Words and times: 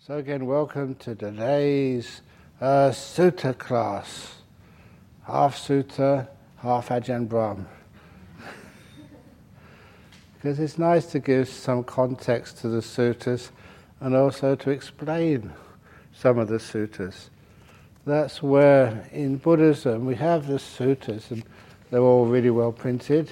So, 0.00 0.16
again, 0.16 0.46
welcome 0.46 0.94
to 1.00 1.14
today's 1.14 2.22
uh, 2.60 2.90
Sutta 2.90 3.58
class. 3.58 4.36
Half 5.26 5.58
Sutta, 5.58 6.28
half 6.58 6.88
Ajahn 6.88 7.28
Brahm. 7.28 7.66
because 10.34 10.60
it's 10.60 10.78
nice 10.78 11.06
to 11.06 11.18
give 11.18 11.48
some 11.48 11.84
context 11.84 12.58
to 12.58 12.68
the 12.68 12.78
suttas 12.78 13.50
and 14.00 14.14
also 14.14 14.54
to 14.54 14.70
explain 14.70 15.52
some 16.14 16.38
of 16.38 16.48
the 16.48 16.58
suttas. 16.58 17.28
That's 18.06 18.42
where 18.42 19.04
in 19.12 19.36
Buddhism 19.36 20.06
we 20.06 20.14
have 20.14 20.46
the 20.46 20.54
suttas, 20.54 21.30
and 21.32 21.42
they're 21.90 22.00
all 22.00 22.24
really 22.24 22.50
well 22.50 22.72
printed. 22.72 23.30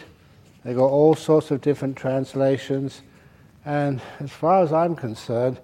They've 0.64 0.76
got 0.76 0.90
all 0.90 1.14
sorts 1.14 1.52
of 1.52 1.62
different 1.62 1.96
translations, 1.96 3.02
and 3.64 4.02
as 4.18 4.32
far 4.32 4.62
as 4.62 4.72
I'm 4.72 4.96
concerned, 4.96 5.60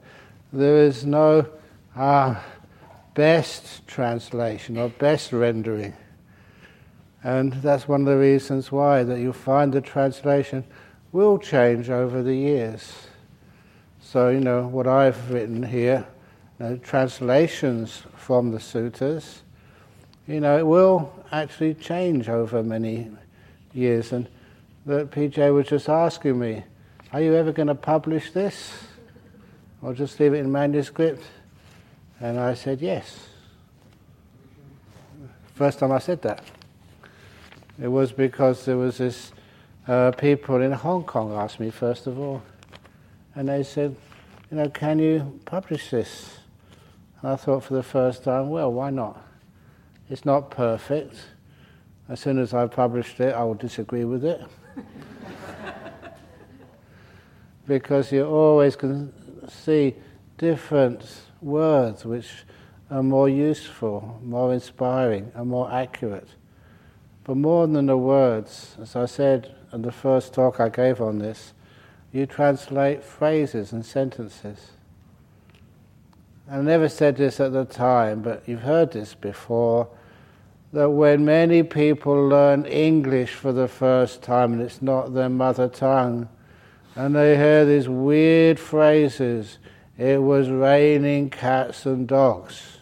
there 0.53 0.79
is 0.79 1.07
no 1.07 1.47
uh, 1.97 2.35
best 3.15 3.87
translation 3.87 4.77
or 4.77 4.89
best 4.89 5.33
rendering. 5.33 5.95
And 7.25 7.53
that's 7.55 7.87
one 7.87 8.01
of 8.01 8.07
the 8.07 8.19
reasons 8.19 8.73
why 8.73 9.05
that 9.05 9.19
you 9.19 9.33
find 9.33 9.73
the 9.73 9.81
translation 9.81 10.65
will 11.13 11.39
change 11.39 11.89
over 11.89 12.23
the 12.23 12.35
years. 12.35 12.93
So, 14.01 14.29
you 14.29 14.41
know, 14.41 14.67
what 14.67 14.87
I've 14.87 15.31
written 15.31 15.63
here, 15.63 16.07
you 16.59 16.67
know, 16.67 16.77
translations 16.79 18.03
from 18.17 18.51
the 18.51 18.59
suttas, 18.59 19.41
you 20.27 20.41
know, 20.41 20.59
it 20.59 20.67
will 20.67 21.13
actually 21.31 21.75
change 21.75 22.29
over 22.29 22.63
many 22.63 23.11
years. 23.73 24.13
And 24.13 24.29
that 24.87 25.11
PJ 25.11 25.55
was 25.55 25.69
just 25.69 25.89
asking 25.89 26.39
me, 26.39 26.65
are 27.13 27.21
you 27.21 27.35
ever 27.35 27.53
going 27.53 27.69
to 27.69 27.75
publish 27.75 28.33
this? 28.33 28.73
Or 29.83 29.93
just 29.93 30.19
leave 30.21 30.33
it 30.33 30.39
in 30.39 30.51
manuscript? 30.51 31.25
And 32.21 32.39
I 32.39 32.55
said, 32.55 32.81
yes. 32.81 33.29
First 35.55 35.81
time 35.81 35.93
I 35.93 35.99
said 35.99 36.23
that. 36.23 36.45
It 37.83 37.89
was 37.89 38.13
because 38.13 38.65
there 38.65 38.77
was 38.77 38.99
this 38.99 39.33
uh, 39.89 40.13
people 40.13 40.63
in 40.63 40.71
Hong 40.73 41.03
Kong 41.03 41.33
asked 41.33 41.59
me 41.59 41.71
first 41.71 42.07
of 42.07 42.19
all, 42.19 42.43
and 43.35 43.49
they 43.49 43.65
said, 43.65 43.97
you 44.51 44.57
know, 44.59 44.69
can 44.69 44.99
you 44.99 45.41
publish 45.45 45.91
this? 45.91 46.39
And 47.21 47.33
I 47.33 47.37
thought 47.37 47.65
for 47.65 47.75
the 47.75 47.83
first 47.83 48.25
time, 48.25 48.51
well, 48.51 48.73
why 48.73 48.91
not? 48.91 49.21
It's 50.09 50.25
not 50.25 50.51
perfect. 50.51 51.17
As 52.09 52.21
soon 52.21 52.39
as 52.39 52.53
I 52.55 52.67
published 52.67 53.19
it, 53.21 53.35
I 53.35 53.43
will 53.45 53.55
disagree 53.55 54.05
with 54.05 54.25
it. 54.25 54.41
because 57.67 58.13
you're 58.13 58.27
always 58.27 58.77
can 58.77 59.13
see 59.51 59.95
different 60.39 61.05
words 61.41 62.05
which 62.05 62.45
are 62.91 63.03
more 63.03 63.29
useful, 63.29 64.21
more 64.23 64.53
inspiring, 64.53 65.33
and 65.35 65.49
more 65.49 65.71
accurate. 65.73 66.29
But 67.25 67.37
more 67.37 67.67
than 67.67 67.87
the 67.87 67.97
words, 67.97 68.77
as 68.81 68.97
I 68.97 69.07
said 69.07 69.55
in 69.73 69.83
the 69.83 69.93
first 69.93 70.35
talk 70.35 70.61
I 70.61 70.69
gave 70.69 71.01
on 71.01 71.19
this, 71.19 71.55
you 72.13 72.27
translate 72.27 73.03
phrases 73.03 73.73
and 73.73 73.85
sentences. 73.85 74.73
I 76.51 76.59
never 76.61 76.89
said 76.89 77.17
this 77.17 77.41
at 77.41 77.53
the 77.53 77.65
time, 77.65 78.21
but 78.21 78.43
you've 78.47 78.61
heard 78.61 78.93
this 78.93 79.15
before 79.15 79.89
that 80.73 80.91
when 80.91 81.25
many 81.25 81.63
people 81.63 82.29
learn 82.29 82.65
English 82.67 83.35
for 83.35 83.53
the 83.53 83.69
first 83.69 84.23
time 84.23 84.55
and 84.55 84.63
it's 84.63 84.83
not 84.83 85.15
their 85.15 85.29
mother 85.29 85.69
tongue, 85.69 86.29
and 86.95 87.15
they 87.15 87.37
hear 87.37 87.65
these 87.65 87.89
weird 87.89 88.59
phrases. 88.59 89.59
It 89.99 90.21
was 90.21 90.49
raining 90.49 91.31
cats 91.31 91.87
and 91.87 92.07
dogs. 92.07 92.79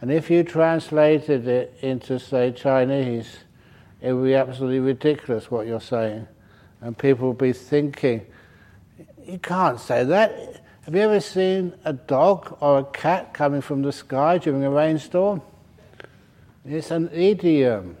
And 0.00 0.12
if 0.12 0.30
you 0.30 0.44
translated 0.44 1.48
it 1.48 1.76
into, 1.80 2.20
say, 2.20 2.52
Chinese, 2.52 3.38
it 4.00 4.12
would 4.12 4.24
be 4.24 4.34
absolutely 4.34 4.80
ridiculous 4.80 5.50
what 5.50 5.66
you're 5.66 5.80
saying. 5.80 6.28
And 6.80 6.96
people 6.96 7.28
would 7.28 7.38
be 7.38 7.52
thinking, 7.52 8.24
you 9.26 9.38
can't 9.38 9.80
say 9.80 10.04
that. 10.04 10.62
Have 10.82 10.94
you 10.94 11.02
ever 11.02 11.20
seen 11.20 11.74
a 11.84 11.92
dog 11.92 12.56
or 12.60 12.78
a 12.78 12.84
cat 12.84 13.34
coming 13.34 13.60
from 13.60 13.82
the 13.82 13.92
sky 13.92 14.38
during 14.38 14.62
a 14.64 14.70
rainstorm? 14.70 15.42
It's 16.64 16.90
an 16.90 17.10
idiom. 17.12 17.96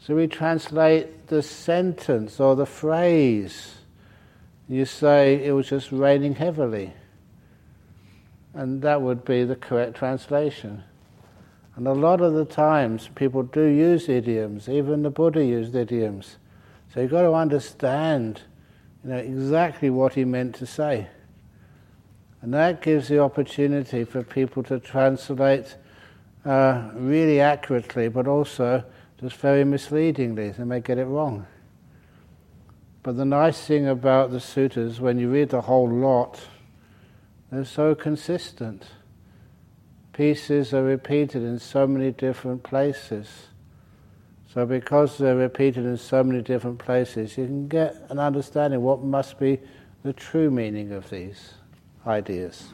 So 0.00 0.14
we 0.14 0.26
translate 0.26 1.28
the 1.28 1.42
sentence 1.42 2.38
or 2.38 2.54
the 2.54 2.66
phrase 2.66 3.75
you 4.68 4.84
say 4.84 5.44
it 5.44 5.52
was 5.52 5.68
just 5.68 5.92
raining 5.92 6.34
heavily. 6.34 6.92
And 8.54 8.82
that 8.82 9.02
would 9.02 9.24
be 9.24 9.44
the 9.44 9.56
correct 9.56 9.96
translation. 9.96 10.82
And 11.76 11.86
a 11.86 11.92
lot 11.92 12.22
of 12.22 12.32
the 12.32 12.46
times 12.46 13.10
people 13.14 13.42
do 13.42 13.64
use 13.64 14.08
idioms, 14.08 14.68
even 14.68 15.02
the 15.02 15.10
Buddha 15.10 15.44
used 15.44 15.74
idioms. 15.74 16.36
So 16.92 17.00
you've 17.00 17.10
got 17.10 17.22
to 17.22 17.34
understand 17.34 18.40
you 19.04 19.10
know, 19.10 19.18
exactly 19.18 19.90
what 19.90 20.14
he 20.14 20.24
meant 20.24 20.54
to 20.56 20.66
say. 20.66 21.08
And 22.40 22.54
that 22.54 22.80
gives 22.80 23.08
the 23.08 23.18
opportunity 23.18 24.04
for 24.04 24.22
people 24.22 24.62
to 24.64 24.80
translate 24.80 25.76
uh, 26.46 26.90
really 26.94 27.40
accurately, 27.40 28.08
but 28.08 28.26
also 28.26 28.82
just 29.20 29.36
very 29.36 29.64
misleadingly. 29.64 30.50
They 30.50 30.64
may 30.64 30.80
get 30.80 30.96
it 30.96 31.04
wrong. 31.04 31.46
But 33.06 33.16
the 33.16 33.24
nice 33.24 33.60
thing 33.60 33.86
about 33.86 34.32
the 34.32 34.38
suttas, 34.38 34.98
when 34.98 35.16
you 35.16 35.30
read 35.30 35.50
the 35.50 35.60
whole 35.60 35.88
lot, 35.88 36.40
they're 37.52 37.64
so 37.64 37.94
consistent. 37.94 38.82
Pieces 40.12 40.74
are 40.74 40.82
repeated 40.82 41.44
in 41.44 41.60
so 41.60 41.86
many 41.86 42.10
different 42.10 42.64
places. 42.64 43.28
So, 44.52 44.66
because 44.66 45.18
they're 45.18 45.36
repeated 45.36 45.84
in 45.84 45.96
so 45.98 46.24
many 46.24 46.42
different 46.42 46.80
places, 46.80 47.38
you 47.38 47.46
can 47.46 47.68
get 47.68 47.94
an 48.08 48.18
understanding 48.18 48.82
what 48.82 49.04
must 49.04 49.38
be 49.38 49.60
the 50.02 50.12
true 50.12 50.50
meaning 50.50 50.90
of 50.90 51.08
these 51.08 51.54
ideas. 52.08 52.70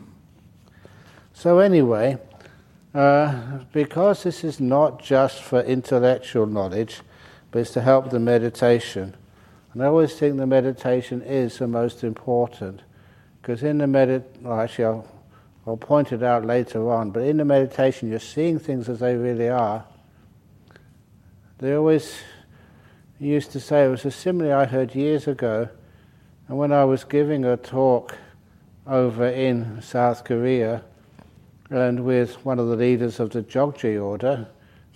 So, 1.34 1.59
anyway, 1.59 2.16
uh, 2.94 3.59
because 3.75 4.22
this 4.22 4.44
is 4.44 4.60
not 4.60 4.99
just 4.99 5.43
for 5.43 5.60
intellectual 5.60 6.47
knowledge, 6.47 7.03
but 7.50 7.59
it's 7.59 7.72
to 7.72 7.82
help 7.82 8.09
the 8.09 8.19
meditation 8.19 9.14
and 9.72 9.83
I 9.83 9.87
always 9.87 10.15
think 10.15 10.37
the 10.37 10.47
meditation 10.47 11.22
is 11.22 11.59
the 11.59 11.66
most 11.66 12.05
important. 12.05 12.83
Because 13.41 13.62
in 13.62 13.78
the 13.78 13.87
medit, 13.87 14.25
well, 14.41 14.60
actually, 14.60 14.84
I'll, 14.84 15.09
I'll 15.66 15.77
point 15.77 16.12
it 16.12 16.22
out 16.22 16.44
later 16.44 16.91
on, 16.91 17.10
but 17.10 17.22
in 17.22 17.38
the 17.38 17.44
meditation, 17.44 18.11
you're 18.11 18.21
seeing 18.21 18.59
things 18.59 18.88
as 18.88 19.00
they 19.00 19.16
really 19.16 19.49
are. 19.49 19.84
They 21.59 21.75
always 21.75 22.21
used 23.19 23.53
to 23.53 23.61
say, 23.61 23.84
it 23.84 23.88
was 23.88 24.05
a 24.05 24.11
simile 24.11 24.53
I 24.53 24.66
heard 24.66 24.94
years 24.94 25.27
ago, 25.27 25.69
and 26.49 26.59
when 26.59 26.72
I 26.72 26.84
was 26.84 27.05
giving 27.05 27.44
a 27.44 27.56
talk 27.56 28.16
over 28.87 29.27
in 29.27 29.81
South 29.81 30.25
Korea, 30.25 30.82
and 31.71 32.05
with 32.05 32.44
one 32.44 32.59
of 32.59 32.69
the 32.69 32.77
leaders 32.77 33.21
of 33.21 33.31
the 33.31 33.43
Jogye 33.43 34.03
order, 34.03 34.49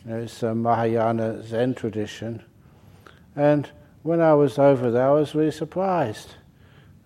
you 0.05 0.11
know, 0.11 0.19
it's 0.19 0.43
a 0.43 0.55
Mahayana 0.55 1.43
Zen 1.43 1.75
tradition, 1.75 2.43
and 3.35 3.71
when 4.07 4.21
I 4.21 4.35
was 4.35 4.57
over 4.57 4.91
there, 4.91 5.09
I 5.09 5.13
was 5.13 5.35
really 5.35 5.51
surprised. 5.51 6.37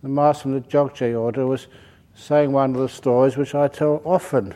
The 0.02 0.08
master 0.10 0.42
from 0.42 0.52
the 0.52 0.60
Jogye 0.60 1.18
order 1.18 1.46
was 1.46 1.66
saying 2.14 2.52
one 2.52 2.74
of 2.74 2.80
the 2.80 2.88
stories 2.90 3.38
which 3.38 3.54
I 3.54 3.68
tell 3.68 4.02
often, 4.04 4.54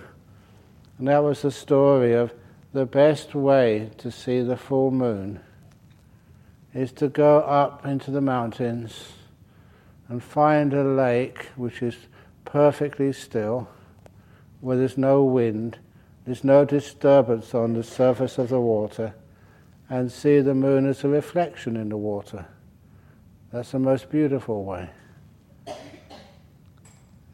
and 0.98 1.08
that 1.08 1.22
was 1.22 1.40
the 1.40 1.50
story 1.50 2.12
of 2.12 2.34
the 2.74 2.84
best 2.84 3.34
way 3.34 3.90
to 3.96 4.10
see 4.10 4.42
the 4.42 4.56
full 4.56 4.90
moon 4.90 5.40
is 6.74 6.92
to 6.92 7.08
go 7.08 7.38
up 7.38 7.86
into 7.86 8.10
the 8.10 8.20
mountains 8.20 9.12
and 10.08 10.22
find 10.22 10.74
a 10.74 10.84
lake 10.84 11.46
which 11.56 11.82
is 11.82 11.96
perfectly 12.44 13.12
still, 13.12 13.68
where 14.60 14.76
there's 14.76 14.98
no 14.98 15.24
wind, 15.24 15.78
there's 16.26 16.44
no 16.44 16.64
disturbance 16.64 17.54
on 17.54 17.72
the 17.72 17.82
surface 17.82 18.36
of 18.36 18.50
the 18.50 18.60
water 18.60 19.14
and 19.88 20.10
see 20.10 20.40
the 20.40 20.54
moon 20.54 20.86
as 20.86 21.04
a 21.04 21.08
reflection 21.08 21.76
in 21.76 21.88
the 21.88 21.96
water. 21.96 22.46
That's 23.52 23.70
the 23.72 23.78
most 23.78 24.10
beautiful 24.10 24.64
way. 24.64 24.90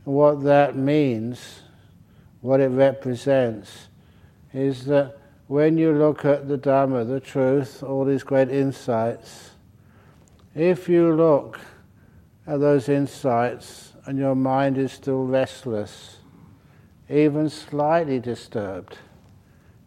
What 0.04 0.42
that 0.44 0.76
means, 0.76 1.60
what 2.40 2.60
it 2.60 2.68
represents, 2.68 3.88
is 4.52 4.84
that 4.86 5.16
when 5.46 5.78
you 5.78 5.92
look 5.92 6.24
at 6.24 6.48
the 6.48 6.58
Dhamma, 6.58 7.06
the 7.06 7.20
truth, 7.20 7.82
all 7.82 8.04
these 8.04 8.22
great 8.22 8.50
insights, 8.50 9.50
if 10.54 10.88
you 10.88 11.14
look 11.14 11.60
at 12.46 12.60
those 12.60 12.88
insights 12.88 13.92
and 14.06 14.18
your 14.18 14.34
mind 14.34 14.78
is 14.78 14.92
still 14.92 15.24
restless, 15.24 16.16
even 17.08 17.48
slightly 17.48 18.18
disturbed, 18.18 18.98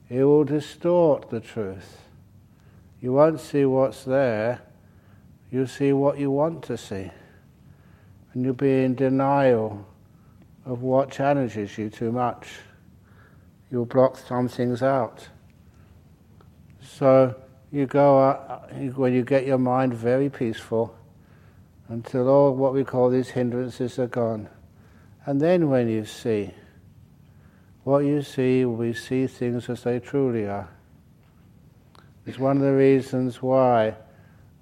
it 0.09 0.23
will 0.23 0.43
distort 0.43 1.29
the 1.29 1.39
truth. 1.39 2.02
You 3.03 3.11
won't 3.11 3.41
see 3.41 3.65
what's 3.65 4.05
there, 4.05 4.61
you'll 5.51 5.67
see 5.67 5.91
what 5.91 6.17
you 6.17 6.31
want 6.31 6.63
to 6.63 6.77
see. 6.77 7.11
And 8.31 8.45
you'll 8.45 8.53
be 8.53 8.85
in 8.85 8.95
denial 8.95 9.85
of 10.65 10.83
what 10.83 11.11
challenges 11.11 11.77
you 11.77 11.89
too 11.89 12.13
much. 12.13 12.47
You'll 13.69 13.87
block 13.87 14.17
some 14.17 14.47
things 14.47 14.81
out. 14.81 15.27
So 16.81 17.35
you 17.73 17.87
go 17.87 18.19
uh, 18.19 18.59
when 18.95 19.11
you 19.11 19.23
get 19.23 19.45
your 19.45 19.57
mind 19.57 19.93
very 19.93 20.29
peaceful 20.29 20.95
until 21.89 22.29
all 22.29 22.55
what 22.55 22.73
we 22.73 22.85
call 22.85 23.09
these 23.09 23.31
hindrances 23.31 23.99
are 23.99 24.07
gone. 24.07 24.47
And 25.25 25.41
then 25.41 25.69
when 25.69 25.89
you 25.89 26.05
see, 26.05 26.51
what 27.83 28.05
you 28.05 28.21
see, 28.21 28.63
we 28.63 28.93
see 28.93 29.27
things 29.27 29.69
as 29.69 29.83
they 29.83 29.99
truly 29.99 30.45
are. 30.45 30.69
It's 32.25 32.39
one 32.39 32.57
of 32.57 32.63
the 32.63 32.73
reasons 32.73 33.41
why 33.41 33.95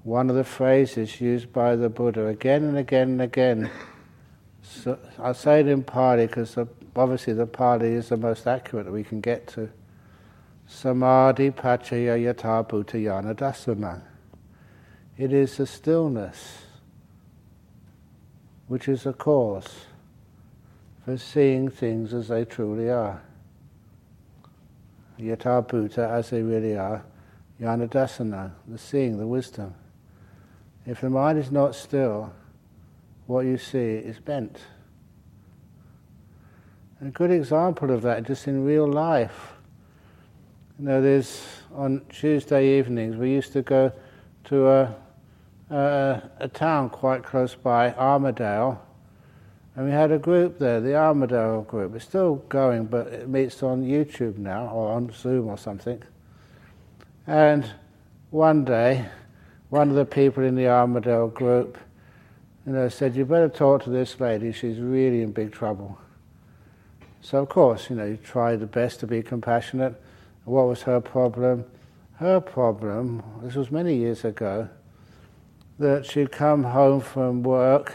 one 0.03 0.29
of 0.29 0.35
the 0.35 0.43
phrases 0.43 1.21
used 1.21 1.53
by 1.53 1.75
the 1.75 1.89
Buddha 1.89 2.27
again 2.27 2.63
and 2.63 2.77
again 2.77 3.09
and 3.09 3.21
again. 3.21 3.69
So 4.63 4.97
I'll 5.19 5.35
say 5.35 5.59
it 5.59 5.67
in 5.67 5.83
Pali 5.83 6.25
because 6.25 6.57
obviously 6.95 7.33
the 7.33 7.45
Pali 7.45 7.93
is 7.93 8.09
the 8.09 8.17
most 8.17 8.47
accurate 8.47 8.85
that 8.85 8.91
we 8.91 9.03
can 9.03 9.21
get 9.21 9.47
to. 9.49 9.69
Samadhi 10.67 11.51
paccaya 11.51 12.17
yata 12.17 12.67
bhutayana 12.67 13.35
dasana. 13.35 14.01
It 15.17 15.33
is 15.33 15.57
the 15.57 15.67
stillness 15.67 16.63
which 18.67 18.87
is 18.87 19.05
a 19.05 19.13
cause 19.13 19.85
for 21.05 21.17
seeing 21.17 21.69
things 21.69 22.13
as 22.13 22.29
they 22.29 22.45
truly 22.45 22.89
are. 22.89 23.21
Yata 25.19 25.67
bhuta, 25.67 26.09
as 26.09 26.29
they 26.29 26.41
really 26.41 26.75
are, 26.77 27.03
yanadasana, 27.61 28.51
the 28.67 28.77
seeing, 28.77 29.17
the 29.17 29.27
wisdom. 29.27 29.75
If 30.85 31.01
the 31.01 31.09
mind 31.09 31.37
is 31.37 31.51
not 31.51 31.75
still, 31.75 32.33
what 33.27 33.45
you 33.45 33.57
see 33.57 33.77
is 33.77 34.19
bent. 34.19 34.59
A 37.01 37.05
good 37.05 37.31
example 37.31 37.91
of 37.91 38.01
that, 38.01 38.23
just 38.23 38.47
in 38.47 38.65
real 38.65 38.87
life. 38.87 39.53
You 40.79 40.85
know, 40.85 41.01
there's 41.01 41.43
on 41.73 42.01
Tuesday 42.09 42.79
evenings 42.79 43.15
we 43.15 43.31
used 43.31 43.53
to 43.53 43.61
go 43.61 43.91
to 44.45 44.67
a, 44.67 44.95
a, 45.69 46.21
a 46.39 46.47
town 46.47 46.89
quite 46.89 47.23
close 47.23 47.55
by, 47.55 47.93
Armadale, 47.93 48.81
and 49.75 49.85
we 49.85 49.91
had 49.91 50.11
a 50.11 50.19
group 50.19 50.59
there, 50.59 50.81
the 50.81 50.95
Armadale 50.95 51.61
group. 51.61 51.95
It's 51.95 52.05
still 52.05 52.35
going, 52.49 52.85
but 52.85 53.07
it 53.07 53.29
meets 53.29 53.63
on 53.63 53.83
YouTube 53.83 54.37
now 54.37 54.67
or 54.67 54.91
on 54.91 55.11
Zoom 55.13 55.47
or 55.47 55.57
something. 55.57 56.03
And 57.27 57.65
one 58.29 58.65
day, 58.65 59.06
one 59.69 59.89
of 59.89 59.95
the 59.95 60.06
people 60.06 60.44
in 60.44 60.56
the 60.56 60.68
Armadale 60.68 61.27
group, 61.27 61.77
you 62.65 62.73
know, 62.73 62.89
said, 62.89 63.15
"You 63.15 63.25
better 63.25 63.50
talk 63.50 63.83
to 63.83 63.89
this 63.89 64.19
lady. 64.19 64.51
She's 64.51 64.79
really 64.79 65.21
in 65.21 65.31
big 65.31 65.51
trouble." 65.51 65.97
So 67.21 67.44
of 67.44 67.50
course, 67.50 67.89
you 67.89 67.95
know, 67.95 68.06
you 68.06 68.18
try 68.18 68.56
the 68.56 68.65
best 68.65 69.00
to 69.01 69.07
be 69.07 69.21
compassionate. 69.21 70.01
What 70.45 70.68
was 70.68 70.83
her 70.83 71.00
problem? 71.00 71.65
Her 72.15 72.39
problem, 72.39 73.23
this 73.44 73.56
was 73.56 73.71
many 73.71 73.95
years 73.95 74.25
ago, 74.25 74.69
that 75.79 76.06
she'd 76.06 76.31
come 76.31 76.63
home 76.63 77.00
from 77.00 77.44
work 77.44 77.94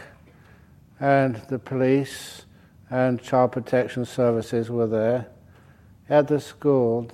and 0.99 1.35
the 1.49 1.59
police 1.59 2.45
and 2.89 3.21
child 3.21 3.51
protection 3.51 4.05
services 4.05 4.69
were 4.69 4.87
there. 4.87 5.27
At 6.09 6.27
the 6.27 6.39
school, 6.39 7.09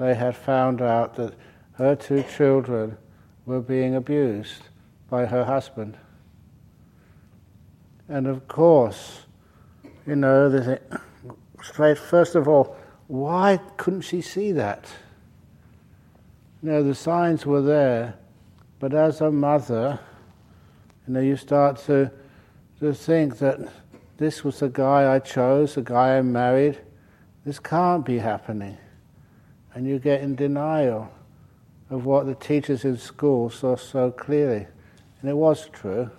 they 0.00 0.14
had 0.14 0.34
found 0.34 0.80
out 0.80 1.14
that 1.16 1.34
her 1.72 1.94
two 1.94 2.22
children 2.36 2.96
were 3.44 3.60
being 3.60 3.94
abused 3.94 4.62
by 5.10 5.26
her 5.26 5.44
husband. 5.44 5.96
And 8.08 8.26
of 8.26 8.48
course, 8.48 9.26
you 10.06 10.16
know, 10.16 10.78
straight, 11.62 11.98
first 11.98 12.34
of 12.34 12.48
all, 12.48 12.76
why 13.08 13.58
couldn't 13.76 14.02
she 14.02 14.20
see 14.20 14.52
that? 14.52 14.86
You 16.62 16.70
know, 16.70 16.82
the 16.82 16.94
signs 16.94 17.44
were 17.44 17.62
there, 17.62 18.14
but 18.78 18.94
as 18.94 19.20
a 19.20 19.30
mother, 19.30 19.98
you 21.06 21.14
know, 21.14 21.20
you 21.20 21.36
start 21.36 21.76
to, 21.86 22.10
to 22.78 22.94
think 22.94 23.38
that 23.38 23.58
this 24.16 24.44
was 24.44 24.60
the 24.60 24.68
guy 24.68 25.14
I 25.14 25.18
chose, 25.18 25.74
the 25.74 25.82
guy 25.82 26.18
I 26.18 26.22
married. 26.22 26.78
This 27.44 27.58
can't 27.58 28.04
be 28.04 28.18
happening. 28.18 28.76
And 29.74 29.86
you 29.86 29.98
get 29.98 30.20
in 30.20 30.34
denial 30.34 31.10
of 31.90 32.04
what 32.04 32.26
the 32.26 32.34
teachers 32.34 32.84
in 32.84 32.96
school 32.96 33.50
saw 33.50 33.76
so 33.76 34.10
clearly. 34.10 34.66
And 35.20 35.30
it 35.30 35.36
was 35.36 35.68
true. 35.68 36.10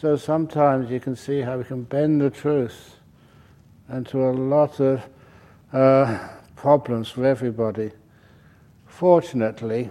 So 0.00 0.16
sometimes 0.16 0.90
you 0.90 1.00
can 1.00 1.14
see 1.14 1.40
how 1.40 1.58
we 1.58 1.64
can 1.64 1.82
bend 1.82 2.20
the 2.20 2.30
truth 2.30 2.96
into 3.92 4.18
a 4.18 4.32
lot 4.32 4.80
of 4.80 5.02
uh, 5.72 6.28
problems 6.56 7.10
for 7.10 7.26
everybody. 7.26 7.90
Fortunately, 8.86 9.90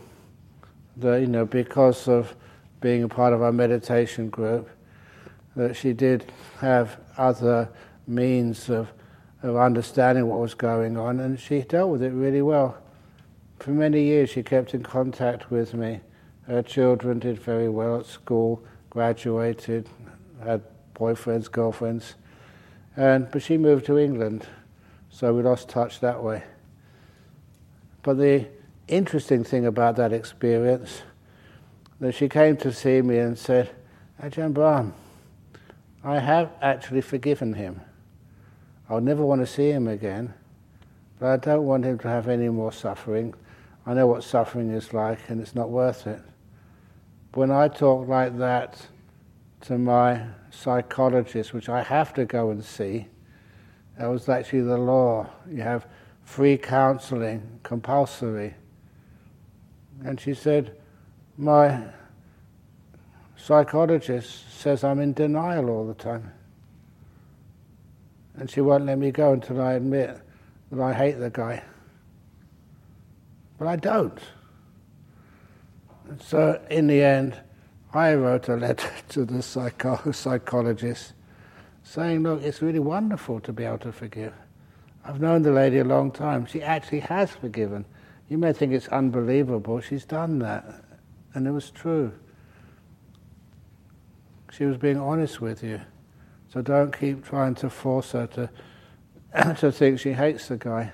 the, 0.97 1.13
you 1.21 1.27
know, 1.27 1.45
because 1.45 2.07
of 2.07 2.35
being 2.81 3.03
a 3.03 3.09
part 3.09 3.33
of 3.33 3.41
our 3.41 3.51
meditation 3.51 4.29
group, 4.29 4.69
that 5.55 5.75
she 5.75 5.93
did 5.93 6.31
have 6.59 6.99
other 7.17 7.69
means 8.07 8.69
of, 8.69 8.91
of 9.41 9.55
understanding 9.55 10.27
what 10.27 10.39
was 10.39 10.53
going 10.53 10.97
on, 10.97 11.19
and 11.19 11.39
she 11.39 11.61
dealt 11.61 11.89
with 11.89 12.03
it 12.03 12.11
really 12.11 12.41
well. 12.41 12.77
For 13.59 13.71
many 13.71 14.03
years, 14.03 14.29
she 14.29 14.43
kept 14.43 14.73
in 14.73 14.83
contact 14.83 15.51
with 15.51 15.73
me. 15.73 16.01
Her 16.47 16.61
children 16.61 17.19
did 17.19 17.39
very 17.39 17.69
well 17.69 17.99
at 17.99 18.05
school, 18.05 18.63
graduated, 18.89 19.87
had 20.43 20.61
boyfriends, 20.95 21.49
girlfriends, 21.51 22.15
and 22.95 23.29
but 23.31 23.41
she 23.41 23.57
moved 23.57 23.85
to 23.85 23.97
England, 23.97 24.45
so 25.09 25.33
we 25.33 25.43
lost 25.43 25.69
touch 25.69 25.99
that 25.99 26.23
way. 26.23 26.43
But 28.03 28.17
the 28.17 28.47
interesting 28.87 29.43
thing 29.43 29.65
about 29.65 29.95
that 29.97 30.11
experience, 30.11 31.03
that 31.99 32.13
she 32.13 32.27
came 32.27 32.57
to 32.57 32.73
see 32.73 33.01
me 33.01 33.19
and 33.19 33.37
said, 33.37 33.69
Ajahn 34.21 34.53
Brahm, 34.53 34.93
I 36.03 36.19
have 36.19 36.51
actually 36.61 37.01
forgiven 37.01 37.53
him. 37.53 37.81
I'll 38.89 39.01
never 39.01 39.23
want 39.23 39.41
to 39.41 39.47
see 39.47 39.69
him 39.69 39.87
again, 39.87 40.33
but 41.19 41.27
I 41.27 41.37
don't 41.37 41.65
want 41.65 41.85
him 41.85 41.99
to 41.99 42.07
have 42.07 42.27
any 42.27 42.49
more 42.49 42.71
suffering. 42.71 43.35
I 43.85 43.93
know 43.93 44.07
what 44.07 44.23
suffering 44.23 44.71
is 44.71 44.93
like, 44.93 45.19
and 45.29 45.39
it's 45.39 45.53
not 45.53 45.69
worth 45.69 46.07
it. 46.07 46.21
When 47.33 47.51
I 47.51 47.67
talk 47.67 48.07
like 48.07 48.39
that 48.39 48.87
to 49.61 49.77
my 49.77 50.25
psychologist, 50.49 51.53
which 51.53 51.69
I 51.69 51.83
have 51.83 52.13
to 52.15 52.25
go 52.25 52.49
and 52.49 52.65
see, 52.65 53.07
that 53.99 54.07
was 54.07 54.27
actually 54.27 54.61
the 54.61 54.77
law. 54.77 55.29
You 55.47 55.61
have 55.61 55.85
free 56.23 56.57
counseling, 56.57 57.59
compulsory. 57.61 58.55
And 60.03 60.19
she 60.19 60.33
said, 60.33 60.77
My 61.37 61.83
psychologist 63.35 64.59
says 64.59 64.83
I'm 64.83 64.99
in 64.99 65.13
denial 65.13 65.69
all 65.69 65.85
the 65.85 65.93
time. 65.93 66.31
And 68.35 68.49
she 68.49 68.61
won't 68.61 68.85
let 68.85 68.97
me 68.97 69.11
go 69.11 69.33
until 69.33 69.61
I 69.61 69.73
admit 69.73 70.19
that 70.71 70.81
I 70.81 70.93
hate 70.93 71.19
the 71.19 71.29
guy. 71.29 71.63
But 73.57 73.67
I 73.67 73.75
don't. 73.75 74.19
And 76.07 76.21
so 76.21 76.61
in 76.69 76.87
the 76.87 77.03
end, 77.03 77.39
I 77.93 78.13
wrote 78.13 78.47
a 78.49 78.55
letter 78.55 78.91
to 79.09 79.25
the 79.25 79.41
psycho- 79.41 80.11
psychologist 80.11 81.13
saying, 81.83 82.23
Look, 82.23 82.41
it's 82.43 82.61
really 82.61 82.79
wonderful 82.79 83.39
to 83.41 83.53
be 83.53 83.65
able 83.65 83.79
to 83.79 83.91
forgive. 83.91 84.33
I've 85.03 85.19
known 85.19 85.41
the 85.41 85.51
lady 85.51 85.79
a 85.79 85.83
long 85.83 86.11
time. 86.11 86.45
She 86.45 86.61
actually 86.61 86.99
has 87.01 87.31
forgiven. 87.31 87.85
You 88.29 88.37
may 88.37 88.53
think 88.53 88.73
it's 88.73 88.87
unbelievable. 88.89 89.81
She's 89.81 90.05
done 90.05 90.39
that. 90.39 90.83
And 91.33 91.47
it 91.47 91.51
was 91.51 91.71
true. 91.71 92.11
She 94.51 94.65
was 94.65 94.77
being 94.77 94.97
honest 94.97 95.41
with 95.41 95.63
you. 95.63 95.81
So 96.51 96.61
don't 96.61 96.97
keep 96.97 97.25
trying 97.25 97.55
to 97.55 97.69
force 97.69 98.11
her 98.13 98.27
to, 98.27 99.55
to 99.55 99.71
think 99.71 99.99
she 99.99 100.13
hates 100.13 100.47
the 100.47 100.57
guy. 100.57 100.91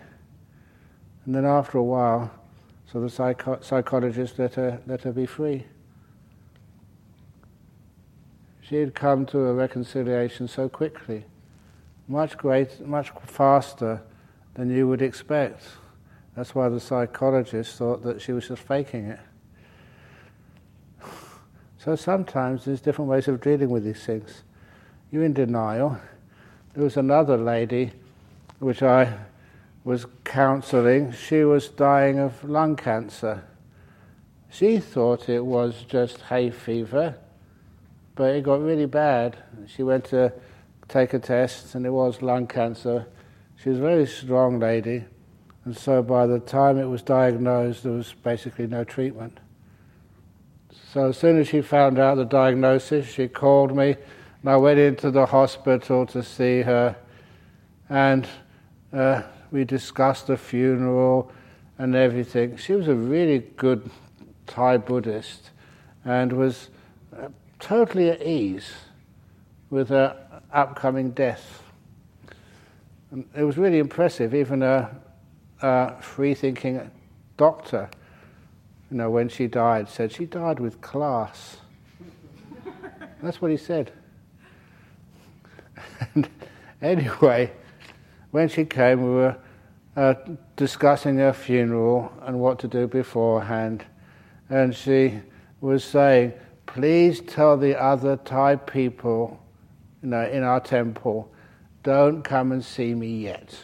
And 1.26 1.34
then 1.34 1.46
after 1.46 1.78
a 1.78 1.84
while, 1.84 2.32
so 2.92 3.00
the 3.00 3.10
psycho- 3.10 3.60
psychologist 3.62 4.38
let 4.38 4.56
her, 4.56 4.82
let 4.86 5.02
her 5.02 5.12
be 5.12 5.26
free. 5.26 5.66
She 8.62 8.76
had 8.78 8.96
come 8.96 9.26
to 9.28 9.40
a 9.40 9.54
reconciliation 9.54 10.48
so 10.48 10.68
quickly, 10.68 11.26
much 12.08 12.38
great, 12.38 12.86
much 12.86 13.12
faster 13.26 14.02
than 14.56 14.70
you 14.70 14.88
would 14.88 15.02
expect. 15.02 15.64
That's 16.36 16.54
why 16.54 16.70
the 16.70 16.80
psychologist 16.80 17.78
thought 17.78 18.04
that 18.04 18.22
she 18.22 18.34
was 18.34 18.48
just 18.48 18.62
faking 18.62 19.08
it. 19.08 19.20
So 21.78 21.96
sometimes 21.96 22.66
there's 22.66 22.82
different 22.82 23.12
ways 23.12 23.28
of 23.28 23.42
dealing 23.42 23.70
with 23.70 23.84
these 23.84 24.04
things. 24.04 24.42
You're 25.12 25.24
in 25.24 25.34
denial. 25.34 25.98
There 26.74 26.84
was 26.84 26.98
another 26.98 27.38
lady, 27.38 27.92
which 28.60 28.82
I 28.82 29.14
was 29.86 30.08
counseling, 30.24 31.12
she 31.12 31.44
was 31.44 31.70
dying 31.70 32.18
of 32.18 32.44
lung 32.44 32.76
cancer. 32.76 33.44
She 34.50 34.80
thought 34.80 35.30
it 35.30 35.46
was 35.46 35.84
just 35.88 36.22
hay 36.22 36.50
fever, 36.50 37.16
but 38.16 38.36
it 38.36 38.44
got 38.44 38.62
really 38.62 38.88
bad. 38.88 39.38
She 39.68 39.84
went 39.84 40.06
to 40.06 40.34
take 40.88 41.14
a 41.14 41.20
test, 41.20 41.76
and 41.76 41.86
it 41.86 41.92
was 41.92 42.22
lung 42.24 42.48
cancer. 42.48 43.06
She 43.58 43.70
was 43.70 43.78
a 43.78 43.82
very 43.82 44.08
strong 44.08 44.60
lady, 44.60 45.06
and 45.66 45.78
so 45.78 46.02
by 46.02 46.26
the 46.26 46.40
time 46.40 46.80
it 46.80 46.86
was 46.86 47.04
diagnosed, 47.04 47.84
there 47.84 47.92
was 47.92 48.14
basically 48.24 48.66
no 48.66 48.84
treatment. 48.84 49.40
So 50.94 51.10
as 51.10 51.18
soon 51.18 51.40
as 51.40 51.48
she 51.48 51.62
found 51.62 52.00
out 52.00 52.16
the 52.16 52.26
diagnosis, 52.26 53.08
she 53.08 53.28
called 53.28 53.76
me, 53.76 53.98
and 54.46 54.54
I 54.54 54.58
went 54.58 54.78
into 54.78 55.10
the 55.10 55.26
hospital 55.26 56.06
to 56.06 56.22
see 56.22 56.62
her, 56.62 56.96
and 57.90 58.28
uh, 58.94 59.24
we 59.50 59.64
discussed 59.64 60.28
the 60.28 60.38
funeral 60.38 61.32
and 61.80 61.96
everything. 61.96 62.56
She 62.56 62.74
was 62.74 62.88
a 62.88 62.94
really 62.94 63.40
good 63.40 63.90
Thai 64.46 64.78
Buddhist 64.78 65.50
and 66.04 66.32
was 66.32 66.70
uh, 67.18 67.30
totally 67.60 68.12
at 68.12 68.22
ease 68.22 68.72
with 69.72 69.90
her 69.90 70.16
upcoming 70.54 71.10
death. 71.10 71.64
And 73.10 73.28
it 73.36 73.46
was 73.46 73.58
really 73.58 73.80
impressive. 73.80 74.36
Even 74.36 74.62
a, 74.62 74.96
a 75.64 76.00
free-thinking 76.04 76.92
doctor, 77.36 77.90
you 78.92 78.98
know, 78.98 79.10
when 79.10 79.28
she 79.28 79.48
died, 79.48 79.90
said 79.90 80.12
she 80.12 80.28
died 80.28 80.60
with 80.60 80.82
class. 80.82 81.58
That's 83.24 83.42
what 83.42 83.50
he 83.50 83.58
said. 83.58 83.92
And 86.14 86.30
anyway, 86.82 87.52
when 88.32 88.50
she 88.50 88.66
came, 88.66 89.04
we 89.04 89.10
were 89.10 89.38
uh, 89.96 90.14
discussing 90.56 91.18
her 91.18 91.34
funeral 91.34 92.12
and 92.24 92.40
what 92.40 92.60
to 92.60 92.68
do 92.68 92.88
beforehand, 92.88 93.86
and 94.50 94.76
she 94.76 95.22
was 95.62 95.84
saying, 95.84 96.34
"Please 96.66 97.22
tell 97.22 97.58
the 97.58 97.82
other 97.82 98.18
Thai 98.18 98.58
people, 98.58 99.40
you 100.04 100.10
know, 100.10 100.28
in 100.28 100.44
our 100.44 100.60
temple, 100.60 101.32
don't 101.84 102.24
come 102.24 102.52
and 102.52 102.64
see 102.64 102.94
me 102.94 103.20
yet. 103.24 103.58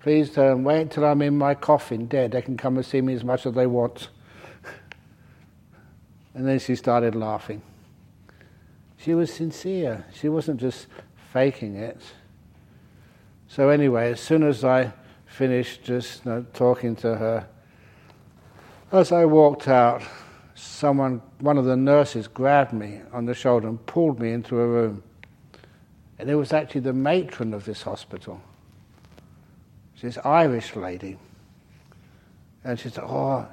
Please 0.00 0.30
tell 0.30 0.48
them, 0.48 0.64
wait 0.64 0.90
till 0.90 1.04
I'm 1.04 1.22
in 1.22 1.38
my 1.38 1.54
coffin 1.54 2.06
dead. 2.06 2.32
They 2.32 2.42
can 2.42 2.56
come 2.56 2.76
and 2.76 2.84
see 2.84 3.00
me 3.00 3.14
as 3.14 3.24
much 3.24 3.46
as 3.46 3.54
they 3.54 3.66
want." 3.66 4.08
And 6.34 6.48
then 6.48 6.58
she 6.58 6.76
started 6.76 7.14
laughing. 7.14 7.60
She 9.02 9.14
was 9.14 9.32
sincere. 9.32 10.04
She 10.12 10.28
wasn't 10.28 10.60
just 10.60 10.86
faking 11.32 11.74
it. 11.74 12.00
So 13.48 13.68
anyway, 13.68 14.12
as 14.12 14.20
soon 14.20 14.44
as 14.44 14.64
I 14.64 14.92
finished 15.26 15.82
just 15.82 16.24
you 16.24 16.30
know, 16.30 16.46
talking 16.54 16.94
to 16.96 17.16
her, 17.16 17.48
as 18.92 19.10
I 19.10 19.24
walked 19.24 19.66
out, 19.66 20.02
someone, 20.54 21.20
one 21.40 21.58
of 21.58 21.64
the 21.64 21.76
nurses, 21.76 22.28
grabbed 22.28 22.72
me 22.72 23.00
on 23.12 23.24
the 23.24 23.34
shoulder 23.34 23.66
and 23.66 23.84
pulled 23.86 24.20
me 24.20 24.30
into 24.32 24.60
a 24.60 24.66
room. 24.66 25.02
And 26.18 26.30
it 26.30 26.36
was 26.36 26.52
actually 26.52 26.82
the 26.82 26.92
matron 26.92 27.54
of 27.54 27.64
this 27.64 27.82
hospital. 27.82 28.40
She's 29.94 30.14
this 30.14 30.24
Irish 30.24 30.76
lady. 30.76 31.18
And 32.62 32.78
she 32.78 32.88
said, 32.88 33.04
Oh, 33.04 33.48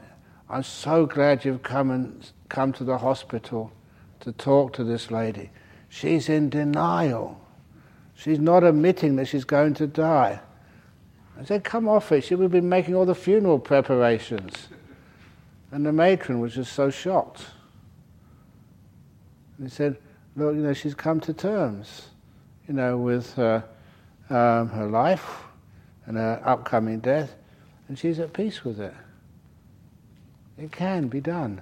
I'm 0.48 0.64
so 0.64 1.08
glad 1.08 1.44
you've 1.44 1.64
come 1.64 1.90
and 1.90 2.32
come 2.50 2.72
to 2.74 2.84
the 2.84 3.00
hospital 3.00 3.72
to 4.22 4.32
talk 4.32 4.74
to 4.74 4.84
this 4.84 5.12
lady. 5.12 5.50
She's 5.88 6.30
in 6.30 6.50
denial. 6.50 7.40
She's 8.16 8.40
not 8.40 8.64
admitting 8.64 9.16
that 9.16 9.26
she's 9.26 9.46
going 9.46 9.74
to 9.76 9.88
die. 9.88 10.40
I 11.40 11.46
said, 11.46 11.64
Come 11.64 11.88
off 11.88 12.12
it. 12.12 12.24
She 12.24 12.36
would 12.36 12.44
have 12.44 12.52
been 12.52 12.70
making 12.70 12.96
all 12.96 13.06
the 13.06 13.16
funeral 13.16 13.60
preparations. 13.60 14.68
And 15.72 15.86
the 15.86 15.94
matron 15.94 16.40
was 16.40 16.56
just 16.56 16.74
so 16.74 16.90
shocked. 16.90 17.46
And 19.58 19.70
he 19.70 19.74
said, 19.74 19.98
Look, 20.36 20.56
you 20.56 20.62
know, 20.62 20.74
she's 20.74 20.96
come 20.96 21.20
to 21.22 21.34
terms, 21.34 22.08
you 22.68 22.74
know, 22.74 22.98
with 22.98 23.34
her, 23.36 23.64
um, 24.30 24.70
her 24.70 24.88
life 24.88 25.44
and 26.06 26.18
her 26.18 26.42
upcoming 26.44 27.00
death, 27.00 27.36
and 27.88 27.98
she's 27.98 28.20
at 28.20 28.34
peace 28.34 28.64
with 28.64 28.80
it. 28.80 28.94
It 30.58 30.72
can 30.72 31.08
be 31.08 31.22
done. 31.22 31.62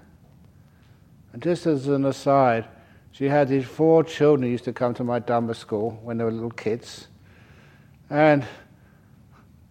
And 1.38 1.44
just 1.44 1.68
as 1.68 1.88
an 1.88 2.04
aside, 2.04 2.66
she 3.12 3.26
had 3.26 3.48
these 3.48 3.64
four 3.64 4.04
children 4.04 4.42
who 4.42 4.50
used 4.50 4.64
to 4.64 4.74
come 4.74 4.96
to 4.96 5.04
my 5.04 5.20
Dhamma 5.20 5.56
school 5.56 6.00
when 6.02 6.18
they 6.18 6.24
were 6.24 6.32
little 6.32 6.50
kids. 6.50 7.10
And 8.10 8.44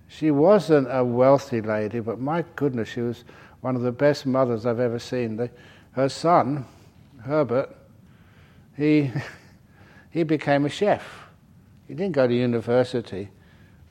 she 0.07 0.31
wasn't 0.31 0.87
a 0.89 1.03
wealthy 1.03 1.61
lady, 1.61 1.99
but 1.99 2.21
my 2.21 2.45
goodness, 2.55 2.91
she 2.91 3.01
was 3.01 3.25
one 3.63 3.75
of 3.75 3.83
the 3.83 3.91
best 3.91 4.27
mothers 4.27 4.65
I've 4.65 4.79
ever 4.79 5.01
seen. 5.01 5.39
The, 5.39 5.51
her 5.91 6.09
son, 6.09 6.67
Herbert, 7.23 7.77
he, 8.77 9.11
he 10.13 10.23
became 10.23 10.67
a 10.67 10.71
chef. 10.71 11.03
He 11.89 11.95
didn't 11.95 12.13
go 12.13 12.29
to 12.29 12.33
university, 12.33 13.29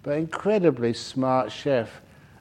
but 0.02 0.12
incredibly 0.12 0.94
smart 0.94 1.52
chef. 1.52 1.90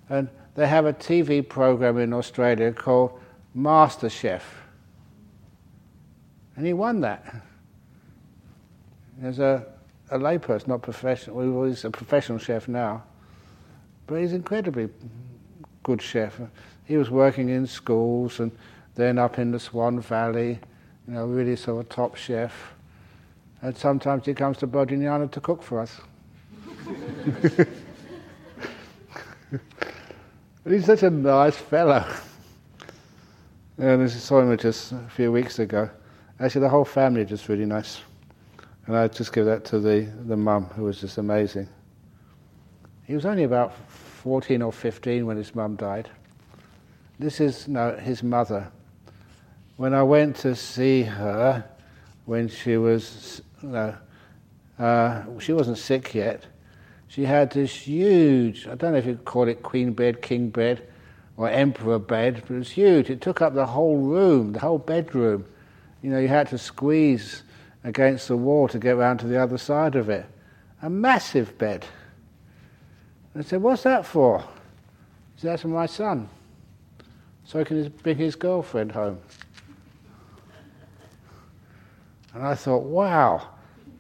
And 0.09 0.29
they 0.55 0.69
have 0.69 0.87
a 0.87 0.93
TV 0.93 1.43
program 1.49 1.99
in 1.99 2.13
Australia 2.13 2.71
called 2.71 3.19
Master 3.53 4.09
Chef 4.09 4.61
and 6.57 6.67
he 6.67 6.73
won 6.73 7.01
that. 7.01 7.43
As 9.23 9.39
a, 9.39 9.67
a 10.11 10.19
layperson, 10.19 10.69
not 10.69 10.83
professional, 10.83 11.37
well, 11.37 11.69
he's 11.69 11.85
a 11.85 11.91
professional 11.91 12.39
chef 12.39 12.69
now, 12.69 13.03
but 14.07 14.17
he's 14.17 14.33
incredibly 14.33 14.89
good 15.83 16.03
chef. 16.03 16.41
He 16.85 16.97
was 16.97 17.11
working 17.11 17.49
in 17.49 17.67
schools 17.67 18.41
and 18.41 18.51
then 18.95 19.19
up 19.19 19.39
in 19.39 19.51
the 19.51 19.59
Swan 19.59 20.01
Valley, 20.01 20.59
you 21.07 21.15
know, 21.15 21.27
really 21.27 21.57
sort 21.57 21.85
of 21.85 21.89
top 21.89 22.17
chef. 22.17 22.75
And 23.63 23.77
sometimes 23.77 24.27
he 24.27 24.35
comes 24.35 24.59
to 24.59 24.67
Bodhinyana 24.67 25.31
to 25.33 25.41
cook 25.41 25.63
for 25.63 25.81
us. 25.81 26.01
but 30.63 30.73
he's 30.73 30.85
such 30.85 31.03
a 31.03 31.11
nice 31.11 31.57
fellow. 31.57 32.05
And 33.79 34.03
I 34.03 34.07
saw 34.07 34.41
him 34.41 34.57
just 34.59 34.93
a 34.93 35.09
few 35.15 35.33
weeks 35.33 35.59
ago. 35.59 35.89
Actually, 36.41 36.63
the 36.63 36.69
whole 36.69 36.85
family 36.85 37.25
just 37.25 37.49
really 37.49 37.65
nice. 37.65 38.01
And 38.87 38.97
I 38.97 39.07
just 39.09 39.33
give 39.33 39.47
that 39.47 39.65
to 39.67 39.79
the, 39.79 40.09
the 40.27 40.37
mum, 40.37 40.65
who 40.67 40.85
was 40.85 41.01
just 41.01 41.19
amazing. 41.19 41.69
He 43.07 43.15
was 43.15 43.25
only 43.25 43.45
about 43.45 43.75
14 43.89 44.61
or 44.63 44.73
15 44.73 45.27
when 45.27 45.37
his 45.37 45.55
mum 45.55 45.77
died. 45.77 46.11
This 47.19 47.41
is 47.41 47.69
no, 47.69 47.97
his 47.97 48.23
mother. 48.23 48.71
When 49.77 49.95
I 49.95 50.03
went 50.03 50.37
to 50.37 50.57
see 50.57 51.03
her, 51.03 51.65
when 52.25 52.49
she 52.49 52.77
was, 52.77 53.43
no, 53.63 53.95
uh, 54.79 55.23
she 55.39 55.53
wasn't 55.53 55.79
sick 55.79 56.15
yet, 56.15 56.47
she 57.07 57.25
had 57.25 57.53
this 57.53 57.73
huge, 57.73 58.67
I 58.67 58.75
don't 58.75 58.93
know 58.93 58.99
if 58.99 59.07
you'd 59.07 59.25
call 59.25 59.47
it 59.47 59.63
queen 59.63 59.93
bed, 59.93 60.21
king 60.21 60.51
bed, 60.51 60.89
or 61.37 61.49
emperor 61.49 62.01
bed, 62.01 62.43
but 62.47 62.55
it 62.55 62.59
was 62.59 62.71
huge. 62.71 63.09
It 63.09 63.21
took 63.21 63.41
up 63.41 63.55
the 63.55 63.67
whole 63.67 63.99
room, 63.99 64.53
the 64.53 64.61
whole 64.61 64.79
bedroom 64.79 65.45
you 66.05 66.11
know, 66.11 66.19
you 66.19 66.29
had 66.29 66.49
to 66.49 66.59
squeeze 66.59 67.45
against 67.83 68.29
the 68.29 68.37
wall 68.37 68.69
to 68.69 68.79
get 68.79 68.99
round 68.99 69.21
to 69.21 69.27
the 69.27 69.41
other 69.41 69.57
side 69.57 69.97
of 69.97 70.11
it. 70.11 70.27
A 70.83 70.91
massive 70.91 71.57
bed. 71.57 71.87
And 73.33 73.43
I 73.43 73.47
said, 73.47 73.63
What's 73.63 73.85
that 73.85 74.05
for? 74.05 74.41
He 74.41 75.41
said, 75.41 75.53
That's 75.53 75.63
for 75.63 75.69
my 75.69 75.87
son. 75.87 76.29
So 77.47 77.59
he 77.59 77.65
can 77.65 77.89
bring 78.03 78.19
his 78.19 78.37
girlfriend 78.37 78.93
home. 78.93 79.19
And 82.35 82.43
I 82.43 82.55
thought, 82.55 82.83
wow, 82.83 83.49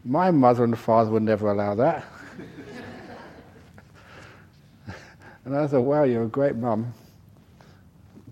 my 0.04 0.30
mother 0.30 0.64
and 0.64 0.78
father 0.78 1.10
would 1.10 1.22
never 1.22 1.50
allow 1.50 1.74
that. 1.76 2.04
and 5.46 5.56
I 5.56 5.66
thought, 5.66 5.80
wow, 5.80 6.02
you're 6.02 6.24
a 6.24 6.28
great 6.28 6.56
mum 6.56 6.92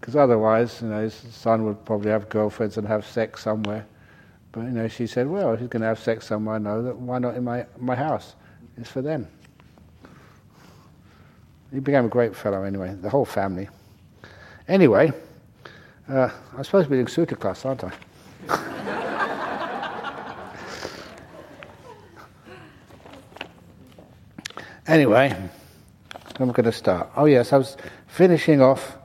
because 0.03 0.17
otherwise, 0.17 0.83
you 0.83 0.89
know, 0.89 1.01
his 1.01 1.15
son 1.15 1.65
would 1.65 1.83
probably 1.85 2.11
have 2.11 2.29
girlfriends 2.29 2.77
and 2.77 2.89
have 2.89 3.07
sex 3.07 3.41
somewhere. 3.41 3.87
But 4.51 4.63
you 4.63 4.71
know, 4.71 4.89
she 4.89 5.07
said, 5.07 5.29
"Well, 5.29 5.55
if 5.55 5.61
he's 5.61 5.69
going 5.69 5.83
to 5.83 5.87
have 5.87 6.01
sex 6.01 6.27
somewhere, 6.27 6.59
no, 6.59 6.83
that 6.83 6.97
why 6.97 7.21
not 7.21 7.37
in 7.37 7.45
my 7.45 7.67
my 7.79 7.95
house? 7.95 8.35
It's 8.77 8.91
for 8.91 9.01
them." 9.01 9.29
He 11.73 11.79
became 11.79 12.07
a 12.07 12.09
great 12.09 12.35
fellow 12.35 12.65
anyway. 12.65 12.97
The 13.01 13.09
whole 13.09 13.25
family. 13.25 13.69
Anyway, 14.67 15.13
uh, 16.09 16.31
I'm 16.57 16.65
supposed 16.65 16.87
to 16.87 16.91
be 16.91 16.99
in 16.99 17.07
sutta 17.07 17.39
class, 17.39 17.65
aren't 17.65 17.85
I? 17.85 17.93
anyway, 24.89 25.33
I'm 26.41 26.51
going 26.51 26.65
to 26.65 26.73
start. 26.73 27.09
Oh 27.17 27.27
yes, 27.27 27.53
I 27.53 27.59
was 27.59 27.77
finishing 28.09 28.61
off 28.61 28.99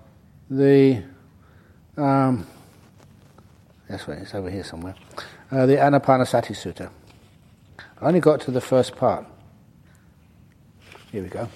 the 0.50 1.04
um, 1.98 2.46
that's 3.88 4.08
right, 4.08 4.20
it's 4.20 4.36
over 4.36 4.50
here 4.50 4.63
somewhere. 4.63 4.96
Uh, 5.50 5.66
the 5.66 5.75
Anapanasati 5.75 6.51
Sutta. 6.51 6.89
I 8.01 8.06
only 8.06 8.20
got 8.20 8.42
to 8.42 8.51
the 8.51 8.62
first 8.62 8.96
part. 8.96 9.25
Here 11.12 11.24
we 11.24 11.30
go. 11.30 11.48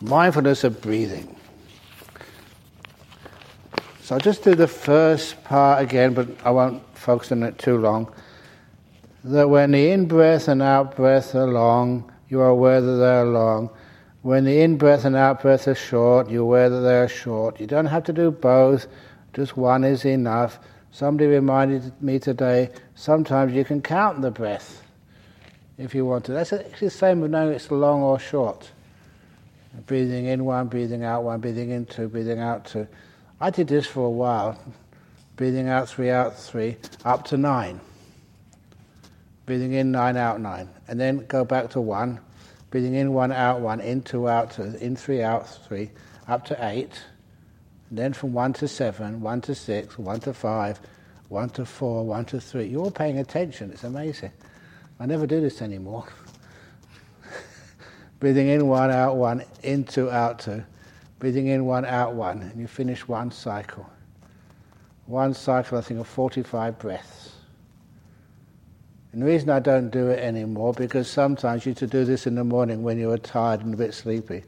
Mindfulness 0.00 0.64
of 0.64 0.80
breathing. 0.80 1.36
So 4.02 4.14
I'll 4.14 4.20
just 4.20 4.44
do 4.44 4.54
the 4.54 4.68
first 4.68 5.42
part 5.44 5.82
again, 5.82 6.14
but 6.14 6.28
I 6.44 6.50
won't 6.50 6.82
focus 6.96 7.32
on 7.32 7.42
it 7.42 7.58
too 7.58 7.78
long. 7.78 8.12
that 9.24 9.48
when 9.48 9.72
the 9.72 9.90
in 9.90 10.06
breath 10.06 10.46
and 10.48 10.62
out 10.62 10.94
breath 10.94 11.34
are 11.34 11.50
long, 11.50 12.12
you 12.28 12.40
are 12.40 12.48
aware 12.48 12.80
that 12.80 12.92
they 12.92 13.16
are 13.16 13.24
long. 13.24 13.70
When 14.24 14.44
the 14.44 14.62
in 14.62 14.78
breath 14.78 15.04
and 15.04 15.14
out 15.16 15.42
breath 15.42 15.68
are 15.68 15.74
short, 15.74 16.30
you're 16.30 16.44
aware 16.44 16.70
that 16.70 16.80
they 16.80 16.96
are 16.98 17.08
short. 17.08 17.60
You 17.60 17.66
don't 17.66 17.84
have 17.84 18.04
to 18.04 18.12
do 18.14 18.30
both, 18.30 18.86
just 19.34 19.54
one 19.54 19.84
is 19.84 20.06
enough. 20.06 20.58
Somebody 20.92 21.28
reminded 21.28 21.92
me 22.00 22.18
today 22.18 22.70
sometimes 22.94 23.52
you 23.52 23.66
can 23.66 23.82
count 23.82 24.22
the 24.22 24.30
breath 24.30 24.82
if 25.76 25.94
you 25.94 26.06
want 26.06 26.24
to. 26.24 26.32
That's 26.32 26.54
actually 26.54 26.86
the 26.86 26.94
same 26.94 27.22
as 27.22 27.30
knowing 27.30 27.52
it's 27.52 27.70
long 27.70 28.00
or 28.00 28.18
short. 28.18 28.70
Breathing 29.84 30.24
in 30.24 30.46
one, 30.46 30.68
breathing 30.68 31.04
out 31.04 31.22
one, 31.22 31.40
breathing 31.40 31.68
in 31.68 31.84
two, 31.84 32.08
breathing 32.08 32.40
out 32.40 32.64
two. 32.64 32.88
I 33.42 33.50
did 33.50 33.68
this 33.68 33.86
for 33.86 34.06
a 34.06 34.10
while, 34.10 34.58
breathing 35.36 35.68
out 35.68 35.86
three, 35.90 36.08
out 36.08 36.38
three, 36.38 36.78
up 37.04 37.26
to 37.26 37.36
nine. 37.36 37.78
Breathing 39.44 39.74
in 39.74 39.92
nine, 39.92 40.16
out 40.16 40.40
nine. 40.40 40.70
And 40.88 40.98
then 40.98 41.26
go 41.26 41.44
back 41.44 41.68
to 41.72 41.82
one, 41.82 42.20
breathing 42.74 42.94
in 42.94 43.12
one, 43.12 43.30
out 43.30 43.60
one, 43.60 43.80
in 43.80 44.02
two, 44.02 44.28
out 44.28 44.50
two, 44.50 44.64
in 44.80 44.96
three, 44.96 45.22
out 45.22 45.48
three, 45.48 45.92
up 46.26 46.44
to 46.44 46.56
eight. 46.66 47.04
And 47.88 47.96
then 47.96 48.12
from 48.12 48.32
one 48.32 48.52
to 48.54 48.66
seven, 48.66 49.20
one 49.20 49.40
to 49.42 49.54
six, 49.54 49.96
one 49.96 50.18
to 50.22 50.34
five, 50.34 50.80
one 51.28 51.50
to 51.50 51.64
four, 51.64 52.04
one 52.04 52.24
to 52.24 52.40
three. 52.40 52.64
You're 52.64 52.80
all 52.80 52.90
paying 52.90 53.20
attention, 53.20 53.70
it's 53.70 53.84
amazing. 53.84 54.32
I 54.98 55.06
never 55.06 55.24
do 55.24 55.40
this 55.40 55.62
anymore. 55.62 56.08
Breathing 58.18 58.48
in 58.48 58.66
one, 58.66 58.90
out 58.90 59.14
one, 59.14 59.44
in 59.62 59.84
two, 59.84 60.10
out 60.10 60.40
two. 60.40 60.64
Breathing 61.20 61.46
in 61.46 61.66
one, 61.66 61.84
out 61.84 62.14
one, 62.14 62.42
and 62.42 62.60
you 62.60 62.66
finish 62.66 63.06
one 63.06 63.30
cycle. 63.30 63.88
One 65.06 65.32
cycle, 65.32 65.78
I 65.78 65.80
think, 65.80 66.00
of 66.00 66.08
45 66.08 66.76
breaths. 66.80 67.33
And 69.14 69.22
the 69.22 69.26
reason 69.26 69.48
I 69.48 69.60
don't 69.60 69.90
do 69.90 70.08
it 70.08 70.18
anymore, 70.18 70.72
because 70.72 71.08
sometimes 71.08 71.64
you 71.64 71.70
used 71.70 71.78
to 71.78 71.86
do 71.86 72.04
this 72.04 72.26
in 72.26 72.34
the 72.34 72.42
morning 72.42 72.82
when 72.82 72.98
you 72.98 73.06
were 73.06 73.16
tired 73.16 73.60
and 73.60 73.72
a 73.72 73.76
bit 73.76 73.94
sleepy. 73.94 74.42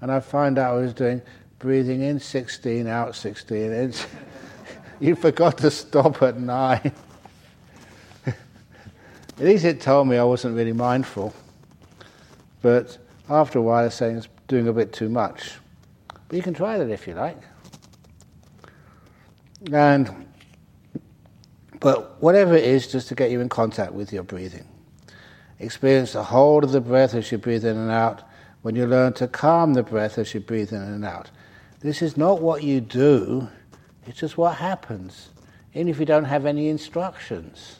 And 0.00 0.10
I 0.10 0.18
find 0.18 0.58
out 0.58 0.72
I 0.72 0.80
was 0.80 0.92
doing 0.92 1.22
breathing 1.60 2.00
in 2.00 2.18
16, 2.18 2.88
out 2.88 3.14
16. 3.14 3.72
It's 3.72 4.08
you 5.00 5.14
forgot 5.14 5.58
to 5.58 5.70
stop 5.70 6.20
at 6.22 6.40
9. 6.40 6.92
at 8.26 8.34
least 9.38 9.64
it 9.64 9.80
told 9.80 10.08
me 10.08 10.16
I 10.16 10.24
wasn't 10.24 10.56
really 10.56 10.72
mindful. 10.72 11.32
But 12.62 12.98
after 13.28 13.60
a 13.60 13.62
while, 13.62 13.82
I 13.82 13.84
was 13.84 13.94
saying 13.94 14.16
it's 14.16 14.28
doing 14.48 14.66
a 14.66 14.72
bit 14.72 14.92
too 14.92 15.08
much. 15.08 15.52
But 16.26 16.36
you 16.36 16.42
can 16.42 16.54
try 16.54 16.78
that 16.78 16.90
if 16.90 17.06
you 17.06 17.14
like. 17.14 17.40
And, 19.72 20.26
but 21.80 22.22
whatever 22.22 22.54
it 22.54 22.64
is, 22.64 22.86
just 22.86 23.08
to 23.08 23.14
get 23.14 23.30
you 23.30 23.40
in 23.40 23.48
contact 23.48 23.92
with 23.92 24.12
your 24.12 24.22
breathing. 24.22 24.66
Experience 25.58 26.12
the 26.12 26.22
hold 26.22 26.64
of 26.64 26.72
the 26.72 26.80
breath 26.80 27.14
as 27.14 27.32
you 27.32 27.38
breathe 27.38 27.64
in 27.64 27.76
and 27.76 27.90
out. 27.90 28.22
When 28.62 28.76
you 28.76 28.86
learn 28.86 29.14
to 29.14 29.26
calm 29.26 29.72
the 29.72 29.82
breath 29.82 30.18
as 30.18 30.32
you 30.34 30.40
breathe 30.40 30.72
in 30.72 30.82
and 30.82 31.04
out. 31.04 31.30
This 31.80 32.02
is 32.02 32.16
not 32.16 32.42
what 32.42 32.62
you 32.62 32.80
do, 32.80 33.48
it's 34.06 34.18
just 34.18 34.36
what 34.36 34.56
happens. 34.56 35.30
Even 35.74 35.88
if 35.88 35.98
you 35.98 36.04
don't 36.04 36.24
have 36.24 36.44
any 36.44 36.68
instructions. 36.68 37.76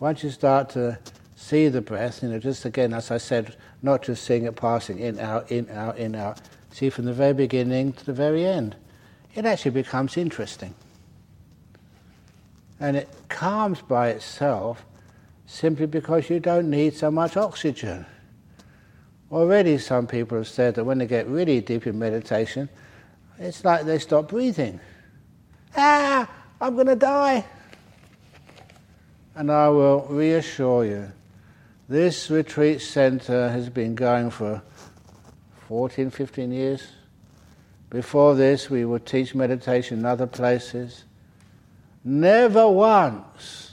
Once 0.00 0.22
you 0.22 0.30
start 0.30 0.68
to 0.70 0.98
see 1.36 1.68
the 1.68 1.80
breath, 1.80 2.22
you 2.22 2.28
know, 2.28 2.38
just 2.38 2.64
again, 2.64 2.92
as 2.92 3.10
I 3.10 3.16
said, 3.16 3.56
not 3.82 4.02
just 4.02 4.24
seeing 4.24 4.44
it 4.44 4.56
passing 4.56 4.98
in, 4.98 5.18
out, 5.18 5.50
in, 5.50 5.68
out, 5.70 5.96
in, 5.96 6.14
out. 6.14 6.40
See 6.70 6.90
from 6.90 7.06
the 7.06 7.12
very 7.12 7.32
beginning 7.32 7.94
to 7.94 8.06
the 8.06 8.12
very 8.12 8.44
end. 8.44 8.76
It 9.34 9.46
actually 9.46 9.70
becomes 9.70 10.16
interesting. 10.16 10.74
And 12.80 12.96
it 12.96 13.08
calms 13.28 13.82
by 13.82 14.08
itself 14.08 14.84
simply 15.46 15.86
because 15.86 16.30
you 16.30 16.40
don't 16.40 16.70
need 16.70 16.94
so 16.94 17.10
much 17.10 17.36
oxygen. 17.36 18.06
Already, 19.30 19.78
some 19.78 20.06
people 20.06 20.38
have 20.38 20.48
said 20.48 20.74
that 20.74 20.84
when 20.84 20.98
they 20.98 21.06
get 21.06 21.28
really 21.28 21.60
deep 21.60 21.86
in 21.86 21.98
meditation, 21.98 22.68
it's 23.38 23.64
like 23.64 23.84
they 23.84 23.98
stop 23.98 24.28
breathing. 24.28 24.80
Ah, 25.76 26.28
I'm 26.60 26.74
going 26.74 26.88
to 26.88 26.96
die. 26.96 27.44
And 29.36 29.52
I 29.52 29.68
will 29.68 30.06
reassure 30.08 30.84
you 30.84 31.12
this 31.90 32.30
retreat 32.30 32.80
center 32.80 33.48
has 33.48 33.68
been 33.68 33.96
going 33.96 34.30
for 34.30 34.62
14, 35.66 36.10
15 36.10 36.52
years. 36.52 36.86
Before 37.90 38.36
this, 38.36 38.70
we 38.70 38.84
would 38.84 39.04
teach 39.04 39.34
meditation 39.34 39.98
in 39.98 40.06
other 40.06 40.28
places. 40.28 41.02
Never 42.02 42.68
once, 42.68 43.72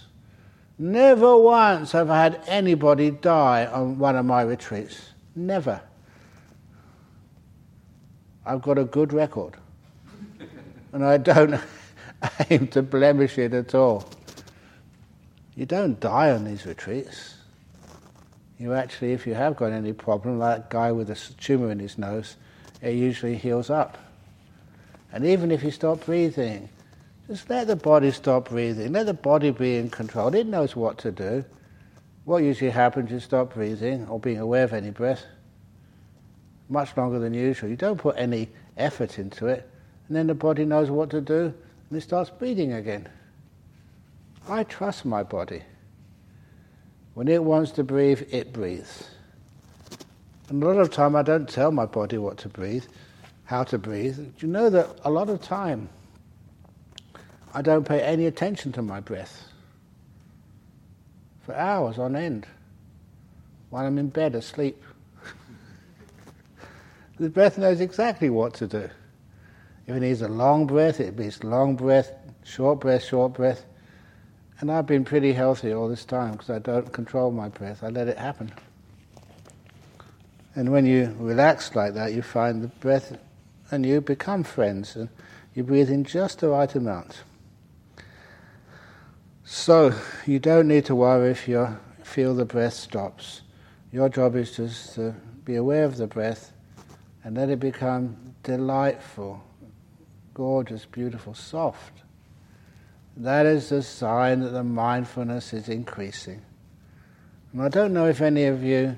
never 0.77 1.37
once 1.37 1.93
have 1.93 2.09
I 2.09 2.23
had 2.23 2.41
anybody 2.47 3.11
die 3.11 3.65
on 3.65 3.97
one 3.97 4.15
of 4.15 4.25
my 4.25 4.41
retreats. 4.41 4.99
Never. 5.35 5.81
I've 8.45 8.61
got 8.61 8.77
a 8.77 8.85
good 8.85 9.13
record. 9.13 9.55
and 10.93 11.05
I 11.05 11.17
don't 11.17 11.59
aim 12.49 12.67
to 12.69 12.81
blemish 12.81 13.37
it 13.37 13.53
at 13.53 13.75
all. 13.75 14.09
You 15.55 15.65
don't 15.65 15.99
die 15.99 16.31
on 16.31 16.43
these 16.43 16.65
retreats 16.65 17.37
you 18.59 18.73
actually, 18.73 19.13
if 19.13 19.27
you 19.27 19.35
have 19.35 19.55
got 19.55 19.71
any 19.71 19.93
problem, 19.93 20.39
like 20.39 20.57
that 20.57 20.69
guy 20.69 20.91
with 20.91 21.09
a 21.11 21.15
tumor 21.39 21.71
in 21.71 21.79
his 21.79 21.97
nose, 21.97 22.37
it 22.81 22.95
usually 22.95 23.35
heals 23.35 23.69
up. 23.69 23.97
And 25.11 25.25
even 25.25 25.51
if 25.51 25.63
you 25.63 25.71
stop 25.71 26.05
breathing, 26.05 26.69
just 27.27 27.49
let 27.49 27.67
the 27.67 27.75
body 27.75 28.11
stop 28.11 28.49
breathing. 28.49 28.93
Let 28.93 29.05
the 29.05 29.13
body 29.13 29.51
be 29.51 29.75
in 29.75 29.89
control. 29.89 30.33
It 30.33 30.47
knows 30.47 30.75
what 30.75 30.97
to 30.99 31.11
do. 31.11 31.43
What 32.25 32.43
usually 32.43 32.71
happens 32.71 33.11
is 33.11 33.23
stop 33.23 33.53
breathing 33.53 34.07
or 34.07 34.19
being 34.19 34.39
aware 34.39 34.63
of 34.63 34.73
any 34.73 34.89
breath 34.89 35.23
much 36.69 36.95
longer 36.97 37.19
than 37.19 37.33
usual. 37.33 37.69
You 37.69 37.75
don't 37.75 37.97
put 37.97 38.17
any 38.17 38.49
effort 38.75 39.19
into 39.19 39.47
it, 39.47 39.69
and 40.07 40.15
then 40.15 40.27
the 40.27 40.35
body 40.35 40.65
knows 40.65 40.89
what 40.89 41.09
to 41.11 41.21
do, 41.21 41.53
and 41.89 41.97
it 41.97 42.01
starts 42.01 42.29
breathing 42.29 42.73
again. 42.73 43.07
I 44.47 44.63
trust 44.63 45.05
my 45.05 45.23
body. 45.23 45.63
When 47.13 47.27
it 47.27 47.43
wants 47.43 47.71
to 47.71 47.83
breathe, 47.83 48.21
it 48.31 48.53
breathes. 48.53 49.09
And 50.49 50.61
a 50.61 50.65
lot 50.67 50.77
of 50.77 50.91
time 50.91 51.15
I 51.15 51.23
don't 51.23 51.49
tell 51.49 51.71
my 51.71 51.85
body 51.85 52.17
what 52.17 52.37
to 52.39 52.49
breathe, 52.49 52.85
how 53.45 53.63
to 53.65 53.77
breathe. 53.77 54.17
Do 54.17 54.45
you 54.45 54.51
know 54.51 54.69
that 54.69 54.99
a 55.03 55.09
lot 55.09 55.29
of 55.29 55.41
time 55.41 55.89
I 57.57 57.63
don't 57.63 57.87
pay 57.87 58.01
any 58.01 58.27
attention 58.27 58.71
to 58.73 58.83
my 58.83 58.99
breath 58.99 59.45
for 61.43 61.55
hours 61.55 61.97
on 61.97 62.15
end 62.15 62.45
while 63.71 63.83
I'm 63.83 63.97
in 63.97 64.09
bed 64.09 64.35
asleep. 64.35 64.79
the 67.19 67.31
breath 67.31 67.57
knows 67.57 67.81
exactly 67.81 68.29
what 68.29 68.53
to 68.55 68.67
do. 68.67 68.87
If 69.87 69.95
it 69.95 70.01
needs 70.01 70.21
a 70.21 70.27
long 70.27 70.67
breath, 70.67 70.99
it 70.99 71.17
means 71.17 71.43
long 71.43 71.75
breath, 71.75 72.11
short 72.43 72.79
breath, 72.79 73.03
short 73.03 73.33
breath. 73.33 73.65
And 74.59 74.71
I've 74.71 74.85
been 74.85 75.03
pretty 75.03 75.33
healthy 75.33 75.73
all 75.73 75.89
this 75.89 76.05
time 76.05 76.33
because 76.33 76.51
I 76.51 76.59
don't 76.59 76.93
control 76.93 77.31
my 77.31 77.49
breath, 77.49 77.83
I 77.83 77.87
let 77.87 78.07
it 78.07 78.19
happen. 78.19 78.53
And 80.53 80.71
when 80.71 80.85
you 80.85 81.15
relax 81.17 81.73
like 81.73 81.95
that, 81.95 82.13
you 82.13 82.21
find 82.21 82.61
the 82.61 82.67
breath 82.67 83.17
and 83.71 83.83
you 83.83 83.99
become 83.99 84.43
friends 84.43 84.95
and 84.95 85.09
you 85.55 85.63
breathe 85.63 85.89
in 85.89 86.03
just 86.03 86.41
the 86.41 86.49
right 86.49 86.75
amount. 86.75 87.23
So 89.49 89.93
you 90.25 90.39
don't 90.39 90.67
need 90.67 90.85
to 90.85 90.95
worry 90.95 91.31
if 91.31 91.47
you 91.47 91.77
feel 92.03 92.35
the 92.35 92.45
breath 92.45 92.73
stops. 92.73 93.41
Your 93.91 94.09
job 94.09 94.35
is 94.35 94.55
just 94.55 94.95
to 94.95 95.15
be 95.45 95.55
aware 95.55 95.85
of 95.85 95.95
the 95.95 96.05
breath 96.07 96.51
and 97.23 97.37
let 97.37 97.49
it 97.49 97.59
become 97.59 98.17
delightful, 98.43 99.41
gorgeous, 100.33 100.85
beautiful, 100.85 101.33
soft 101.33 102.03
that 103.19 103.47
is 103.47 103.69
the 103.69 103.81
sign 103.81 104.41
that 104.41 104.49
the 104.49 104.63
mindfulness 104.63 105.53
is 105.53 105.69
increasing. 105.69 106.41
And 107.51 107.63
I 107.63 107.69
don't 107.69 107.93
know 107.93 108.05
if 108.05 108.21
any 108.21 108.45
of 108.45 108.63
you 108.63 108.97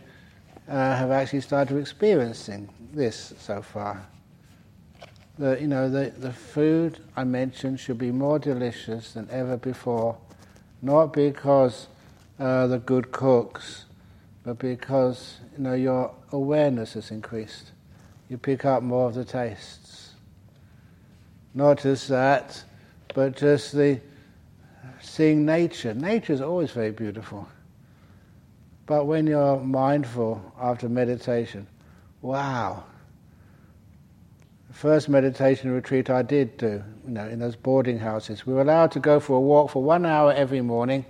uh, 0.68 0.74
have 0.74 1.12
actually 1.12 1.42
started 1.42 1.78
experiencing 1.78 2.70
this 2.94 3.34
so 3.40 3.62
far. 3.62 4.06
The, 5.38 5.58
you 5.62 5.68
know, 5.68 5.90
the, 5.90 6.12
the 6.18 6.34
food 6.34 7.00
I 7.16 7.24
mentioned 7.24 7.80
should 7.80 7.98
be 7.98 8.12
more 8.12 8.40
delicious 8.40 9.14
than 9.14 9.30
ever 9.32 9.56
before, 9.56 10.18
not 10.82 11.14
because 11.14 11.88
uh, 12.40 12.68
the 12.68 12.80
good 12.80 13.12
cooks, 13.12 13.86
but 14.44 14.60
because 14.60 15.40
you 15.58 15.64
know 15.64 15.74
your 15.74 16.14
awareness 16.32 16.94
has 16.94 17.12
increased. 17.12 17.72
You 18.30 18.38
pick 18.38 18.66
up 18.66 18.84
more 18.84 19.08
of 19.08 19.16
the 19.16 19.26
tastes. 19.26 20.14
Not 21.54 21.82
just 21.82 22.08
that, 22.10 22.64
but 23.14 23.36
just 23.36 23.74
the 23.74 24.00
seeing 25.02 25.46
nature. 25.46 25.94
Nature 25.94 26.34
is 26.34 26.42
always 26.42 26.72
very 26.72 26.92
beautiful. 26.92 27.48
But 28.86 29.06
when 29.06 29.28
you're 29.28 29.60
mindful 29.60 30.54
after 30.60 30.90
meditation, 30.90 31.68
wow. 32.22 32.84
First 34.80 35.10
meditation 35.10 35.72
retreat 35.72 36.10
I 36.10 36.22
did 36.22 36.56
do, 36.56 36.82
you 37.06 37.12
know, 37.12 37.28
in 37.28 37.40
those 37.40 37.58
boarding 37.58 38.00
houses, 38.00 38.46
we 38.46 38.54
were 38.54 38.62
allowed 38.62 38.94
to 38.94 39.02
go 39.02 39.20
for 39.20 39.34
a 39.34 39.40
walk 39.42 39.72
for 39.72 39.84
one 39.84 40.06
hour 40.06 40.32
every 40.32 40.62
morning 40.62 41.04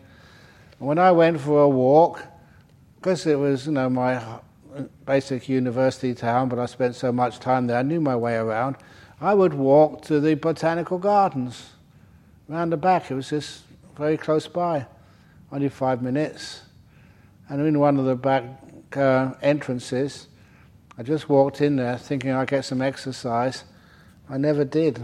And 0.80 0.88
when 0.88 0.98
I 0.98 1.12
went 1.12 1.40
for 1.40 1.62
a 1.62 1.70
walk, 1.70 2.20
because 2.96 3.28
it 3.28 3.38
was, 3.38 3.68
you 3.68 3.74
know, 3.74 3.88
my 3.88 4.40
basic 5.06 5.48
university 5.48 6.16
town, 6.16 6.50
but 6.50 6.58
I 6.58 6.66
spent 6.66 6.96
so 6.96 7.12
much 7.12 7.38
time 7.38 7.68
there, 7.68 7.78
I 7.78 7.84
knew 7.84 8.02
my 8.02 8.16
way 8.16 8.38
around. 8.38 8.76
I 9.22 9.36
would 9.36 9.54
walk 9.54 10.02
to 10.06 10.20
the 10.20 10.34
botanical 10.34 10.98
gardens 10.98 11.74
round 12.48 12.72
the 12.72 12.78
back. 12.78 13.12
It 13.12 13.14
was 13.14 13.30
just 13.30 13.66
very 13.96 14.18
close 14.18 14.48
by, 14.48 14.88
only 15.52 15.70
five 15.70 16.02
minutes. 16.02 16.64
And 17.48 17.62
in 17.62 17.78
one 17.78 18.00
of 18.00 18.06
the 18.06 18.16
back 18.16 18.46
uh, 18.98 19.34
entrances, 19.44 20.28
I 21.00 21.02
just 21.02 21.30
walked 21.30 21.62
in 21.62 21.78
there 21.78 21.98
thinking 21.98 22.32
I'd 22.32 22.50
get 22.50 22.66
some 22.66 22.82
exercise. 22.82 23.64
I 24.30 24.38
never 24.38 24.66
did. 24.66 25.02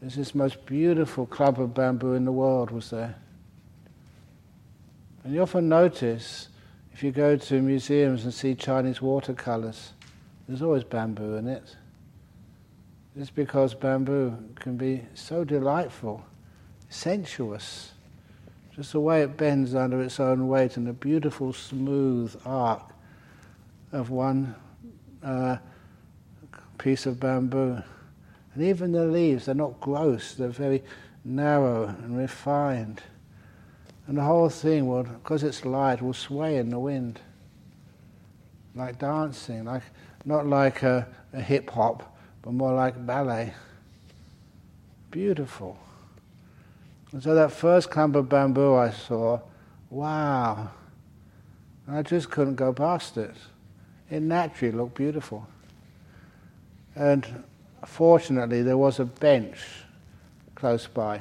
There's 0.00 0.16
this 0.16 0.34
most 0.34 0.66
beautiful 0.66 1.24
clump 1.24 1.58
of 1.58 1.72
bamboo 1.72 2.14
in 2.14 2.24
the 2.24 2.32
world 2.32 2.72
was 2.72 2.90
there. 2.90 3.14
And 5.22 5.32
you 5.32 5.40
often 5.42 5.68
notice 5.68 6.48
if 6.92 7.04
you 7.04 7.12
go 7.12 7.36
to 7.36 7.62
museums 7.62 8.24
and 8.24 8.34
see 8.34 8.56
Chinese 8.56 9.00
watercolors, 9.00 9.92
there's 10.48 10.62
always 10.62 10.82
bamboo 10.82 11.36
in 11.36 11.46
it. 11.46 11.76
It's 13.14 13.30
because 13.30 13.74
bamboo 13.74 14.36
can 14.56 14.76
be 14.76 15.02
so 15.14 15.44
delightful, 15.44 16.24
sensuous, 16.88 17.92
just 18.74 18.90
the 18.90 19.00
way 19.00 19.22
it 19.22 19.36
bends 19.36 19.76
under 19.76 20.02
its 20.02 20.18
own 20.18 20.48
weight 20.48 20.76
and 20.76 20.88
the 20.88 20.92
beautiful 20.92 21.52
smooth 21.52 22.34
arc 22.44 22.82
of 23.92 24.10
one 24.10 24.56
uh, 25.22 25.56
piece 26.78 27.06
of 27.06 27.20
bamboo. 27.20 27.82
And 28.54 28.62
even 28.62 28.92
the 28.92 29.04
leaves, 29.04 29.46
they're 29.46 29.54
not 29.54 29.80
gross, 29.80 30.34
they're 30.34 30.48
very 30.48 30.82
narrow 31.24 31.86
and 31.86 32.16
refined. 32.16 33.02
And 34.06 34.16
the 34.16 34.22
whole 34.22 34.48
thing 34.48 34.86
will, 34.86 35.02
because 35.02 35.42
it's 35.42 35.64
light, 35.64 36.00
will 36.00 36.14
sway 36.14 36.56
in 36.56 36.70
the 36.70 36.78
wind. 36.78 37.20
Like 38.74 38.98
dancing, 38.98 39.64
like 39.64 39.82
not 40.24 40.46
like 40.46 40.82
a, 40.82 41.06
a 41.32 41.40
hip 41.40 41.70
hop, 41.70 42.16
but 42.42 42.52
more 42.52 42.72
like 42.72 43.04
ballet. 43.04 43.52
Beautiful. 45.10 45.78
And 47.12 47.22
so 47.22 47.34
that 47.34 47.52
first 47.52 47.90
clump 47.90 48.16
of 48.16 48.28
bamboo 48.28 48.74
I 48.74 48.90
saw, 48.90 49.40
wow. 49.90 50.70
I 51.86 52.02
just 52.02 52.30
couldn't 52.30 52.56
go 52.56 52.72
past 52.72 53.16
it. 53.16 53.34
It 54.10 54.22
naturally 54.22 54.72
looked 54.72 54.94
beautiful. 54.94 55.46
And 56.96 57.44
fortunately, 57.84 58.62
there 58.62 58.78
was 58.78 58.98
a 58.98 59.04
bench 59.04 59.58
close 60.54 60.86
by. 60.86 61.20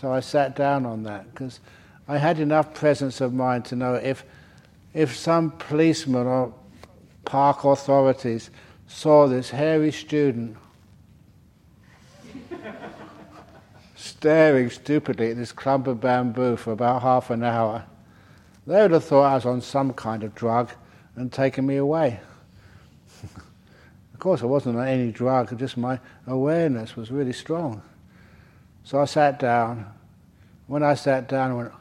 So 0.00 0.12
I 0.12 0.20
sat 0.20 0.56
down 0.56 0.86
on 0.86 1.04
that 1.04 1.32
because 1.32 1.60
I 2.06 2.18
had 2.18 2.38
enough 2.38 2.74
presence 2.74 3.20
of 3.20 3.32
mind 3.32 3.64
to 3.66 3.76
know 3.76 3.94
if, 3.94 4.24
if 4.92 5.16
some 5.16 5.52
policeman 5.52 6.26
or 6.26 6.52
park 7.24 7.64
authorities 7.64 8.50
saw 8.86 9.26
this 9.26 9.50
hairy 9.50 9.90
student 9.90 10.56
staring 13.96 14.68
stupidly 14.68 15.30
at 15.30 15.36
this 15.36 15.52
clump 15.52 15.86
of 15.86 16.00
bamboo 16.00 16.56
for 16.56 16.72
about 16.72 17.02
half 17.02 17.30
an 17.30 17.42
hour, 17.42 17.84
they 18.66 18.82
would 18.82 18.90
have 18.90 19.04
thought 19.04 19.24
I 19.24 19.34
was 19.34 19.46
on 19.46 19.60
some 19.60 19.92
kind 19.94 20.22
of 20.22 20.34
drug 20.34 20.70
and 21.16 21.32
taken 21.32 21.66
me 21.66 21.76
away. 21.76 22.20
of 23.22 24.18
course, 24.18 24.42
I 24.42 24.46
wasn't 24.46 24.76
on 24.76 24.86
any 24.86 25.12
drug, 25.12 25.56
just 25.58 25.76
my 25.76 25.98
awareness 26.26 26.96
was 26.96 27.10
really 27.10 27.32
strong. 27.32 27.82
So 28.84 29.00
I 29.00 29.06
sat 29.06 29.38
down. 29.38 29.86
When 30.66 30.82
I 30.82 30.94
sat 30.94 31.28
down, 31.28 31.50
I 31.50 31.54
went, 31.54 31.72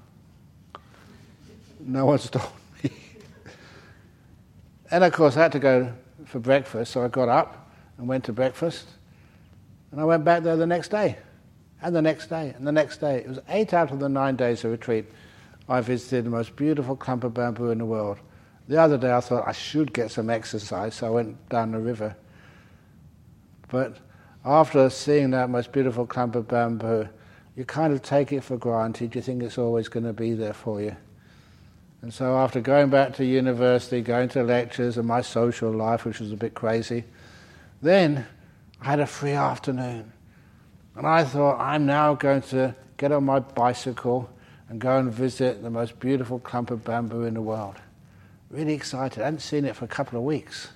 no 1.79 2.05
one 2.05 2.19
stopped 2.19 2.55
me. 2.83 2.91
and 4.91 5.03
of 5.03 5.11
course, 5.13 5.37
I 5.37 5.43
had 5.43 5.51
to 5.53 5.59
go 5.59 5.93
for 6.25 6.39
breakfast, 6.39 6.93
so 6.93 7.03
I 7.03 7.07
got 7.07 7.29
up 7.29 7.71
and 7.97 8.07
went 8.07 8.23
to 8.25 8.33
breakfast. 8.33 8.87
And 9.91 9.99
I 9.99 10.05
went 10.05 10.23
back 10.23 10.43
there 10.43 10.55
the 10.55 10.65
next 10.65 10.89
day, 10.89 11.17
and 11.81 11.95
the 11.95 12.01
next 12.01 12.27
day, 12.27 12.53
and 12.57 12.65
the 12.65 12.71
next 12.71 12.97
day. 12.97 13.17
It 13.17 13.27
was 13.27 13.39
eight 13.49 13.73
out 13.73 13.91
of 13.91 13.99
the 13.99 14.09
nine 14.09 14.35
days 14.35 14.63
of 14.63 14.71
retreat. 14.71 15.05
I 15.69 15.81
visited 15.81 16.25
the 16.25 16.29
most 16.29 16.55
beautiful 16.55 16.95
clump 16.95 17.23
of 17.23 17.33
bamboo 17.33 17.69
in 17.71 17.77
the 17.77 17.85
world. 17.85 18.17
The 18.67 18.79
other 18.79 18.97
day 18.97 19.11
I 19.11 19.19
thought 19.19 19.47
I 19.47 19.51
should 19.51 19.93
get 19.93 20.11
some 20.11 20.29
exercise, 20.29 20.95
so 20.95 21.07
I 21.07 21.09
went 21.09 21.49
down 21.49 21.71
the 21.71 21.79
river. 21.79 22.15
But 23.69 23.97
after 24.45 24.89
seeing 24.89 25.31
that 25.31 25.49
most 25.49 25.71
beautiful 25.71 26.05
clump 26.05 26.35
of 26.35 26.47
bamboo, 26.47 27.09
you 27.55 27.65
kind 27.65 27.93
of 27.93 28.01
take 28.01 28.31
it 28.31 28.43
for 28.43 28.57
granted. 28.57 29.15
You 29.15 29.21
think 29.21 29.43
it's 29.43 29.57
always 29.57 29.87
going 29.89 30.05
to 30.05 30.13
be 30.13 30.33
there 30.33 30.53
for 30.53 30.81
you. 30.81 30.95
And 32.01 32.13
so 32.13 32.35
after 32.37 32.59
going 32.59 32.89
back 32.89 33.15
to 33.15 33.25
university, 33.25 34.01
going 34.01 34.29
to 34.29 34.43
lectures 34.43 34.97
and 34.97 35.07
my 35.07 35.21
social 35.21 35.71
life, 35.71 36.03
which 36.03 36.19
was 36.19 36.31
a 36.31 36.35
bit 36.35 36.53
crazy, 36.53 37.05
then 37.81 38.25
I 38.81 38.85
had 38.85 38.99
a 38.99 39.05
free 39.05 39.31
afternoon. 39.31 40.11
And 40.95 41.07
I 41.07 41.23
thought, 41.23 41.59
I'm 41.59 41.85
now 41.85 42.13
going 42.13 42.41
to 42.43 42.75
get 42.97 43.11
on 43.11 43.23
my 43.23 43.39
bicycle 43.39 44.29
and 44.69 44.79
go 44.79 44.97
and 44.97 45.11
visit 45.11 45.61
the 45.61 45.69
most 45.69 45.99
beautiful 45.99 46.39
clump 46.39 46.71
of 46.71 46.83
bamboo 46.83 47.23
in 47.23 47.33
the 47.35 47.41
world. 47.41 47.75
Really 48.53 48.73
excited. 48.75 49.19
I 49.19 49.25
hadn't 49.25 49.39
seen 49.39 49.65
it 49.65 49.75
for 49.75 49.85
a 49.85 49.87
couple 49.87 50.19
of 50.19 50.23
weeks. 50.23 50.69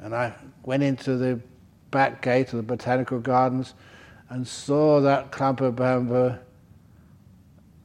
And 0.00 0.12
I 0.12 0.34
went 0.64 0.82
into 0.82 1.16
the 1.16 1.38
back 1.92 2.20
gate 2.20 2.48
of 2.48 2.56
the 2.56 2.64
botanical 2.64 3.20
gardens 3.20 3.74
and 4.28 4.46
saw 4.46 5.00
that 5.00 5.30
clump 5.30 5.60
of 5.60 5.76
bamboo. 5.76 6.34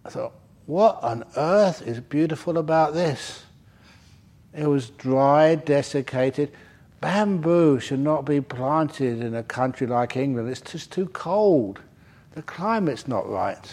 I 0.04 0.10
thought, 0.10 0.34
what 0.66 1.04
on 1.04 1.24
earth 1.38 1.84
is 1.84 2.00
beautiful 2.00 2.58
about 2.58 2.96
this? 2.96 3.44
It 4.56 4.66
was 4.66 4.90
dry, 4.90 5.54
desiccated. 5.54 6.52
Bamboo 7.00 7.80
should 7.80 8.00
not 8.00 8.26
be 8.26 8.42
planted 8.42 9.22
in 9.22 9.36
a 9.36 9.44
country 9.44 9.86
like 9.86 10.18
England. 10.18 10.50
It's 10.50 10.62
just 10.62 10.92
too 10.92 11.06
cold. 11.10 11.80
The 12.32 12.42
climate's 12.42 13.08
not 13.08 13.30
right. 13.30 13.72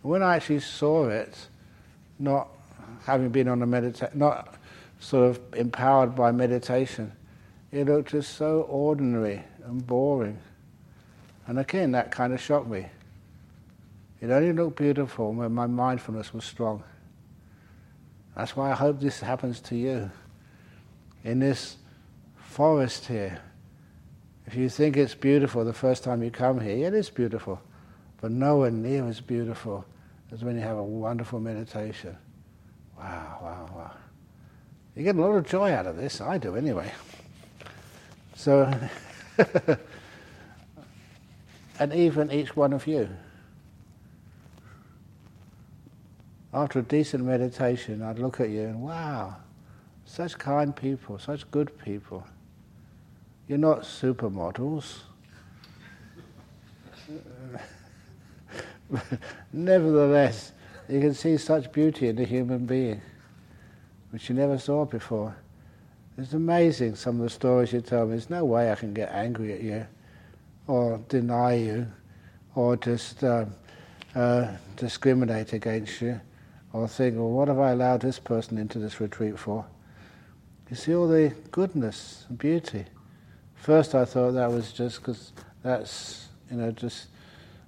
When 0.00 0.22
I 0.22 0.36
actually 0.36 0.60
saw 0.60 1.10
it, 1.10 1.48
not 2.22 2.48
having 3.04 3.30
been 3.30 3.48
on 3.48 3.62
a 3.62 3.66
meditation, 3.66 4.18
not 4.18 4.54
sort 5.00 5.28
of 5.28 5.40
empowered 5.54 6.14
by 6.14 6.30
meditation, 6.30 7.12
it 7.72 7.86
looked 7.86 8.10
just 8.10 8.36
so 8.36 8.62
ordinary 8.62 9.42
and 9.64 9.84
boring. 9.86 10.38
And 11.46 11.58
again, 11.58 11.92
that 11.92 12.12
kind 12.12 12.32
of 12.32 12.40
shocked 12.40 12.68
me. 12.68 12.86
It 14.20 14.30
only 14.30 14.52
looked 14.52 14.76
beautiful 14.76 15.32
when 15.32 15.52
my 15.52 15.66
mindfulness 15.66 16.32
was 16.32 16.44
strong. 16.44 16.84
That's 18.36 18.56
why 18.56 18.70
I 18.70 18.74
hope 18.74 19.00
this 19.00 19.20
happens 19.20 19.60
to 19.62 19.76
you. 19.76 20.10
In 21.24 21.40
this 21.40 21.76
forest 22.36 23.06
here, 23.06 23.40
if 24.46 24.54
you 24.54 24.68
think 24.68 24.96
it's 24.96 25.14
beautiful 25.14 25.64
the 25.64 25.72
first 25.72 26.04
time 26.04 26.22
you 26.22 26.30
come 26.30 26.60
here, 26.60 26.86
it 26.86 26.94
is 26.94 27.10
beautiful, 27.10 27.60
but 28.20 28.30
nowhere 28.30 28.70
near 28.70 29.08
as 29.08 29.20
beautiful 29.20 29.84
as 30.32 30.42
when 30.42 30.56
you 30.56 30.62
have 30.62 30.78
a 30.78 30.82
wonderful 30.82 31.38
meditation. 31.40 32.16
Wow, 32.96 33.38
wow, 33.42 33.68
wow. 33.74 33.90
You 34.96 35.04
get 35.04 35.16
a 35.16 35.20
lot 35.20 35.32
of 35.32 35.46
joy 35.46 35.72
out 35.72 35.86
of 35.86 35.96
this. 35.96 36.20
I 36.20 36.38
do 36.38 36.56
anyway. 36.56 36.90
So, 38.34 38.72
and 41.78 41.92
even 41.92 42.30
each 42.30 42.56
one 42.56 42.72
of 42.72 42.86
you. 42.86 43.08
After 46.54 46.80
a 46.80 46.82
decent 46.82 47.24
meditation, 47.24 48.02
I'd 48.02 48.18
look 48.18 48.40
at 48.40 48.50
you 48.50 48.62
and 48.62 48.82
wow, 48.82 49.36
such 50.04 50.38
kind 50.38 50.74
people, 50.76 51.18
such 51.18 51.50
good 51.50 51.78
people. 51.78 52.26
You're 53.48 53.58
not 53.58 53.82
supermodels. 53.82 55.00
Nevertheless, 59.52 60.52
you 60.88 61.00
can 61.00 61.14
see 61.14 61.36
such 61.36 61.72
beauty 61.72 62.08
in 62.08 62.18
a 62.18 62.24
human 62.24 62.66
being, 62.66 63.00
which 64.10 64.28
you 64.28 64.34
never 64.34 64.58
saw 64.58 64.84
before. 64.84 65.34
It's 66.18 66.34
amazing 66.34 66.96
some 66.96 67.16
of 67.16 67.22
the 67.22 67.30
stories 67.30 67.72
you 67.72 67.80
tell 67.80 68.04
me. 68.04 68.10
There's 68.10 68.28
no 68.28 68.44
way 68.44 68.70
I 68.70 68.74
can 68.74 68.92
get 68.92 69.10
angry 69.12 69.54
at 69.54 69.62
you 69.62 69.86
or 70.66 71.00
deny 71.08 71.54
you 71.54 71.86
or 72.54 72.76
just 72.76 73.24
uh, 73.24 73.46
uh, 74.14 74.48
discriminate 74.76 75.54
against 75.54 76.00
you 76.02 76.20
or 76.72 76.86
think, 76.86 77.16
well, 77.16 77.30
what 77.30 77.48
have 77.48 77.58
I 77.58 77.70
allowed 77.70 78.02
this 78.02 78.18
person 78.18 78.58
into 78.58 78.78
this 78.78 79.00
retreat 79.00 79.38
for? 79.38 79.64
You 80.68 80.76
see 80.76 80.94
all 80.94 81.08
the 81.08 81.34
goodness 81.50 82.26
and 82.28 82.38
beauty. 82.38 82.84
First, 83.54 83.94
I 83.94 84.04
thought 84.04 84.32
that 84.32 84.50
was 84.50 84.72
just 84.72 85.00
because 85.00 85.32
that's, 85.62 86.28
you 86.50 86.56
know, 86.56 86.70
just 86.72 87.06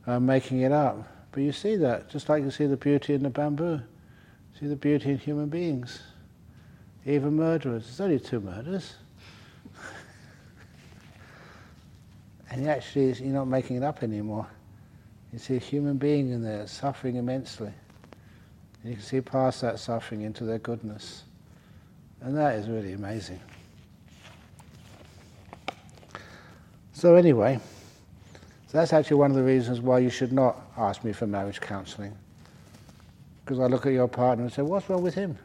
uh, 0.07 0.21
making 0.21 0.61
it 0.61 0.73
up. 0.73 1.14
But 1.35 1.43
you 1.43 1.53
see 1.53 1.75
that, 1.77 2.09
just 2.09 2.29
like 2.29 2.45
you 2.45 2.53
see 2.53 2.67
the 2.67 2.77
beauty 2.77 3.13
in 3.13 3.25
the 3.25 3.29
bamboo, 3.29 3.81
see 4.59 4.69
the 4.69 4.77
beauty 4.77 5.11
in 5.11 5.19
human 5.19 5.49
beings 5.49 6.01
even 7.07 7.37
murderers. 7.37 7.85
There's 7.85 8.01
only 8.01 8.19
two 8.19 8.41
murders. 8.41 8.95
and 12.51 12.63
you 12.63 12.69
actually, 12.69 13.13
you're 13.13 13.35
not 13.35 13.47
making 13.47 13.77
it 13.77 13.83
up 13.83 14.03
anymore. 14.03 14.47
You 15.33 15.39
see 15.39 15.57
a 15.57 15.61
human 15.61 15.99
being 15.99 16.31
in 16.31 16.43
there 16.43 16.67
suffering 16.67 17.17
immensely. 17.17 17.73
And 18.83 18.91
you 18.91 18.97
can 18.97 19.05
see 19.05 19.21
past 19.21 19.61
that 19.61 19.79
suffering 19.79 20.23
into 20.23 20.45
their 20.45 20.59
goodness. 20.59 21.25
And 22.21 22.37
that 22.37 22.55
is 22.55 22.69
really 22.69 22.93
amazing. 22.93 23.41
So, 26.95 27.17
anyway, 27.17 27.61
that's 28.75 28.93
actually 28.93 29.19
one 29.19 29.31
of 29.31 29.37
the 29.37 29.43
reasons 29.45 29.81
why 29.81 30.01
you 30.01 30.11
should 30.11 30.33
not 30.33 30.61
ask 30.77 31.05
me 31.05 31.13
for 31.13 31.29
marriage 31.29 31.61
counseling. 31.61 32.13
Because 33.45 33.61
I 33.61 33.67
look 33.67 33.87
at 33.87 33.93
your 33.93 34.09
partner 34.09 34.43
and 34.43 34.53
say, 34.53 34.63
What's 34.63 34.91
wrong 34.91 35.01
with 35.01 35.15
him? 35.15 35.39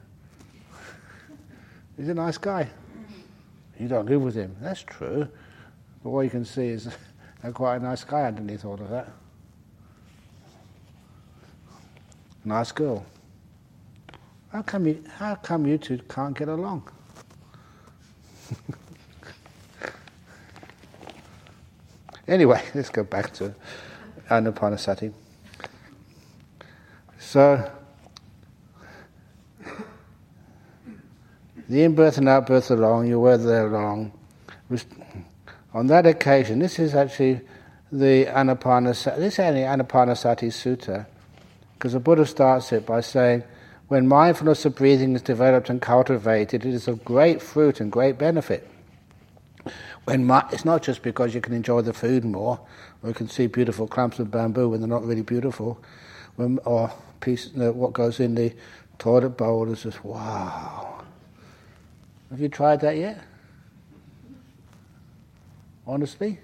He's 1.98 2.10
a 2.10 2.16
nice 2.16 2.40
guy. 2.40 2.68
You 3.80 3.88
don't 3.88 4.08
live 4.08 4.24
with 4.24 4.34
him. 4.34 4.56
That's 4.60 4.82
true. 4.82 5.28
But 6.04 6.10
what 6.10 6.22
you 6.22 6.32
can 6.32 6.44
see 6.44 6.70
is 6.70 6.90
quite 7.54 7.76
a 7.76 7.80
nice 7.80 8.04
guy 8.04 8.24
underneath 8.24 8.66
all 8.66 8.74
of 8.74 8.90
that. 8.90 9.12
Nice 12.44 12.72
girl. 12.72 13.06
How 14.52 14.64
come 14.64 14.88
you, 14.88 15.04
how 15.18 15.36
come 15.36 15.68
you 15.68 15.78
two 15.78 16.00
can't 16.10 16.36
get 16.36 16.48
along? 16.48 16.90
anyway, 22.30 22.64
let's 22.74 22.90
go 22.90 23.04
back 23.04 23.34
to 23.34 23.54
Anapanasati. 24.30 25.12
So, 27.18 27.70
the 31.68 31.84
in-birth 31.84 32.18
and 32.18 32.30
out-birth 32.30 32.70
long. 32.70 33.08
you 33.08 33.20
were 33.20 33.38
there 33.38 33.68
long. 33.68 34.14
On 35.74 35.88
that 35.88 36.06
occasion, 36.06 36.60
this 36.60 36.80
is 36.80 36.96
actually 36.96 37.42
the 37.92 38.26
Anapanasati, 38.26 39.18
this 39.18 39.34
is 39.34 39.38
the 39.38 39.66
Anapanasati 39.66 40.48
Sutta, 40.48 41.06
because 41.74 41.94
the 41.94 42.00
Buddha 42.00 42.26
starts 42.26 42.72
it 42.72 42.86
by 42.86 43.02
saying, 43.02 43.44
when 43.90 44.08
mindfulness 44.08 44.66
of 44.66 44.76
breathing 44.76 45.16
is 45.16 45.24
developed 45.24 45.70
and 45.70 45.82
cultivated, 45.82 46.64
it 46.64 46.74
is 46.74 46.88
of 46.88 47.04
great 47.04 47.42
fruit 47.42 47.82
and 47.82 47.92
great 47.92 48.20
benefit. 48.20 48.69
When 50.10 50.26
mi- 50.26 50.42
it's 50.52 50.66
not 50.66 50.82
just 50.82 51.04
because 51.04 51.36
you 51.36 51.42
can 51.42 51.54
enjoy 51.54 51.82
the 51.84 51.94
food 51.94 52.26
more, 52.26 52.60
or 53.04 53.10
you 53.10 53.14
can 53.14 53.30
see 53.30 53.46
beautiful 53.46 53.88
clumps 53.88 54.18
of 54.18 54.32
bamboo 54.32 54.70
when 54.70 54.80
they're 54.80 54.90
not 54.90 55.06
really 55.06 55.22
beautiful, 55.22 55.80
when, 56.36 56.58
or 56.66 56.92
piece, 57.20 57.52
what 57.54 57.94
goes 57.94 58.20
in 58.20 58.34
the 58.34 58.52
toilet 58.98 59.38
bowl 59.38 59.72
is 59.72 59.84
just 59.84 60.04
wow. 60.04 61.04
Have 62.32 62.40
you 62.40 62.50
tried 62.50 62.82
that 62.82 62.98
yet? 62.98 63.24
Honestly? 65.86 66.40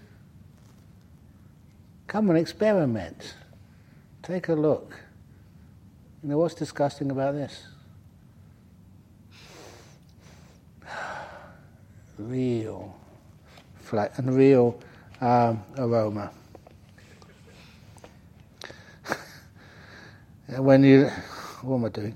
Come 2.05 2.29
and 2.29 2.37
experiment. 2.37 3.33
Take 4.21 4.47
a 4.47 4.53
look. 4.53 4.93
You 6.21 6.29
know, 6.29 6.37
what's 6.37 6.53
disgusting 6.53 7.09
about 7.09 7.33
this? 7.33 7.65
Real, 12.19 12.95
and 13.93 14.35
real 14.35 14.79
um, 15.21 15.63
aroma. 15.77 16.31
when 20.57 20.83
you, 20.83 21.09
what 21.61 21.77
am 21.77 21.85
I 21.85 21.89
doing? 21.89 22.15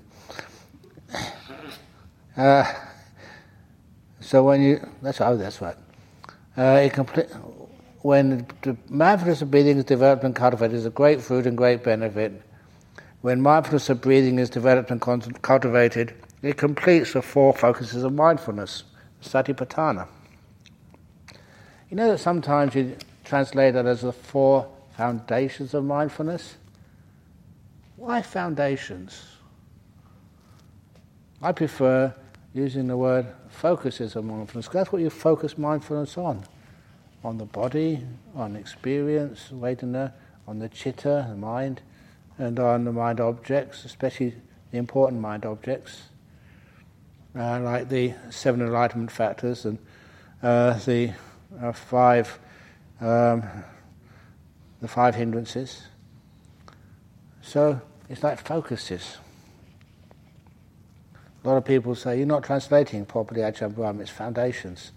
Uh, 2.38 2.74
so 4.20 4.44
when 4.44 4.62
you, 4.62 4.80
that's 5.02 5.20
oh, 5.22 5.36
that's 5.36 5.62
right. 5.62 5.76
Uh, 6.58 6.82
it 6.84 6.94
complete, 6.94 7.28
when 8.02 8.48
the 8.62 8.78
mindfulness 8.90 9.42
of 9.42 9.52
breathing 9.52 9.78
is 9.78 9.84
developed 9.84 10.24
and 10.24 10.36
cultivated, 10.36 10.76
is 10.76 10.86
a 10.86 10.90
great 10.90 11.22
fruit 11.22 11.46
and 11.46 11.58
great 11.58 11.84
benefit. 11.84 12.42
When 13.22 13.42
mindfulness 13.42 13.90
of 13.90 14.02
breathing 14.02 14.40
is 14.40 14.50
developed 14.50 14.92
and 14.92 15.02
cultivated, 15.42 16.14
it 16.42 16.58
completes 16.58 17.14
the 17.14 17.22
four 17.22 17.54
focuses 17.54 18.04
of 18.04 18.14
mindfulness, 18.14 18.84
satipatthana. 19.22 20.08
You 21.90 21.98
know 21.98 22.12
that 22.12 22.20
sometimes 22.20 22.76
you 22.76 22.96
translate 23.24 23.74
that 23.74 23.88
as 23.88 24.02
the 24.02 24.14
four 24.14 24.70
foundations 24.96 25.74
of 25.74 25.84
mindfulness? 25.84 26.56
Why 27.96 28.22
foundations? 28.22 29.26
I 31.42 31.52
prefer 31.52 32.14
using 32.54 32.88
the 32.88 32.98
word 32.98 33.26
focuses 33.50 34.16
of 34.16 34.26
mindfulness. 34.26 34.68
That's 34.68 34.92
what 34.92 35.02
you 35.02 35.10
focus 35.10 35.58
mindfulness 35.58 36.16
on. 36.16 36.44
On 37.24 37.38
the 37.40 37.46
body, 37.46 38.02
on 38.36 38.56
experience, 38.56 39.50
Vedana, 39.52 40.14
on 40.48 40.60
the 40.60 40.70
chitta, 40.70 41.26
the 41.28 41.36
mind, 41.36 41.82
and 42.38 42.60
on 42.60 42.86
the 42.86 42.92
mind 42.92 43.20
objects, 43.20 43.84
especially 43.84 44.36
the 44.72 44.78
important 44.78 45.22
mind 45.22 45.44
objects, 45.44 46.04
uh, 47.36 47.60
like 47.62 47.90
the 47.90 48.14
seven 48.30 48.62
enlightenment 48.62 49.12
factors 49.12 49.66
and 49.66 49.80
uh, 50.44 50.74
the 50.86 51.14
uh, 51.62 51.72
five 51.72 52.40
um, 53.02 53.44
the 54.82 54.88
five 54.88 55.16
hindrances. 55.16 55.84
So 57.42 57.82
it's 58.10 58.24
like 58.24 58.40
focuses. 58.40 59.18
A 61.44 61.48
lot 61.48 61.58
of 61.58 61.66
people 61.66 61.96
say, 61.96 62.18
you're 62.18 62.28
not 62.28 62.44
translating 62.44 63.06
properly 63.06 63.42
Ajahn 63.42 63.74
Brahm, 63.74 64.02
it's 64.02 64.10
foundations. 64.10 64.92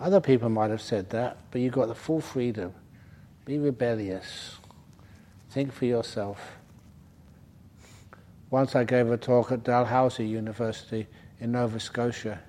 Other 0.00 0.20
people 0.20 0.48
might 0.48 0.70
have 0.70 0.80
said 0.80 1.10
that, 1.10 1.38
but 1.50 1.60
you've 1.60 1.72
got 1.74 1.88
the 1.88 1.94
full 1.94 2.20
freedom. 2.20 2.72
Be 3.44 3.58
rebellious. 3.58 4.56
Think 5.50 5.72
for 5.72 5.86
yourself. 5.86 6.56
Once 8.50 8.76
I 8.76 8.84
gave 8.84 9.10
a 9.10 9.16
talk 9.16 9.50
at 9.50 9.64
Dalhousie 9.64 10.26
University 10.26 11.06
in 11.40 11.52
Nova 11.52 11.80
Scotia, 11.80 12.40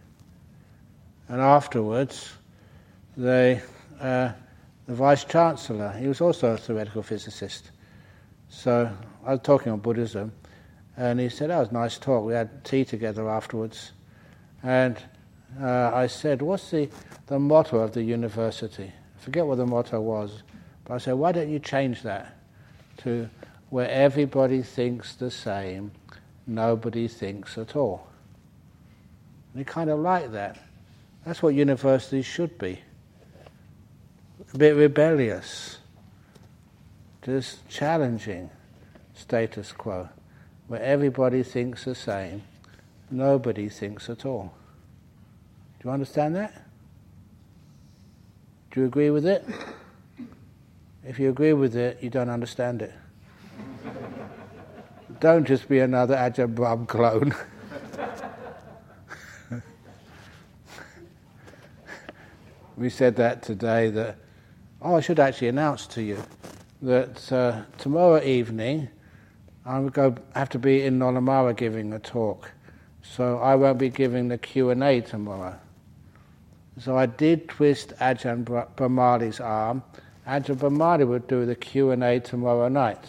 and 1.27 1.41
afterwards, 1.41 2.34
they, 3.19 3.62
uh, 3.99 4.32
the 4.88 4.93
Vice 4.93 5.25
Chancellor, 5.25 5.91
he 5.91 6.08
was 6.08 6.21
also 6.21 6.53
a 6.53 6.58
theoretical 6.58 7.03
physicist. 7.03 7.71
So 8.47 8.89
I 9.25 9.32
was 9.32 9.41
talking 9.43 9.73
on 9.73 9.79
Buddhism, 9.79 10.32
and 10.95 11.19
he 11.19 11.27
said, 11.27 11.49
that 11.49 11.60
was 11.60 11.69
a 11.69 11.73
nice 11.73 11.97
talk. 11.97 12.23
We 12.23 12.34
had 12.34 12.63
tea 12.63 12.86
together 12.86 13.29
afterwards. 13.29 13.91
And 14.63 14.97
uh, 15.62 15.91
I 15.93 16.08
said, 16.08 16.41
what's 16.41 16.71
the, 16.71 16.89
the 17.27 17.39
motto 17.39 17.79
of 17.79 17.91
the 17.91 18.01
university? 18.01 18.86
I 18.86 19.21
forget 19.21 19.45
what 19.45 19.58
the 19.58 19.65
motto 19.65 19.99
was. 19.99 20.43
But 20.86 20.93
I 20.93 20.97
said, 20.97 21.13
why 21.15 21.34
don't 21.34 21.49
you 21.49 21.60
change 21.60 22.01
that 22.03 22.38
to 22.97 23.29
where 23.69 23.89
everybody 23.89 24.62
thinks 24.62 25.15
the 25.15 25.29
same, 25.29 25.91
nobody 26.47 27.10
thinks 27.10 27.58
at 27.58 27.75
all? 27.75 28.08
And 29.53 29.60
he 29.60 29.65
kind 29.65 29.89
of 29.89 29.99
liked 29.99 30.32
that. 30.32 30.58
That's 31.25 31.43
what 31.43 31.53
universities 31.53 32.25
should 32.25 32.58
be. 32.58 32.79
A 34.53 34.57
bit 34.57 34.75
rebellious, 34.75 35.77
just 37.21 37.67
challenging 37.69 38.49
status 39.13 39.71
quo 39.71 40.09
where 40.67 40.81
everybody 40.81 41.43
thinks 41.43 41.85
the 41.85 41.95
same, 41.95 42.43
nobody 43.12 43.69
thinks 43.69 44.09
at 44.09 44.25
all. 44.25 44.53
Do 45.79 45.88
you 45.88 45.93
understand 45.93 46.35
that? 46.35 46.65
Do 48.71 48.81
you 48.81 48.85
agree 48.85 49.09
with 49.09 49.25
it? 49.25 49.43
If 51.03 51.17
you 51.17 51.29
agree 51.29 51.53
with 51.53 51.75
it, 51.75 51.97
you 52.01 52.09
don't 52.12 52.29
understand 52.29 52.83
it. 52.83 52.93
don't 55.19 55.45
just 55.47 55.67
be 55.67 55.79
another 55.79 56.15
Ajahn 56.15 56.53
Brahm 56.53 56.85
clone. 56.85 57.33
we 62.77 62.89
said 62.91 63.15
that 63.15 63.41
today 63.41 63.89
that, 63.89 64.17
oh, 64.81 64.95
I 64.95 65.01
should 65.01 65.19
actually 65.19 65.49
announce 65.49 65.87
to 65.87 66.01
you 66.01 66.23
that 66.81 67.31
uh, 67.31 67.61
tomorrow 67.77 68.21
evening 68.23 68.89
I 69.65 69.79
would 69.79 69.93
go 69.93 70.15
have 70.35 70.49
to 70.49 70.59
be 70.59 70.83
in 70.83 70.99
Nollamara 70.99 71.55
giving 71.55 71.93
a 71.93 71.99
talk, 71.99 72.51
so 73.01 73.37
I 73.39 73.55
won't 73.55 73.77
be 73.77 73.89
giving 73.89 74.29
the 74.29 74.37
Q 74.37 74.69
and 74.69 74.83
A 74.83 75.01
tomorrow. 75.01 75.59
So 76.79 76.97
I 76.97 77.07
did 77.07 77.49
twist 77.49 77.93
Ajahn 77.99 78.45
Brahmali's 78.45 79.41
arm. 79.41 79.83
Ajahn 80.25 80.55
Brahmali 80.55 81.05
would 81.05 81.27
do 81.27 81.45
the 81.45 81.55
Q 81.55 81.91
and 81.91 82.03
A 82.03 82.19
tomorrow 82.19 82.69
night. 82.69 83.03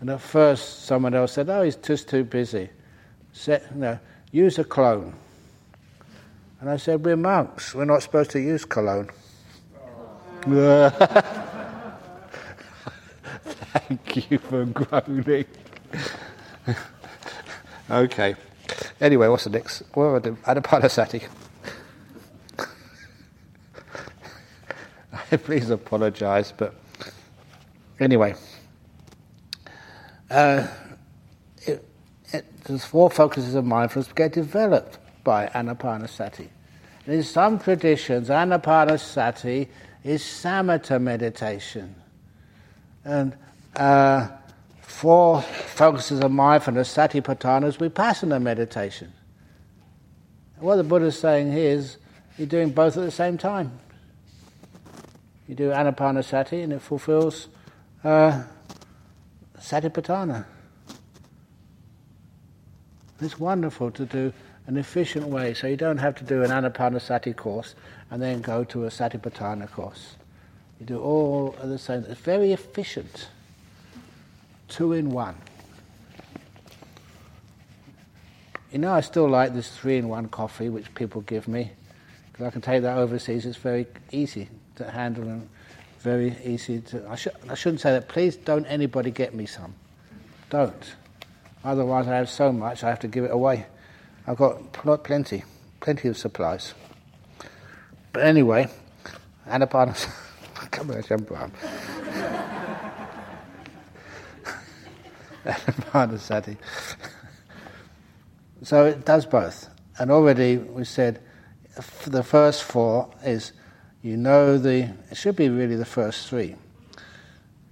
And 0.00 0.08
at 0.10 0.20
first, 0.20 0.84
someone 0.84 1.14
else 1.14 1.32
said, 1.32 1.50
"Oh, 1.50 1.62
he's 1.62 1.76
just 1.76 2.08
too 2.08 2.24
busy." 2.24 2.70
No, 3.74 3.98
use 4.30 4.58
a 4.58 4.64
clone. 4.64 5.14
And 6.60 6.70
I 6.70 6.76
said, 6.76 7.04
"We're 7.04 7.16
monks. 7.16 7.74
We're 7.74 7.84
not 7.84 8.02
supposed 8.02 8.30
to 8.32 8.40
use 8.40 8.64
cologne." 8.64 9.10
Thank 13.72 14.30
you 14.30 14.38
for 14.38 14.64
groaning. 14.66 15.44
okay. 17.90 18.34
Anyway, 19.00 19.28
what's 19.28 19.44
the 19.44 19.50
next? 19.50 19.82
What 19.94 20.22
do 20.22 20.36
I? 20.46 20.54
Anapanasati. 20.54 21.28
Please 25.44 25.70
apologise, 25.70 26.52
but 26.52 26.74
Anyway, 28.02 28.34
uh, 30.28 30.66
it, 31.64 31.88
it, 32.32 32.64
the 32.64 32.76
four 32.76 33.08
focuses 33.08 33.54
of 33.54 33.64
mindfulness 33.64 34.12
get 34.12 34.32
developed 34.32 34.98
by 35.22 35.46
anapanasati. 35.54 36.48
In 37.06 37.22
some 37.22 37.60
traditions, 37.60 38.28
anapanasati 38.28 39.68
is 40.04 40.22
samatha 40.22 41.00
meditation. 41.00 41.94
And 43.04 43.36
uh, 43.76 44.28
four 44.80 45.42
focuses 45.42 46.20
of 46.20 46.30
mindfulness, 46.30 46.94
satipatthana, 46.94 47.66
is 47.66 47.76
vipassana 47.76 48.40
meditation. 48.40 49.12
What 50.58 50.76
the 50.76 50.84
Buddha 50.84 51.06
is 51.06 51.18
saying 51.18 51.52
here 51.52 51.70
is 51.70 51.96
you're 52.38 52.46
doing 52.46 52.70
both 52.70 52.96
at 52.96 53.04
the 53.04 53.10
same 53.10 53.36
time. 53.36 53.78
You 55.48 55.54
do 55.54 55.70
anapanasati 55.70 56.62
and 56.62 56.72
it 56.72 56.80
fulfills 56.80 57.48
uh, 58.04 58.44
satipatthana. 59.58 60.46
It's 63.20 63.38
wonderful 63.38 63.90
to 63.92 64.04
do 64.04 64.32
an 64.66 64.76
efficient 64.76 65.26
way, 65.26 65.54
so 65.54 65.66
you 65.66 65.76
don't 65.76 65.98
have 65.98 66.14
to 66.16 66.24
do 66.24 66.42
an 66.42 66.50
anapanasati 66.50 67.36
course 67.36 67.74
and 68.12 68.20
then 68.20 68.42
go 68.42 68.62
to 68.62 68.84
a 68.84 68.88
satipatthana 68.90 69.70
course. 69.70 70.16
You 70.78 70.84
do 70.84 71.00
all 71.00 71.56
at 71.62 71.68
the 71.70 71.78
same. 71.78 72.04
It's 72.06 72.20
very 72.20 72.52
efficient. 72.52 73.28
Two 74.68 74.92
in 74.92 75.10
one. 75.10 75.34
You 78.70 78.80
know, 78.80 78.92
I 78.92 79.00
still 79.00 79.28
like 79.28 79.54
this 79.54 79.74
three 79.74 79.96
in 79.96 80.08
one 80.10 80.28
coffee 80.28 80.68
which 80.68 80.94
people 80.94 81.22
give 81.22 81.48
me 81.48 81.72
because 82.30 82.46
I 82.46 82.50
can 82.50 82.60
take 82.60 82.82
that 82.82 82.98
overseas. 82.98 83.46
It's 83.46 83.56
very 83.56 83.86
easy 84.10 84.50
to 84.76 84.90
handle 84.90 85.24
and 85.24 85.48
very 86.00 86.36
easy 86.44 86.82
to. 86.82 87.08
I, 87.08 87.14
sh- 87.14 87.28
I 87.48 87.54
shouldn't 87.54 87.80
say 87.80 87.92
that. 87.92 88.08
Please 88.08 88.36
don't 88.36 88.66
anybody 88.66 89.10
get 89.10 89.34
me 89.34 89.46
some. 89.46 89.72
Don't. 90.50 90.96
Otherwise, 91.64 92.08
I 92.08 92.16
have 92.16 92.28
so 92.28 92.52
much 92.52 92.84
I 92.84 92.90
have 92.90 93.00
to 93.00 93.08
give 93.08 93.24
it 93.24 93.30
away. 93.30 93.64
I've 94.26 94.36
got 94.36 94.70
pl- 94.74 94.98
plenty, 94.98 95.44
plenty 95.80 96.08
of 96.08 96.18
supplies. 96.18 96.74
But 98.12 98.24
anyway, 98.24 98.68
Anapanas. 99.46 100.06
Come 100.70 100.90
on, 100.90 101.02
jump 101.02 101.32
on. 101.32 101.52
Anapanasati. 105.44 106.56
So 108.62 108.86
it 108.86 109.04
does 109.04 109.26
both. 109.26 109.68
And 109.98 110.10
already 110.10 110.58
we 110.58 110.84
said 110.84 111.20
the 112.06 112.22
first 112.22 112.62
four 112.64 113.10
is 113.24 113.52
you 114.02 114.16
know 114.16 114.58
the, 114.58 114.90
it 115.10 115.16
should 115.16 115.36
be 115.36 115.48
really 115.48 115.76
the 115.76 115.84
first 115.84 116.28
three. 116.28 116.56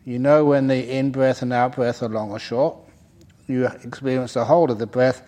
You 0.05 0.19
know 0.19 0.45
when 0.45 0.69
the 0.69 0.97
in 0.97 1.11
breath 1.11 1.43
and 1.43 1.53
out 1.53 1.77
breath 1.77 2.03
are 2.03 2.09
long 2.09 2.31
or 2.31 2.39
short. 2.39 2.77
You 3.47 3.67
experience 3.67 4.35
the 4.35 4.45
whole 4.45 4.71
of 4.71 4.79
the 4.79 4.87
breath 4.87 5.23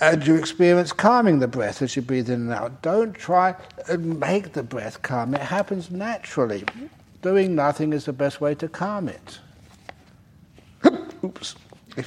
and 0.00 0.26
you 0.26 0.34
experience 0.34 0.92
calming 0.92 1.38
the 1.38 1.48
breath 1.48 1.82
as 1.82 1.96
you 1.96 2.02
breathe 2.02 2.28
in 2.28 2.42
and 2.42 2.52
out. 2.52 2.82
Don't 2.82 3.14
try 3.14 3.54
and 3.88 4.18
make 4.18 4.52
the 4.52 4.62
breath 4.62 5.02
calm. 5.02 5.34
It 5.34 5.40
happens 5.40 5.90
naturally. 5.90 6.64
Doing 7.22 7.54
nothing 7.54 7.92
is 7.92 8.04
the 8.04 8.12
best 8.12 8.40
way 8.40 8.54
to 8.56 8.68
calm 8.68 9.08
it. 9.08 9.38
Oops. 11.24 11.54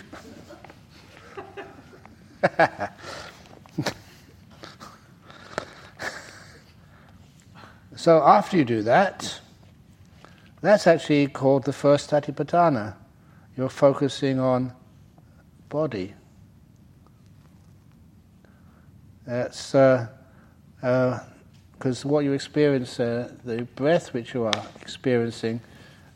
so 7.95 8.21
after 8.21 8.58
you 8.58 8.65
do 8.65 8.84
that, 8.84 9.39
that's 10.62 10.88
actually 10.88 11.28
called 11.28 11.63
the 11.63 11.73
first 11.73 12.12
satipatthana. 12.12 12.95
You're 13.56 13.69
focusing 13.69 14.39
on 14.39 14.73
body. 15.69 16.13
That's 19.28 19.74
because 19.74 20.08
uh, 20.84 20.88
uh, 20.88 22.10
what 22.10 22.24
you 22.24 22.32
experience, 22.32 22.98
uh, 22.98 23.30
the 23.44 23.63
breath 23.76 24.13
which 24.13 24.34
you 24.34 24.46
are 24.46 24.63
experiencing, 24.82 25.60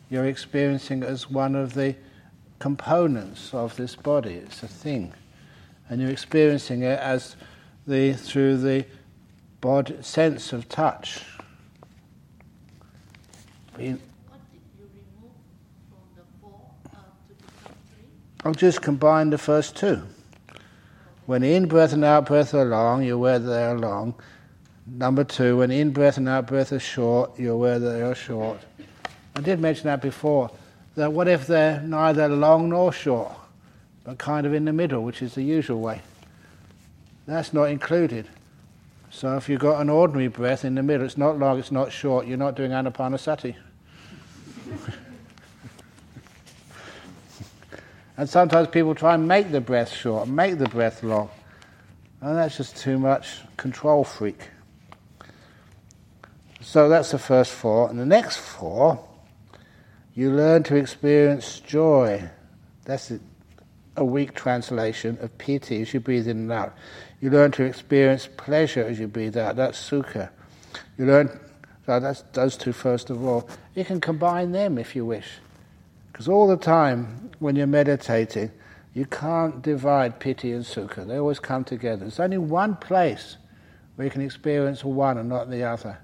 you're 0.09 0.27
experiencing 0.27 1.03
as 1.03 1.29
one 1.29 1.53
of 1.53 1.73
the 1.73 1.93
components 2.59 3.53
of 3.53 3.75
this 3.75 3.97
body. 3.97 4.35
It's 4.35 4.63
a 4.63 4.67
thing, 4.67 5.13
and 5.89 5.99
you're 5.99 6.09
experiencing 6.09 6.83
it 6.83 6.99
as 6.99 7.35
the 7.85 8.13
through 8.13 8.57
the 8.57 8.85
body 9.59 9.97
sense 10.01 10.53
of 10.53 10.69
touch. 10.69 11.21
I'll 18.45 18.53
just 18.53 18.81
combine 18.81 19.31
the 19.31 19.37
first 19.37 19.75
two. 19.75 20.01
When 21.31 21.43
in 21.43 21.69
breath 21.69 21.93
and 21.93 22.03
out 22.03 22.25
breath 22.25 22.53
are 22.53 22.65
long, 22.65 23.03
you're 23.03 23.15
aware 23.15 23.39
that 23.39 23.49
they 23.49 23.63
are 23.63 23.79
long. 23.79 24.15
Number 24.85 25.23
two, 25.23 25.59
when 25.59 25.71
in 25.71 25.91
breath 25.91 26.17
and 26.17 26.27
out 26.27 26.45
breath 26.45 26.73
are 26.73 26.79
short, 26.79 27.39
you're 27.39 27.53
aware 27.53 27.79
that 27.79 27.89
they 27.89 28.01
are 28.01 28.13
short. 28.13 28.59
I 29.37 29.39
did 29.39 29.61
mention 29.61 29.85
that 29.85 30.01
before. 30.01 30.51
That 30.95 31.13
what 31.13 31.29
if 31.29 31.47
they're 31.47 31.79
neither 31.83 32.27
long 32.27 32.67
nor 32.67 32.91
short, 32.91 33.31
but 34.03 34.17
kind 34.17 34.45
of 34.45 34.53
in 34.53 34.65
the 34.65 34.73
middle, 34.73 35.03
which 35.03 35.21
is 35.21 35.33
the 35.35 35.41
usual 35.41 35.79
way? 35.79 36.01
That's 37.27 37.53
not 37.53 37.69
included. 37.69 38.27
So 39.09 39.37
if 39.37 39.47
you've 39.47 39.61
got 39.61 39.79
an 39.79 39.89
ordinary 39.89 40.27
breath 40.27 40.65
in 40.65 40.75
the 40.75 40.83
middle, 40.83 41.05
it's 41.05 41.17
not 41.17 41.39
long, 41.39 41.59
it's 41.59 41.71
not 41.71 41.93
short, 41.93 42.27
you're 42.27 42.37
not 42.37 42.57
doing 42.57 42.71
anapanasati. 42.71 43.55
And 48.21 48.29
sometimes 48.29 48.67
people 48.67 48.93
try 48.93 49.15
and 49.15 49.27
make 49.27 49.51
the 49.51 49.61
breath 49.61 49.91
short, 49.91 50.27
make 50.27 50.59
the 50.59 50.69
breath 50.69 51.01
long. 51.01 51.31
And 52.21 52.37
that's 52.37 52.55
just 52.55 52.77
too 52.77 52.99
much 52.99 53.39
control 53.57 54.03
freak. 54.03 54.49
So 56.59 56.87
that's 56.87 57.09
the 57.09 57.17
first 57.17 57.51
four. 57.51 57.89
And 57.89 57.97
the 57.97 58.05
next 58.05 58.37
four, 58.37 59.03
you 60.13 60.29
learn 60.29 60.61
to 60.65 60.75
experience 60.75 61.61
joy. 61.61 62.29
That's 62.85 63.11
a 63.97 64.05
weak 64.05 64.35
translation 64.35 65.17
of 65.19 65.35
piti 65.39 65.81
as 65.81 65.91
you 65.91 65.99
breathe 65.99 66.27
in 66.27 66.41
and 66.41 66.51
out. 66.51 66.75
You 67.21 67.31
learn 67.31 67.49
to 67.53 67.63
experience 67.63 68.29
pleasure 68.37 68.83
as 68.83 68.99
you 68.99 69.07
breathe 69.07 69.35
out. 69.35 69.55
That's 69.55 69.89
sukha. 69.89 70.29
You 70.95 71.07
learn, 71.07 71.39
so 71.87 71.99
that's 71.99 72.21
those 72.33 72.55
two 72.55 72.71
first 72.71 73.09
of 73.09 73.25
all. 73.25 73.49
You 73.73 73.83
can 73.83 73.99
combine 73.99 74.51
them 74.51 74.77
if 74.77 74.95
you 74.95 75.07
wish. 75.07 75.25
Because 76.21 76.29
all 76.29 76.47
the 76.47 76.55
time 76.55 77.31
when 77.39 77.55
you're 77.55 77.65
meditating, 77.65 78.51
you 78.93 79.07
can't 79.07 79.59
divide 79.63 80.19
piti 80.19 80.51
and 80.51 80.63
sukha. 80.63 81.07
They 81.07 81.17
always 81.17 81.39
come 81.39 81.63
together. 81.63 82.01
There's 82.01 82.19
only 82.19 82.37
one 82.37 82.75
place 82.75 83.37
where 83.95 84.05
you 84.05 84.11
can 84.11 84.21
experience 84.21 84.83
one 84.83 85.17
and 85.17 85.27
not 85.27 85.49
the 85.49 85.63
other, 85.63 85.97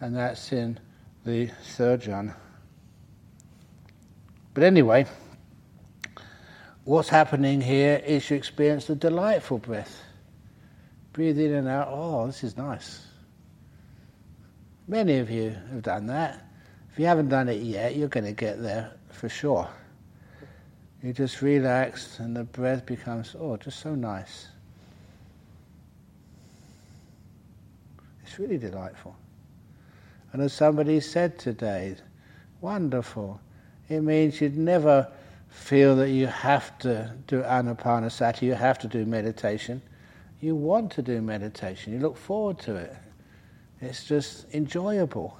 and 0.00 0.16
that's 0.16 0.52
in 0.52 0.80
the 1.24 1.52
third 1.62 2.02
jhana. 2.02 2.34
But 4.54 4.64
anyway, 4.64 5.06
what's 6.82 7.08
happening 7.08 7.60
here 7.60 8.02
is 8.04 8.28
you 8.28 8.36
experience 8.36 8.86
the 8.86 8.96
delightful 8.96 9.58
breath. 9.58 10.02
Breathe 11.12 11.38
in 11.38 11.54
and 11.54 11.68
out. 11.68 11.86
Oh, 11.92 12.26
this 12.26 12.42
is 12.42 12.56
nice. 12.56 13.06
Many 14.88 15.18
of 15.18 15.30
you 15.30 15.50
have 15.70 15.82
done 15.82 16.06
that. 16.06 16.44
If 16.90 16.98
you 16.98 17.06
haven't 17.06 17.28
done 17.28 17.48
it 17.48 17.62
yet, 17.62 17.94
you're 17.94 18.08
going 18.08 18.26
to 18.26 18.32
get 18.32 18.60
there 18.60 18.97
for 19.18 19.28
sure. 19.28 19.68
You 21.02 21.12
just 21.12 21.42
relax 21.42 22.18
and 22.20 22.34
the 22.34 22.44
breath 22.44 22.86
becomes, 22.86 23.36
oh, 23.38 23.56
just 23.56 23.80
so 23.80 23.94
nice. 23.94 24.48
It's 28.24 28.38
really 28.38 28.58
delightful. 28.58 29.14
And 30.32 30.42
as 30.42 30.52
somebody 30.52 31.00
said 31.00 31.38
today, 31.38 31.96
wonderful. 32.60 33.40
It 33.88 34.00
means 34.00 34.40
you'd 34.40 34.56
never 34.56 35.08
feel 35.48 35.96
that 35.96 36.10
you 36.10 36.26
have 36.26 36.78
to 36.80 37.12
do 37.26 37.42
anapanasati, 37.42 38.42
you 38.42 38.54
have 38.54 38.78
to 38.80 38.88
do 38.88 39.04
meditation. 39.06 39.80
You 40.40 40.54
want 40.54 40.92
to 40.92 41.02
do 41.02 41.20
meditation, 41.20 41.92
you 41.92 41.98
look 41.98 42.16
forward 42.16 42.58
to 42.60 42.76
it. 42.76 42.94
It's 43.80 44.04
just 44.04 44.52
enjoyable. 44.54 45.38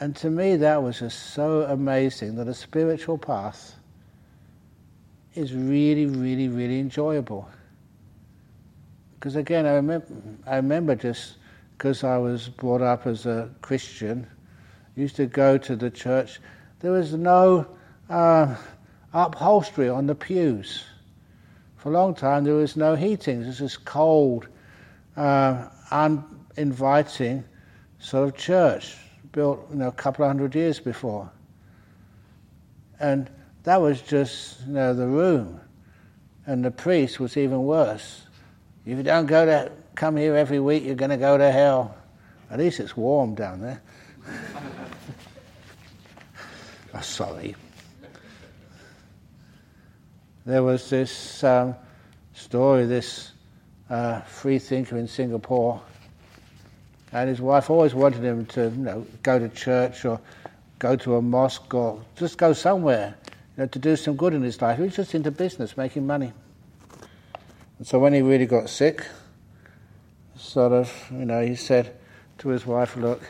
And 0.00 0.14
to 0.16 0.30
me, 0.30 0.54
that 0.56 0.82
was 0.82 1.00
just 1.00 1.34
so 1.34 1.62
amazing 1.62 2.36
that 2.36 2.46
a 2.46 2.54
spiritual 2.54 3.18
path 3.18 3.74
is 5.34 5.52
really, 5.52 6.06
really, 6.06 6.48
really 6.48 6.78
enjoyable. 6.78 7.48
Because 9.14 9.34
again, 9.34 9.66
I 9.66 9.72
remember, 9.72 10.06
I 10.46 10.56
remember 10.56 10.94
just 10.94 11.34
because 11.76 12.04
I 12.04 12.16
was 12.16 12.48
brought 12.48 12.80
up 12.80 13.08
as 13.08 13.26
a 13.26 13.50
Christian, 13.60 14.26
used 14.94 15.16
to 15.16 15.26
go 15.26 15.58
to 15.58 15.74
the 15.74 15.90
church. 15.90 16.40
There 16.78 16.92
was 16.92 17.14
no 17.14 17.66
uh, 18.08 18.54
upholstery 19.12 19.88
on 19.88 20.06
the 20.06 20.14
pews. 20.14 20.84
For 21.76 21.88
a 21.88 21.92
long 21.92 22.14
time, 22.14 22.44
there 22.44 22.54
was 22.54 22.76
no 22.76 22.94
heating. 22.94 23.42
It 23.42 23.46
was 23.46 23.58
just 23.58 23.84
cold, 23.84 24.46
uh, 25.16 25.68
uninviting 25.90 27.42
sort 27.98 28.28
of 28.28 28.36
church 28.36 28.96
built 29.38 29.68
you 29.70 29.76
know, 29.76 29.86
a 29.86 29.92
couple 29.92 30.24
of 30.24 30.30
hundred 30.30 30.52
years 30.56 30.80
before. 30.80 31.30
And 32.98 33.30
that 33.62 33.80
was 33.80 34.02
just 34.02 34.66
you 34.66 34.72
know, 34.72 34.92
the 34.92 35.06
room. 35.06 35.60
And 36.44 36.64
the 36.64 36.72
priest 36.72 37.20
was 37.20 37.36
even 37.36 37.62
worse. 37.62 38.26
If 38.84 38.96
you 38.96 39.04
don't 39.04 39.26
go 39.26 39.46
to 39.46 39.70
come 39.94 40.16
here 40.16 40.34
every 40.34 40.58
week, 40.58 40.82
you're 40.82 40.96
going 40.96 41.12
to 41.12 41.16
go 41.16 41.38
to 41.38 41.52
hell. 41.52 41.94
At 42.50 42.58
least 42.58 42.80
it's 42.80 42.96
warm 42.96 43.36
down 43.36 43.60
there. 43.60 43.80
oh, 46.94 47.00
sorry. 47.00 47.54
There 50.46 50.64
was 50.64 50.90
this 50.90 51.44
um, 51.44 51.76
story, 52.34 52.86
this 52.86 53.30
uh, 53.88 54.22
free 54.22 54.58
thinker 54.58 54.96
in 54.96 55.06
Singapore, 55.06 55.80
and 57.12 57.28
his 57.28 57.40
wife 57.40 57.70
always 57.70 57.94
wanted 57.94 58.22
him 58.22 58.46
to, 58.46 58.64
you 58.64 58.70
know, 58.70 59.06
go 59.22 59.38
to 59.38 59.48
church 59.48 60.04
or 60.04 60.20
go 60.78 60.96
to 60.96 61.16
a 61.16 61.22
mosque 61.22 61.72
or 61.72 62.02
just 62.16 62.38
go 62.38 62.52
somewhere, 62.52 63.14
you 63.26 63.62
know, 63.62 63.66
to 63.66 63.78
do 63.78 63.96
some 63.96 64.16
good 64.16 64.34
in 64.34 64.42
his 64.42 64.60
life. 64.60 64.76
He 64.76 64.84
was 64.84 64.96
just 64.96 65.14
into 65.14 65.30
business, 65.30 65.76
making 65.76 66.06
money. 66.06 66.32
And 67.78 67.86
so 67.86 67.98
when 67.98 68.12
he 68.12 68.22
really 68.22 68.46
got 68.46 68.68
sick, 68.68 69.06
sort 70.36 70.72
of, 70.72 70.92
you 71.10 71.24
know, 71.24 71.44
he 71.44 71.54
said 71.54 71.96
to 72.38 72.48
his 72.48 72.66
wife, 72.66 72.96
look, 72.96 73.22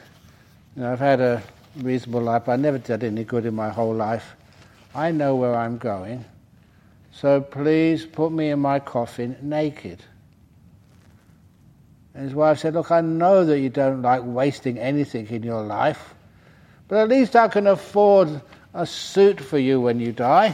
you 0.77 0.83
know, 0.83 0.93
I've 0.93 0.99
had 0.99 1.21
a 1.21 1.43
reasonable 1.77 2.23
life, 2.23 2.45
but 2.47 2.53
I 2.53 2.57
never 2.57 2.79
did 2.79 3.05
any 3.05 3.25
good 3.25 3.47
in 3.47 3.55
my 3.55 3.69
whole 3.69 3.95
life. 3.95 4.35
I 4.95 5.11
know 5.11 5.37
where 5.37 5.55
I'm 5.55 5.79
going, 5.79 6.25
so 7.13 7.41
please 7.41 8.05
put 8.05 8.33
me 8.33 8.51
in 8.51 8.59
my 8.59 8.81
coffin 8.81 9.37
naked. 9.43 10.03
And 12.19 12.27
his 12.27 12.35
wife 12.35 12.59
said, 12.59 12.75
Look, 12.75 12.91
I 12.91 13.01
know 13.01 13.45
that 13.45 13.61
you 13.61 13.69
don't 13.69 14.03
like 14.03 14.23
wasting 14.25 14.77
anything 14.77 15.29
in 15.29 15.45
your 15.45 15.63
life, 15.63 16.15
but 16.89 16.99
at 16.99 17.09
least 17.09 17.37
I 17.37 17.47
can 17.47 17.69
afford 17.69 18.43
a 18.75 18.85
suit 18.85 19.41
for 19.41 19.57
you 19.57 19.81
when 19.81 20.01
you 20.01 20.11
die. 20.11 20.47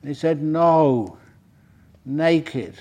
And 0.00 0.08
he 0.08 0.14
said, 0.14 0.42
No, 0.42 1.16
naked. 2.04 2.74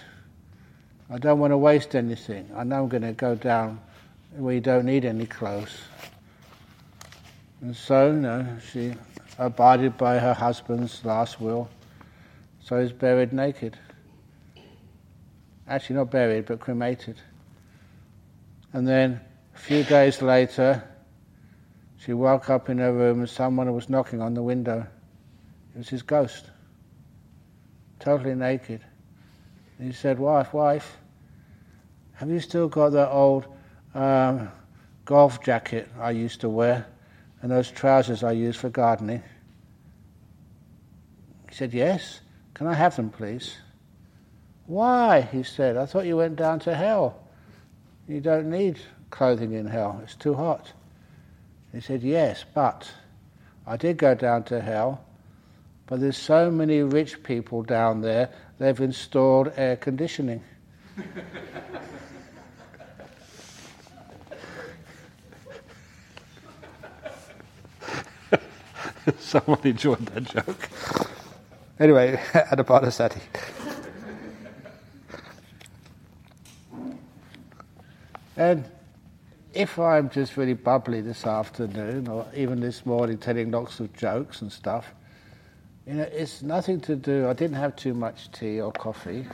I 1.12 1.20
don't 1.20 1.38
want 1.38 1.52
to 1.52 1.58
waste 1.60 1.94
anything. 1.94 2.50
I 2.56 2.64
know 2.64 2.82
I'm 2.82 2.90
going 2.90 3.04
to 3.04 3.12
go 3.12 3.36
down 3.36 3.80
where 4.36 4.56
you 4.56 4.62
don't 4.62 4.86
need 4.86 5.06
any 5.06 5.28
clothes. 5.28 5.78
And 7.62 7.76
so, 7.76 8.08
you 8.08 8.22
know, 8.22 8.58
she 8.72 8.96
abided 9.38 10.00
by 10.00 10.18
her 10.18 10.34
husband's 10.34 11.06
last 11.06 11.40
will. 11.40 11.70
So 12.64 12.82
he's 12.82 12.92
buried 12.92 13.34
naked. 13.34 13.78
Actually, 15.70 15.98
not 15.98 16.10
buried, 16.10 16.48
but 16.48 16.60
cremated. 16.60 17.22
And 18.74 18.88
then 18.88 19.22
a 19.56 19.58
few 19.58 19.84
days 19.84 20.22
later, 20.22 20.84
she 21.98 22.14
woke 22.14 22.50
up 22.50 22.70
in 22.70 22.80
her 22.80 22.92
room 22.92 23.20
and 23.20 23.30
someone 23.30 23.72
was 23.74 23.88
knocking 23.88 24.20
on 24.20 24.34
the 24.34 24.42
window. 24.42 24.88
It 25.76 25.78
was 25.78 25.90
his 25.90 26.02
ghost, 26.02 26.50
totally 28.00 28.34
naked. 28.34 28.82
And 29.78 29.88
he 29.88 29.94
said, 29.94 30.18
Wife, 30.18 30.54
wife, 30.54 30.98
have 32.14 32.30
you 32.30 32.40
still 32.40 32.68
got 32.68 32.90
that 32.90 33.10
old 33.10 33.46
um, 33.94 34.52
golf 35.06 35.42
jacket 35.44 35.88
I 36.00 36.12
used 36.12 36.42
to 36.42 36.50
wear 36.50 36.88
and 37.42 37.52
those 37.52 37.70
trousers 37.70 38.24
I 38.24 38.32
used 38.32 38.60
for 38.60 38.70
gardening? 38.70 39.22
He 41.48 41.56
said, 41.56 41.74
Yes. 41.74 42.22
Can 42.56 42.68
I 42.68 42.74
have 42.74 42.96
them, 42.96 43.10
please? 43.10 43.56
Why? 44.70 45.22
He 45.22 45.42
said, 45.42 45.76
I 45.78 45.88
thought 45.88 46.06
you 46.06 46.18
went 46.18 46.36
down 46.36 46.60
to 46.60 46.76
hell. 46.76 47.20
You 48.08 48.22
don't 48.22 48.52
need 48.52 48.78
clothing 49.10 49.54
in 49.54 49.66
hell, 49.66 50.00
it's 50.04 50.14
too 50.16 50.36
hot. 50.36 50.72
He 51.74 51.82
said, 51.82 52.04
Yes, 52.04 52.46
but 52.54 52.88
I 53.66 53.78
did 53.78 53.98
go 53.98 54.14
down 54.14 54.44
to 54.44 54.62
hell, 54.62 55.04
but 55.88 56.00
there's 56.00 56.18
so 56.18 56.52
many 56.52 56.84
rich 56.84 57.24
people 57.24 57.64
down 57.64 58.02
there, 58.02 58.30
they've 58.60 58.80
installed 58.80 59.52
air 59.58 59.76
conditioning. 59.76 60.44
Someone 69.18 69.62
enjoyed 69.64 70.06
that 70.06 70.26
joke. 70.26 70.70
Anyway, 71.80 72.18
Anapanasati. 72.34 73.20
And 78.40 78.64
if 79.54 79.78
I'm 79.78 80.10
just 80.10 80.38
really 80.38 80.54
bubbly 80.54 81.02
this 81.02 81.26
afternoon, 81.26 82.08
or 82.08 82.26
even 82.34 82.62
this 82.62 82.86
morning 82.86 83.18
telling 83.18 83.52
lots 83.52 83.82
of 83.82 83.92
jokes 83.94 84.42
and 84.42 84.50
stuff, 84.50 84.94
you 85.86 85.96
know, 85.96 86.04
it's 86.04 86.42
nothing 86.42 86.80
to 86.82 86.96
do. 86.96 87.28
I 87.28 87.34
didn't 87.34 87.58
have 87.58 87.76
too 87.76 87.94
much 87.94 88.32
tea 88.32 88.62
or 88.62 88.72
coffee. 88.72 89.26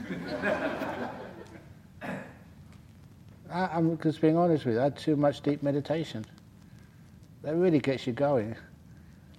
I, 2.02 3.66
I'm 3.72 3.96
just 3.98 4.20
being 4.20 4.36
honest 4.36 4.64
with 4.64 4.74
you. 4.74 4.80
I 4.80 4.84
had 4.84 4.96
too 4.96 5.14
much 5.14 5.40
deep 5.40 5.62
meditation. 5.62 6.24
That 7.42 7.54
really 7.54 7.78
gets 7.78 8.08
you 8.08 8.12
going. 8.12 8.56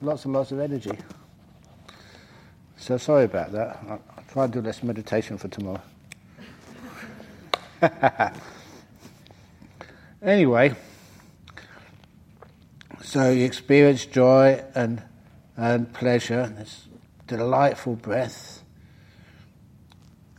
Lots 0.02 0.24
and 0.24 0.34
lots 0.34 0.54
of 0.54 0.60
energy. 0.60 0.98
So 2.78 2.98
sorry 2.98 3.26
about 3.26 3.52
that. 3.52 3.80
I'll, 3.90 4.02
I'll 4.16 4.24
try 4.32 4.46
and 4.46 4.54
do 4.54 4.62
less 4.62 4.82
meditation 4.82 5.38
for 5.38 5.50
tomorrow. 5.50 5.82
anyway, 10.28 10.76
so 13.02 13.32
you 13.32 13.46
experience 13.46 14.06
joy 14.06 14.62
and, 14.76 15.02
and 15.56 15.94
pleasure, 15.94 16.54
this 16.58 16.88
delightful 17.26 17.96
breath. 17.96 18.64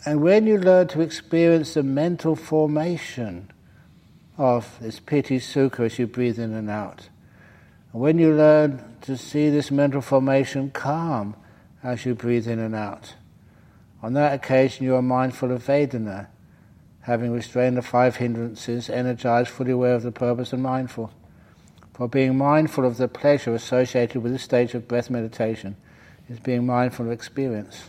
And 0.04 0.20
when 0.22 0.46
you 0.46 0.58
learn 0.58 0.88
to 0.88 1.00
experience 1.00 1.74
the 1.74 1.82
mental 1.82 2.36
formation 2.36 3.50
of 4.36 4.78
this 4.80 5.00
piti 5.00 5.38
sukha 5.38 5.86
as 5.86 5.98
you 5.98 6.06
breathe 6.06 6.38
in 6.38 6.54
and 6.54 6.70
out, 6.70 7.08
and 7.92 8.02
when 8.02 8.18
you 8.18 8.32
learn 8.32 8.84
to 9.02 9.16
see 9.16 9.48
this 9.50 9.70
mental 9.70 10.00
formation 10.00 10.70
calm 10.70 11.34
as 11.82 12.04
you 12.04 12.14
breathe 12.14 12.46
in 12.46 12.58
and 12.58 12.74
out, 12.74 13.14
on 14.02 14.12
that 14.12 14.34
occasion 14.34 14.84
you 14.84 14.94
are 14.94 15.02
mindful 15.02 15.50
of 15.50 15.64
Vedana, 15.64 16.28
having 17.08 17.32
restrained 17.32 17.74
the 17.74 17.80
five 17.80 18.16
hindrances, 18.16 18.90
energized, 18.90 19.48
fully 19.48 19.70
aware 19.70 19.94
of 19.94 20.02
the 20.02 20.12
purpose, 20.12 20.52
and 20.52 20.62
mindful. 20.62 21.10
For 21.94 22.06
being 22.06 22.36
mindful 22.36 22.84
of 22.84 22.98
the 22.98 23.08
pleasure 23.08 23.54
associated 23.54 24.22
with 24.22 24.32
this 24.32 24.42
stage 24.42 24.74
of 24.74 24.86
breath 24.86 25.08
meditation 25.08 25.76
is 26.28 26.38
being 26.38 26.66
mindful 26.66 27.06
of 27.06 27.12
experience. 27.12 27.84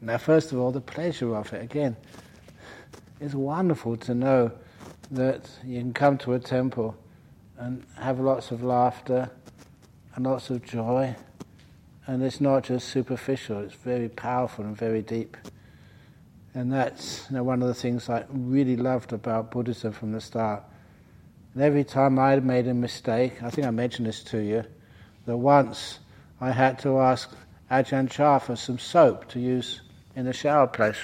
Now, 0.00 0.18
first 0.18 0.50
of 0.50 0.58
all, 0.58 0.72
the 0.72 0.80
pleasure 0.80 1.32
of 1.32 1.52
it. 1.52 1.62
Again, 1.62 1.96
it's 3.20 3.34
wonderful 3.34 3.96
to 3.98 4.12
know 4.12 4.50
that 5.12 5.48
you 5.64 5.78
can 5.78 5.92
come 5.92 6.18
to 6.18 6.32
a 6.32 6.40
temple 6.40 6.96
and 7.56 7.84
have 8.00 8.18
lots 8.18 8.50
of 8.50 8.64
laughter 8.64 9.30
and 10.16 10.26
lots 10.26 10.50
of 10.50 10.64
joy, 10.64 11.14
and 12.04 12.24
it's 12.24 12.40
not 12.40 12.64
just 12.64 12.88
superficial, 12.88 13.60
it's 13.60 13.76
very 13.76 14.08
powerful 14.08 14.64
and 14.64 14.76
very 14.76 15.02
deep. 15.02 15.36
And 16.56 16.72
that's 16.72 17.26
you 17.28 17.36
know, 17.36 17.44
one 17.44 17.60
of 17.60 17.68
the 17.68 17.74
things 17.74 18.08
I 18.08 18.24
really 18.30 18.76
loved 18.76 19.12
about 19.12 19.50
Buddhism 19.50 19.92
from 19.92 20.12
the 20.12 20.22
start. 20.22 20.62
And 21.52 21.62
every 21.62 21.84
time 21.84 22.18
I 22.18 22.34
made 22.40 22.66
a 22.66 22.72
mistake, 22.72 23.42
I 23.42 23.50
think 23.50 23.66
I 23.66 23.70
mentioned 23.70 24.08
this 24.08 24.24
to 24.24 24.38
you, 24.38 24.64
that 25.26 25.36
once 25.36 25.98
I 26.40 26.52
had 26.52 26.78
to 26.78 26.98
ask 26.98 27.30
Ajahn 27.70 28.10
Chah 28.10 28.38
for 28.38 28.56
some 28.56 28.78
soap 28.78 29.28
to 29.32 29.38
use 29.38 29.82
in 30.14 30.24
the 30.24 30.32
shower 30.32 30.66
place. 30.66 30.96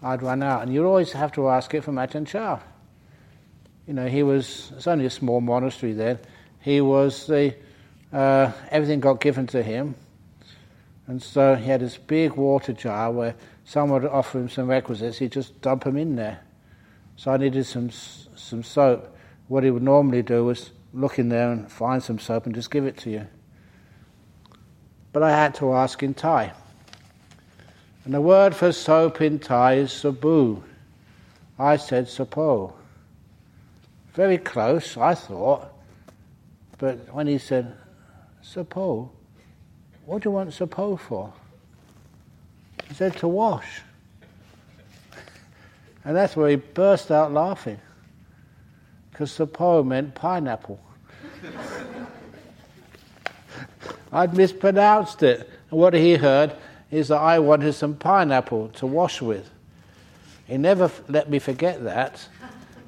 I'd 0.00 0.22
run 0.22 0.44
out, 0.44 0.62
and 0.62 0.72
you'd 0.72 0.86
always 0.86 1.10
have 1.10 1.32
to 1.32 1.48
ask 1.48 1.74
it 1.74 1.82
from 1.82 1.96
Ajahn 1.96 2.24
Chah. 2.24 2.60
You 3.88 3.94
know, 3.94 4.06
he 4.06 4.22
was, 4.22 4.70
it's 4.76 4.86
only 4.86 5.06
a 5.06 5.10
small 5.10 5.40
monastery 5.40 5.92
then, 5.92 6.20
he 6.60 6.80
was 6.80 7.26
the, 7.26 7.52
uh, 8.12 8.52
everything 8.70 9.00
got 9.00 9.20
given 9.20 9.48
to 9.48 9.60
him. 9.60 9.96
And 11.08 11.20
so 11.20 11.56
he 11.56 11.64
had 11.64 11.80
this 11.80 11.96
big 11.96 12.34
water 12.34 12.72
jar 12.72 13.10
where 13.10 13.34
someone 13.68 14.02
would 14.02 14.10
offer 14.10 14.38
him 14.38 14.48
some 14.48 14.66
requisites, 14.68 15.18
he'd 15.18 15.30
just 15.30 15.60
dump 15.60 15.84
them 15.84 15.98
in 15.98 16.16
there. 16.16 16.40
So 17.16 17.32
I 17.32 17.36
needed 17.36 17.66
some, 17.66 17.90
some 17.90 18.62
soap. 18.62 19.14
What 19.48 19.62
he 19.62 19.70
would 19.70 19.82
normally 19.82 20.22
do 20.22 20.46
was 20.46 20.70
look 20.94 21.18
in 21.18 21.28
there 21.28 21.52
and 21.52 21.70
find 21.70 22.02
some 22.02 22.18
soap 22.18 22.46
and 22.46 22.54
just 22.54 22.70
give 22.70 22.86
it 22.86 22.96
to 22.98 23.10
you. 23.10 23.26
But 25.12 25.22
I 25.22 25.30
had 25.30 25.54
to 25.56 25.74
ask 25.74 26.02
in 26.02 26.14
Thai. 26.14 26.52
And 28.06 28.14
the 28.14 28.22
word 28.22 28.56
for 28.56 28.72
soap 28.72 29.20
in 29.20 29.38
Thai 29.38 29.74
is 29.74 29.92
sabu. 29.92 30.62
I 31.58 31.76
said 31.76 32.06
sapo. 32.06 32.72
Very 34.14 34.38
close, 34.38 34.96
I 34.96 35.14
thought. 35.14 35.68
But 36.78 37.12
when 37.12 37.26
he 37.26 37.36
said, 37.36 37.76
Sapo, 38.42 39.10
what 40.06 40.22
do 40.22 40.30
you 40.30 40.32
want 40.32 40.50
Sapo 40.50 40.98
for? 40.98 41.34
He 42.88 42.94
said, 42.94 43.16
to 43.18 43.28
wash. 43.28 43.82
And 46.04 46.16
that's 46.16 46.36
where 46.36 46.48
he 46.48 46.56
burst 46.56 47.10
out 47.10 47.32
laughing. 47.32 47.78
Because 49.10 49.36
the 49.36 49.46
poem 49.46 49.88
meant 49.88 50.14
pineapple. 50.14 50.80
I'd 54.12 54.34
mispronounced 54.34 55.22
it. 55.22 55.50
And 55.70 55.78
what 55.78 55.92
he 55.92 56.14
heard 56.14 56.54
is 56.90 57.08
that 57.08 57.18
I 57.18 57.40
wanted 57.40 57.74
some 57.74 57.94
pineapple 57.94 58.68
to 58.76 58.86
wash 58.86 59.20
with. 59.20 59.50
He 60.46 60.56
never 60.56 60.90
let 61.08 61.28
me 61.28 61.38
forget 61.38 61.84
that. 61.84 62.26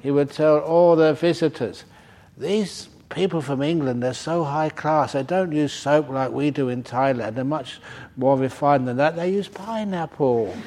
He 0.01 0.09
would 0.09 0.31
tell 0.31 0.57
all 0.59 0.95
the 0.95 1.13
visitors, 1.13 1.83
these 2.35 2.89
people 3.11 3.41
from 3.41 3.61
England, 3.61 4.01
they're 4.01 4.13
so 4.13 4.43
high 4.43 4.69
class. 4.69 5.13
They 5.13 5.23
don't 5.23 5.51
use 5.51 5.71
soap 5.73 6.09
like 6.09 6.31
we 6.31 6.49
do 6.51 6.69
in 6.69 6.83
Thailand. 6.83 7.35
They're 7.35 7.43
much 7.43 7.79
more 8.17 8.37
refined 8.37 8.87
than 8.87 8.97
that. 8.97 9.15
They 9.15 9.31
use 9.31 9.47
pineapple. 9.47 10.55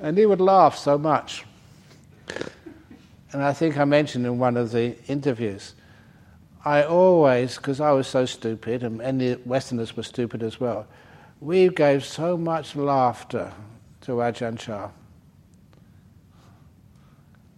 and 0.00 0.16
he 0.16 0.26
would 0.26 0.40
laugh 0.40 0.76
so 0.76 0.96
much. 0.98 1.44
And 3.32 3.42
I 3.42 3.52
think 3.52 3.76
I 3.78 3.84
mentioned 3.84 4.26
in 4.26 4.38
one 4.38 4.56
of 4.56 4.70
the 4.70 4.96
interviews, 5.08 5.74
I 6.64 6.84
always, 6.84 7.56
because 7.56 7.80
I 7.80 7.90
was 7.90 8.06
so 8.06 8.24
stupid, 8.26 8.84
and, 8.84 9.20
the 9.20 9.40
Westerners 9.44 9.96
were 9.96 10.04
stupid 10.04 10.42
as 10.42 10.60
well, 10.60 10.86
we 11.40 11.68
gave 11.68 12.04
so 12.04 12.36
much 12.36 12.76
laughter 12.76 13.52
to 14.02 14.12
Ajahn 14.12 14.58
Chah. 14.58 14.90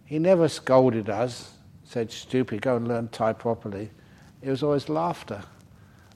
He 0.07 0.19
never 0.19 0.47
scolded 0.47 1.09
us, 1.09 1.51
said, 1.83 2.11
stupid, 2.11 2.61
go 2.61 2.77
and 2.77 2.87
learn 2.87 3.09
Thai 3.09 3.33
properly. 3.33 3.91
It 4.41 4.49
was 4.49 4.63
always 4.63 4.87
laughter. 4.87 5.43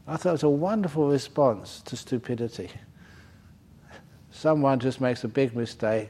I 0.07 0.15
thought 0.15 0.29
it 0.29 0.31
was 0.31 0.43
a 0.43 0.49
wonderful 0.49 1.09
response 1.09 1.81
to 1.81 1.97
stupidity. 1.97 2.69
Someone 4.31 4.79
just 4.79 5.01
makes 5.01 5.25
a 5.25 5.27
big 5.27 5.53
mistake. 5.53 6.09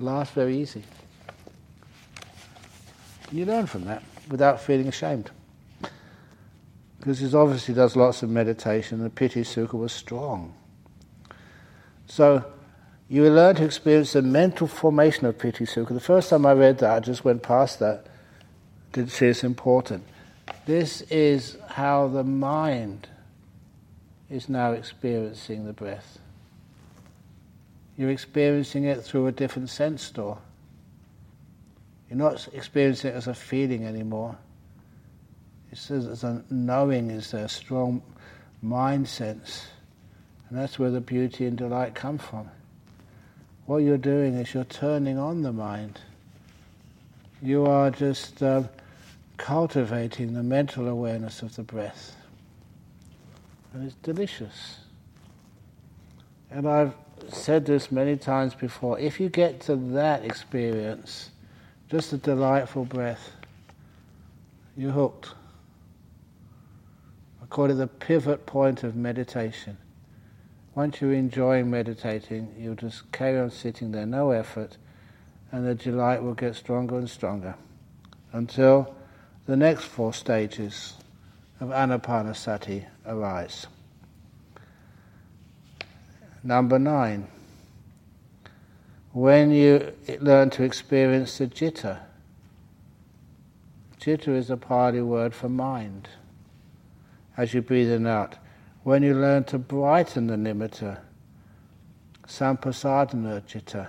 Laughs 0.00 0.32
very 0.32 0.58
easy. 0.58 0.82
You 3.30 3.44
learn 3.44 3.66
from 3.66 3.84
that 3.84 4.02
without 4.28 4.60
feeling 4.60 4.88
ashamed. 4.88 5.30
Because 6.98 7.20
he 7.20 7.32
obviously 7.32 7.74
does 7.74 7.94
lots 7.94 8.24
of 8.24 8.28
meditation, 8.28 9.00
the 9.00 9.10
Piti 9.10 9.42
Sukha 9.42 9.74
was 9.74 9.92
strong. 9.92 10.52
So 12.06 12.44
you 13.08 13.22
will 13.22 13.32
learn 13.32 13.56
to 13.56 13.64
experience 13.64 14.14
the 14.14 14.22
mental 14.22 14.66
formation 14.66 15.26
of 15.26 15.38
Piti 15.38 15.66
Sukha. 15.66 15.88
The 15.88 16.00
first 16.00 16.30
time 16.30 16.46
I 16.46 16.52
read 16.52 16.78
that, 16.78 16.90
I 16.90 17.00
just 17.00 17.24
went 17.24 17.42
past 17.42 17.78
that. 17.80 18.06
Didn't 18.92 19.10
see 19.10 19.26
it's 19.26 19.44
important. 19.44 20.04
This 20.66 21.02
is 21.02 21.58
how 21.68 22.08
the 22.08 22.24
mind 22.24 23.08
is 24.30 24.48
now 24.48 24.72
experiencing 24.72 25.66
the 25.66 25.72
breath. 25.72 26.18
You're 27.98 28.10
experiencing 28.10 28.84
it 28.84 29.02
through 29.02 29.26
a 29.26 29.32
different 29.32 29.68
sense 29.68 30.10
door. 30.10 30.38
You're 32.08 32.18
not 32.18 32.48
experiencing 32.52 33.10
it 33.10 33.14
as 33.14 33.26
a 33.26 33.34
feeling 33.34 33.84
anymore. 33.84 34.36
It's 35.70 35.90
as 35.90 36.24
a 36.24 36.42
knowing, 36.50 37.10
is 37.10 37.34
a 37.34 37.48
strong 37.48 38.02
mind 38.62 39.08
sense. 39.08 39.66
And 40.48 40.58
that's 40.58 40.78
where 40.78 40.90
the 40.90 41.00
beauty 41.00 41.46
and 41.46 41.58
delight 41.58 41.94
come 41.94 42.16
from 42.16 42.48
what 43.66 43.78
you're 43.78 43.96
doing 43.96 44.34
is 44.34 44.52
you're 44.52 44.64
turning 44.64 45.18
on 45.18 45.42
the 45.42 45.52
mind. 45.52 46.00
You 47.40 47.66
are 47.66 47.90
just 47.90 48.42
uh, 48.42 48.64
cultivating 49.36 50.34
the 50.34 50.42
mental 50.42 50.88
awareness 50.88 51.42
of 51.42 51.56
the 51.56 51.62
breath. 51.62 52.14
And 53.72 53.84
it's 53.86 53.96
delicious. 54.02 54.78
And 56.50 56.68
I've 56.68 56.94
said 57.28 57.66
this 57.66 57.90
many 57.90 58.16
times 58.16 58.54
before. 58.54 58.98
If 58.98 59.18
you 59.18 59.28
get 59.28 59.60
to 59.62 59.76
that 59.76 60.24
experience, 60.24 61.30
just 61.88 62.12
a 62.12 62.16
delightful 62.16 62.84
breath, 62.84 63.32
you're 64.76 64.92
hooked. 64.92 65.30
I 67.42 67.46
call 67.46 67.70
it 67.70 67.74
the 67.74 67.86
pivot 67.86 68.46
point 68.46 68.84
of 68.84 68.94
meditation. 68.94 69.76
Once 70.74 71.00
you're 71.00 71.12
enjoying 71.12 71.70
meditating, 71.70 72.52
you'll 72.58 72.74
just 72.74 73.10
carry 73.12 73.38
on 73.38 73.50
sitting 73.50 73.92
there, 73.92 74.06
no 74.06 74.32
effort, 74.32 74.76
and 75.52 75.64
the 75.64 75.74
delight 75.74 76.20
will 76.20 76.34
get 76.34 76.54
stronger 76.56 76.98
and 76.98 77.08
stronger 77.08 77.54
until 78.32 78.94
the 79.46 79.56
next 79.56 79.84
four 79.84 80.12
stages 80.12 80.94
of 81.60 81.68
anapanasati 81.68 82.84
arise. 83.06 83.66
Number 86.42 86.78
nine, 86.78 87.28
when 89.12 89.52
you 89.52 89.92
learn 90.18 90.50
to 90.50 90.64
experience 90.64 91.38
the 91.38 91.48
citta, 91.48 92.00
citta 94.00 94.32
is 94.32 94.50
a 94.50 94.56
Pali 94.56 95.00
word 95.00 95.32
for 95.34 95.48
mind. 95.48 96.08
As 97.36 97.54
you 97.54 97.62
breathe 97.62 97.92
in 97.92 98.08
out, 98.08 98.36
when 98.84 99.02
you 99.02 99.14
learn 99.14 99.42
to 99.44 99.58
brighten 99.58 100.26
the 100.26 100.36
nimitta, 100.36 100.98
sampasadana 102.26 103.42
citta. 103.46 103.88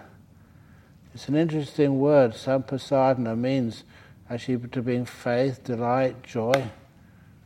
It's 1.13 1.27
an 1.27 1.35
interesting 1.35 1.99
word. 1.99 2.31
Sampasadana 2.31 3.37
means 3.37 3.83
actually 4.29 4.57
to 4.69 4.81
bring 4.81 5.05
faith, 5.05 5.63
delight, 5.65 6.23
joy, 6.23 6.63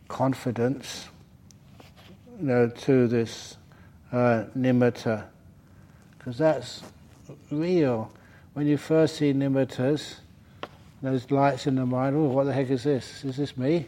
confidence, 0.07 1.09
you 2.39 2.45
know, 2.45 2.69
to 2.69 3.07
this 3.07 3.57
uh, 4.11 4.45
nimitta, 4.57 5.25
because 6.17 6.37
that's 6.37 6.83
real. 7.49 8.11
When 8.53 8.67
you 8.67 8.77
first 8.77 9.15
see 9.15 9.33
nimittas, 9.33 10.15
those 11.01 11.31
lights 11.31 11.65
in 11.65 11.75
the 11.75 11.85
mind, 11.85 12.15
oh, 12.15 12.25
what 12.25 12.43
the 12.43 12.53
heck 12.53 12.69
is 12.69 12.83
this? 12.83 13.23
Is 13.23 13.37
this 13.37 13.57
me? 13.57 13.87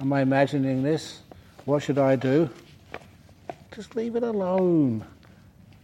Am 0.00 0.12
I 0.14 0.22
imagining 0.22 0.82
this? 0.82 1.20
What 1.66 1.82
should 1.82 1.98
I 1.98 2.16
do? 2.16 2.48
Just 3.74 3.96
leave 3.96 4.16
it 4.16 4.22
alone. 4.22 5.04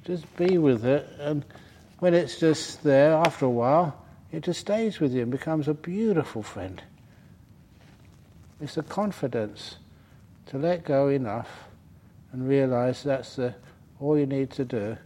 Just 0.04 0.24
be 0.36 0.58
with 0.58 0.84
it. 0.84 1.08
And 1.18 1.44
when 1.98 2.14
it's 2.14 2.38
just 2.38 2.82
there, 2.82 3.12
after 3.12 3.46
a 3.46 3.50
while, 3.50 4.04
it 4.30 4.42
just 4.42 4.60
stays 4.60 5.00
with 5.00 5.12
you 5.12 5.22
and 5.22 5.30
becomes 5.30 5.68
a 5.68 5.74
beautiful 5.74 6.42
friend. 6.42 6.82
It's 8.60 8.74
the 8.74 8.82
confidence 8.82 9.76
to 10.46 10.58
let 10.58 10.84
go 10.84 11.08
enough 11.08 11.64
and 12.32 12.48
realize 12.48 13.02
that's 13.02 13.36
the, 13.36 13.54
all 14.00 14.18
you 14.18 14.26
need 14.26 14.50
to 14.52 14.64
do 14.64 14.96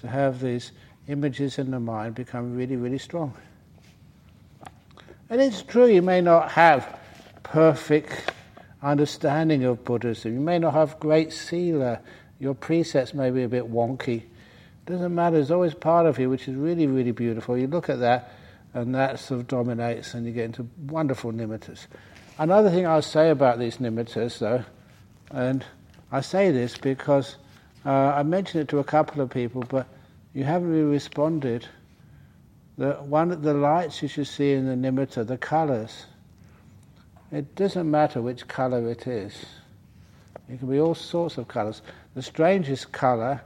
to 0.00 0.08
have 0.08 0.40
these 0.40 0.72
images 1.08 1.58
in 1.58 1.70
the 1.70 1.80
mind 1.80 2.14
become 2.14 2.56
really, 2.56 2.76
really 2.76 2.98
strong. 2.98 3.34
And 5.30 5.40
it's 5.40 5.62
true, 5.62 5.86
you 5.86 6.02
may 6.02 6.20
not 6.20 6.50
have 6.52 6.98
perfect 7.42 8.32
understanding 8.82 9.64
of 9.64 9.84
Buddhism. 9.84 10.34
You 10.34 10.40
may 10.40 10.58
not 10.58 10.74
have 10.74 10.98
great 10.98 11.32
sila. 11.32 12.00
Your 12.40 12.54
precepts 12.54 13.14
may 13.14 13.30
be 13.30 13.44
a 13.44 13.48
bit 13.48 13.70
wonky. 13.70 14.24
Doesn't 14.86 15.14
matter. 15.14 15.36
There's 15.36 15.50
always 15.50 15.74
part 15.74 16.06
of 16.06 16.18
you 16.18 16.28
which 16.28 16.48
is 16.48 16.56
really, 16.56 16.86
really 16.86 17.12
beautiful. 17.12 17.56
You 17.56 17.68
look 17.68 17.88
at 17.88 18.00
that, 18.00 18.32
and 18.74 18.94
that 18.94 19.20
sort 19.20 19.40
of 19.40 19.46
dominates, 19.46 20.14
and 20.14 20.26
you 20.26 20.32
get 20.32 20.46
into 20.46 20.68
wonderful 20.88 21.32
nimittas. 21.32 21.86
Another 22.38 22.70
thing 22.70 22.86
I'll 22.86 23.02
say 23.02 23.30
about 23.30 23.58
these 23.58 23.76
nimittas, 23.76 24.38
though, 24.38 24.64
and 25.30 25.64
I 26.10 26.20
say 26.20 26.50
this 26.50 26.76
because 26.76 27.36
uh, 27.84 27.90
I 27.90 28.22
mentioned 28.22 28.62
it 28.62 28.68
to 28.68 28.78
a 28.78 28.84
couple 28.84 29.22
of 29.22 29.30
people, 29.30 29.64
but 29.68 29.86
you 30.34 30.44
haven't 30.44 30.70
really 30.70 30.82
responded. 30.82 31.68
The 32.78 32.94
one, 32.94 33.40
the 33.42 33.54
lights 33.54 34.02
you 34.02 34.08
should 34.08 34.26
see 34.26 34.52
in 34.52 34.66
the 34.66 34.90
nimitta, 34.90 35.26
the 35.26 35.38
colours. 35.38 36.06
It 37.32 37.54
doesn't 37.54 37.90
matter 37.90 38.20
which 38.20 38.46
colour 38.46 38.90
it 38.90 39.06
is. 39.06 39.46
It 40.50 40.58
can 40.58 40.68
be 40.68 40.78
all 40.78 40.94
sorts 40.94 41.38
of 41.38 41.48
colours. 41.48 41.80
The 42.14 42.20
strangest 42.20 42.92
colour 42.92 43.40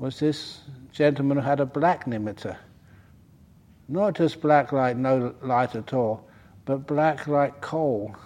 was 0.00 0.18
this 0.18 0.60
gentleman 0.90 1.38
who 1.38 1.44
had 1.44 1.60
a 1.60 1.66
black 1.66 2.06
nimitta. 2.06 2.56
Not 3.88 4.16
just 4.16 4.40
black 4.40 4.72
like 4.72 4.96
no 4.96 5.34
light 5.40 5.76
at 5.76 5.94
all, 5.94 6.28
but 6.64 6.86
black 6.86 7.28
like 7.28 7.60
coal. 7.60 8.16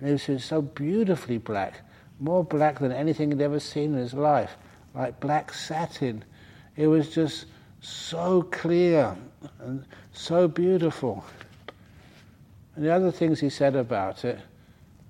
And 0.00 0.08
it 0.08 0.28
was 0.28 0.44
so 0.44 0.62
beautifully 0.62 1.36
black, 1.36 1.82
more 2.18 2.42
black 2.42 2.78
than 2.78 2.90
anything 2.90 3.30
he'd 3.30 3.42
ever 3.42 3.60
seen 3.60 3.92
in 3.92 3.98
his 3.98 4.14
life, 4.14 4.56
like 4.94 5.20
black 5.20 5.52
satin. 5.52 6.24
It 6.74 6.86
was 6.86 7.10
just 7.10 7.44
so 7.80 8.42
clear 8.42 9.14
and 9.60 9.84
so 10.12 10.48
beautiful. 10.48 11.22
And 12.74 12.84
the 12.84 12.90
other 12.90 13.10
things 13.10 13.40
he 13.40 13.50
said 13.50 13.76
about 13.76 14.24
it 14.24 14.38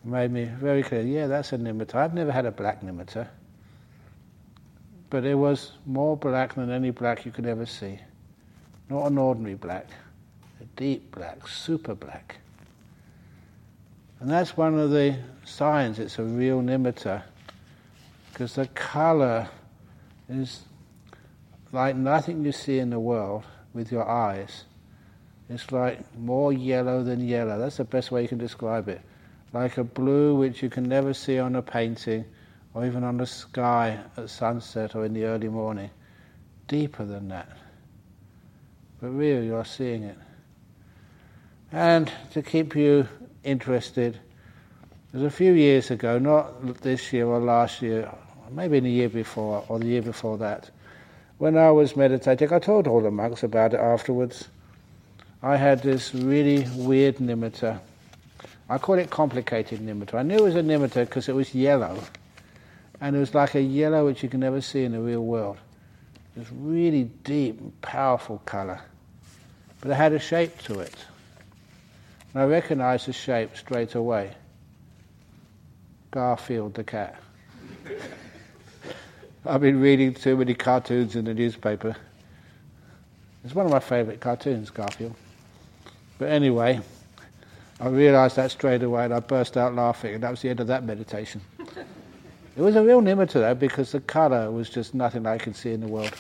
made 0.04 0.30
me 0.30 0.44
very 0.44 0.82
clear 0.82 1.02
yeah, 1.02 1.26
that's 1.26 1.52
a 1.52 1.58
nimitta. 1.58 1.94
I've 1.94 2.14
never 2.14 2.32
had 2.32 2.46
a 2.46 2.50
black 2.50 2.82
nimitta. 2.82 3.28
But 5.10 5.24
it 5.24 5.34
was 5.34 5.72
more 5.86 6.16
black 6.16 6.54
than 6.54 6.70
any 6.70 6.90
black 6.90 7.24
you 7.24 7.30
could 7.30 7.46
ever 7.46 7.66
see. 7.66 7.98
Not 8.88 9.06
an 9.06 9.18
ordinary 9.18 9.54
black, 9.54 9.86
a 10.60 10.64
deep 10.76 11.14
black, 11.14 11.46
super 11.46 11.94
black. 11.94 12.36
And 14.20 14.30
that's 14.30 14.56
one 14.56 14.78
of 14.78 14.90
the 14.90 15.18
signs 15.44 15.98
it's 15.98 16.18
a 16.18 16.24
real 16.24 16.60
nimitta, 16.62 17.22
because 18.32 18.54
the 18.54 18.66
color 18.68 19.48
is 20.28 20.62
like 21.72 21.96
nothing 21.96 22.44
you 22.44 22.52
see 22.52 22.78
in 22.78 22.90
the 22.90 23.00
world 23.00 23.44
with 23.72 23.92
your 23.92 24.08
eyes. 24.08 24.64
It's 25.52 25.70
like 25.70 26.00
more 26.16 26.52
yellow 26.52 27.02
than 27.02 27.26
yellow. 27.26 27.58
That's 27.58 27.76
the 27.76 27.84
best 27.84 28.10
way 28.10 28.22
you 28.22 28.28
can 28.28 28.38
describe 28.38 28.88
it. 28.88 29.02
Like 29.52 29.76
a 29.76 29.84
blue 29.84 30.34
which 30.34 30.62
you 30.62 30.70
can 30.70 30.84
never 30.84 31.12
see 31.12 31.38
on 31.38 31.56
a 31.56 31.62
painting 31.62 32.24
or 32.72 32.86
even 32.86 33.04
on 33.04 33.18
the 33.18 33.26
sky 33.26 33.98
at 34.16 34.30
sunset 34.30 34.94
or 34.94 35.04
in 35.04 35.12
the 35.12 35.24
early 35.24 35.48
morning. 35.48 35.90
Deeper 36.68 37.04
than 37.04 37.28
that. 37.28 37.48
But 39.00 39.10
really, 39.10 39.46
you're 39.46 39.64
seeing 39.64 40.04
it. 40.04 40.16
And 41.70 42.10
to 42.32 42.40
keep 42.40 42.74
you 42.74 43.06
interested, 43.44 44.18
there's 45.12 45.24
a 45.24 45.30
few 45.30 45.52
years 45.52 45.90
ago, 45.90 46.18
not 46.18 46.80
this 46.80 47.12
year 47.12 47.26
or 47.26 47.40
last 47.40 47.82
year, 47.82 48.10
maybe 48.50 48.78
in 48.78 48.84
the 48.84 48.90
year 48.90 49.10
before 49.10 49.64
or 49.68 49.78
the 49.78 49.86
year 49.86 50.02
before 50.02 50.38
that, 50.38 50.70
when 51.36 51.58
I 51.58 51.70
was 51.70 51.94
meditating, 51.94 52.52
I 52.52 52.58
told 52.58 52.86
all 52.86 53.02
the 53.02 53.10
monks 53.10 53.42
about 53.42 53.74
it 53.74 53.80
afterwards. 53.80 54.48
I 55.44 55.56
had 55.56 55.82
this 55.82 56.14
really 56.14 56.64
weird 56.76 57.16
nimitta. 57.16 57.80
I 58.68 58.78
call 58.78 58.98
it 58.98 59.10
complicated 59.10 59.80
nimitta. 59.80 60.14
I 60.14 60.22
knew 60.22 60.36
it 60.36 60.42
was 60.42 60.54
a 60.54 60.62
nimitta 60.62 61.04
because 61.04 61.28
it 61.28 61.34
was 61.34 61.52
yellow. 61.52 61.98
And 63.00 63.16
it 63.16 63.18
was 63.18 63.34
like 63.34 63.56
a 63.56 63.60
yellow 63.60 64.06
which 64.06 64.22
you 64.22 64.28
can 64.28 64.38
never 64.38 64.60
see 64.60 64.84
in 64.84 64.92
the 64.92 65.00
real 65.00 65.24
world. 65.24 65.56
This 66.36 66.46
really 66.52 67.04
deep, 67.24 67.82
powerful 67.82 68.40
colour. 68.46 68.80
But 69.80 69.90
it 69.90 69.94
had 69.94 70.12
a 70.12 70.20
shape 70.20 70.58
to 70.62 70.78
it. 70.78 70.94
And 72.32 72.44
I 72.44 72.46
recognized 72.46 73.06
the 73.06 73.12
shape 73.12 73.56
straight 73.56 73.96
away. 73.96 74.30
Garfield 76.12 76.74
the 76.74 76.84
cat. 76.84 77.20
I've 79.44 79.60
been 79.60 79.80
reading 79.80 80.14
too 80.14 80.36
many 80.36 80.54
cartoons 80.54 81.16
in 81.16 81.24
the 81.24 81.34
newspaper. 81.34 81.96
It's 83.44 83.56
one 83.56 83.66
of 83.66 83.72
my 83.72 83.80
favourite 83.80 84.20
cartoons, 84.20 84.70
Garfield. 84.70 85.16
But 86.22 86.30
anyway, 86.30 86.80
I 87.80 87.88
realised 87.88 88.36
that 88.36 88.52
straight 88.52 88.84
away 88.84 89.06
and 89.06 89.12
I 89.12 89.18
burst 89.18 89.56
out 89.56 89.74
laughing, 89.74 90.14
and 90.14 90.22
that 90.22 90.30
was 90.30 90.40
the 90.40 90.50
end 90.50 90.60
of 90.60 90.68
that 90.68 90.84
meditation. 90.84 91.40
it 91.58 92.62
was 92.62 92.76
a 92.76 92.84
real 92.84 93.02
nimitta 93.02 93.32
though, 93.32 93.56
because 93.56 93.90
the 93.90 93.98
colour 93.98 94.48
was 94.48 94.70
just 94.70 94.94
nothing 94.94 95.26
I 95.26 95.36
could 95.36 95.56
see 95.56 95.72
in 95.72 95.80
the 95.80 95.88
world. 95.88 96.14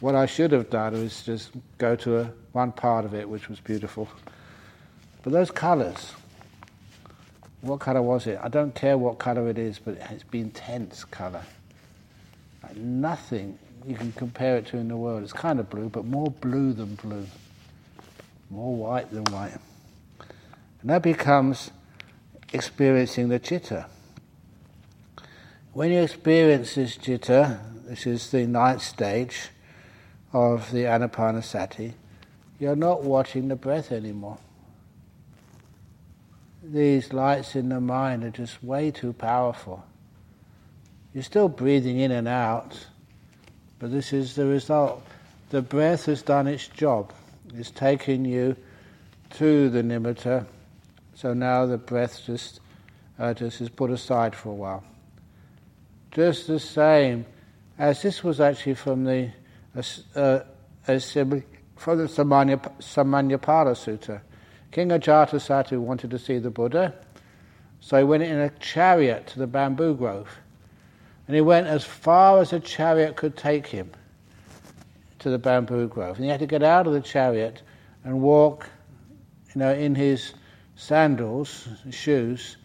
what 0.00 0.14
I 0.14 0.26
should 0.26 0.52
have 0.52 0.68
done 0.68 0.92
was 0.92 1.22
just 1.22 1.52
go 1.78 1.96
to 1.96 2.18
a, 2.18 2.32
one 2.52 2.72
part 2.72 3.06
of 3.06 3.14
it 3.14 3.26
which 3.26 3.48
was 3.48 3.58
beautiful. 3.58 4.06
But 5.22 5.32
those 5.32 5.50
colours, 5.50 6.12
what 7.62 7.80
colour 7.80 8.02
was 8.02 8.26
it? 8.26 8.38
I 8.42 8.48
don't 8.48 8.74
care 8.74 8.98
what 8.98 9.18
colour 9.18 9.48
it 9.48 9.56
is, 9.56 9.78
but 9.78 9.96
it's 10.10 10.24
the 10.30 10.40
intense 10.40 11.04
colour. 11.04 11.42
Like 12.62 12.76
nothing 12.76 13.58
you 13.86 13.94
can 13.94 14.12
compare 14.12 14.58
it 14.58 14.66
to 14.66 14.76
in 14.76 14.88
the 14.88 14.96
world. 14.98 15.22
It's 15.22 15.32
kind 15.32 15.58
of 15.58 15.70
blue, 15.70 15.88
but 15.88 16.04
more 16.04 16.30
blue 16.30 16.74
than 16.74 16.96
blue, 16.96 17.26
more 18.54 18.74
white 18.74 19.10
than 19.10 19.24
white. 19.24 19.56
And 20.80 20.90
that 20.90 21.02
becomes 21.02 21.70
experiencing 22.52 23.28
the 23.28 23.38
citta. 23.38 23.86
When 25.72 25.90
you 25.90 26.02
experience 26.02 26.74
this 26.74 26.96
citta, 26.96 27.60
this 27.86 28.06
is 28.06 28.30
the 28.30 28.46
ninth 28.46 28.82
stage 28.82 29.48
of 30.32 30.70
the 30.70 30.84
anapanasati, 30.84 31.92
you're 32.58 32.76
not 32.76 33.02
watching 33.02 33.48
the 33.48 33.56
breath 33.56 33.92
anymore 33.92 34.38
these 36.72 37.12
lights 37.12 37.56
in 37.56 37.68
the 37.68 37.80
mind 37.80 38.24
are 38.24 38.30
just 38.30 38.62
way 38.62 38.90
too 38.90 39.12
powerful. 39.12 39.84
You're 41.12 41.22
still 41.22 41.48
breathing 41.48 42.00
in 42.00 42.10
and 42.10 42.26
out, 42.26 42.86
but 43.78 43.92
this 43.92 44.12
is 44.12 44.34
the 44.34 44.46
result. 44.46 45.04
The 45.50 45.62
breath 45.62 46.06
has 46.06 46.22
done 46.22 46.46
its 46.46 46.68
job. 46.68 47.12
It's 47.52 47.70
taking 47.70 48.24
you 48.24 48.56
to 49.30 49.68
the 49.68 49.82
nimitta, 49.82 50.46
so 51.14 51.34
now 51.34 51.66
the 51.66 51.78
breath 51.78 52.22
just 52.24 52.60
uh, 53.18 53.34
just 53.34 53.60
is 53.60 53.68
put 53.68 53.90
aside 53.90 54.34
for 54.34 54.50
a 54.50 54.54
while. 54.54 54.84
Just 56.10 56.46
the 56.46 56.58
same 56.58 57.26
as 57.78 58.02
this 58.02 58.24
was 58.24 58.40
actually 58.40 58.74
from 58.74 59.04
the 59.04 59.30
uh, 59.76 59.80
uh, 60.16 60.40
from 61.76 61.98
the 61.98 62.04
Samanya, 62.04 62.60
Samannaphala 62.78 63.74
Sutta 63.74 64.20
King 64.74 64.88
Ajatasattu 64.88 65.78
wanted 65.78 66.10
to 66.10 66.18
see 66.18 66.38
the 66.38 66.50
Buddha, 66.50 66.94
so 67.80 67.98
he 67.98 68.02
went 68.02 68.24
in 68.24 68.38
a 68.38 68.50
chariot 68.58 69.28
to 69.28 69.38
the 69.38 69.46
bamboo 69.46 69.94
grove. 69.94 70.38
And 71.28 71.36
he 71.36 71.40
went 71.40 71.68
as 71.68 71.84
far 71.84 72.40
as 72.40 72.52
a 72.52 72.58
chariot 72.58 73.14
could 73.14 73.36
take 73.36 73.68
him 73.68 73.92
to 75.24 75.30
the 75.30 75.38
bamboo 75.38 75.88
grove. 75.88 76.16
And 76.16 76.24
he 76.24 76.30
had 76.30 76.40
to 76.40 76.46
get 76.46 76.62
out 76.62 76.86
of 76.86 76.92
the 76.92 77.00
chariot 77.00 77.62
and 78.04 78.20
walk, 78.20 78.70
you 79.54 79.58
know, 79.58 79.72
in 79.72 79.94
his 79.94 80.32
sandals, 80.76 81.68
shoes, 81.90 82.56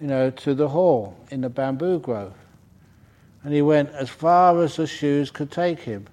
you 0.00 0.06
know, 0.06 0.30
to 0.30 0.54
the 0.54 0.68
hall 0.68 1.16
in 1.30 1.42
the 1.42 1.50
bamboo 1.50 2.00
grove. 2.00 2.34
And 3.44 3.54
he 3.54 3.62
went 3.62 3.90
as 3.90 4.08
far 4.08 4.60
as 4.62 4.76
the 4.76 4.86
shoes 4.86 5.30
could 5.30 5.50
take 5.50 5.80
him, 5.80 6.06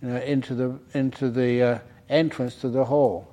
you 0.00 0.08
know, 0.08 0.16
into 0.16 0.54
the 0.54 0.78
into 0.94 1.30
the 1.30 1.62
uh, 1.62 1.78
entrance 2.08 2.56
to 2.56 2.68
the 2.68 2.84
hall 2.84 3.32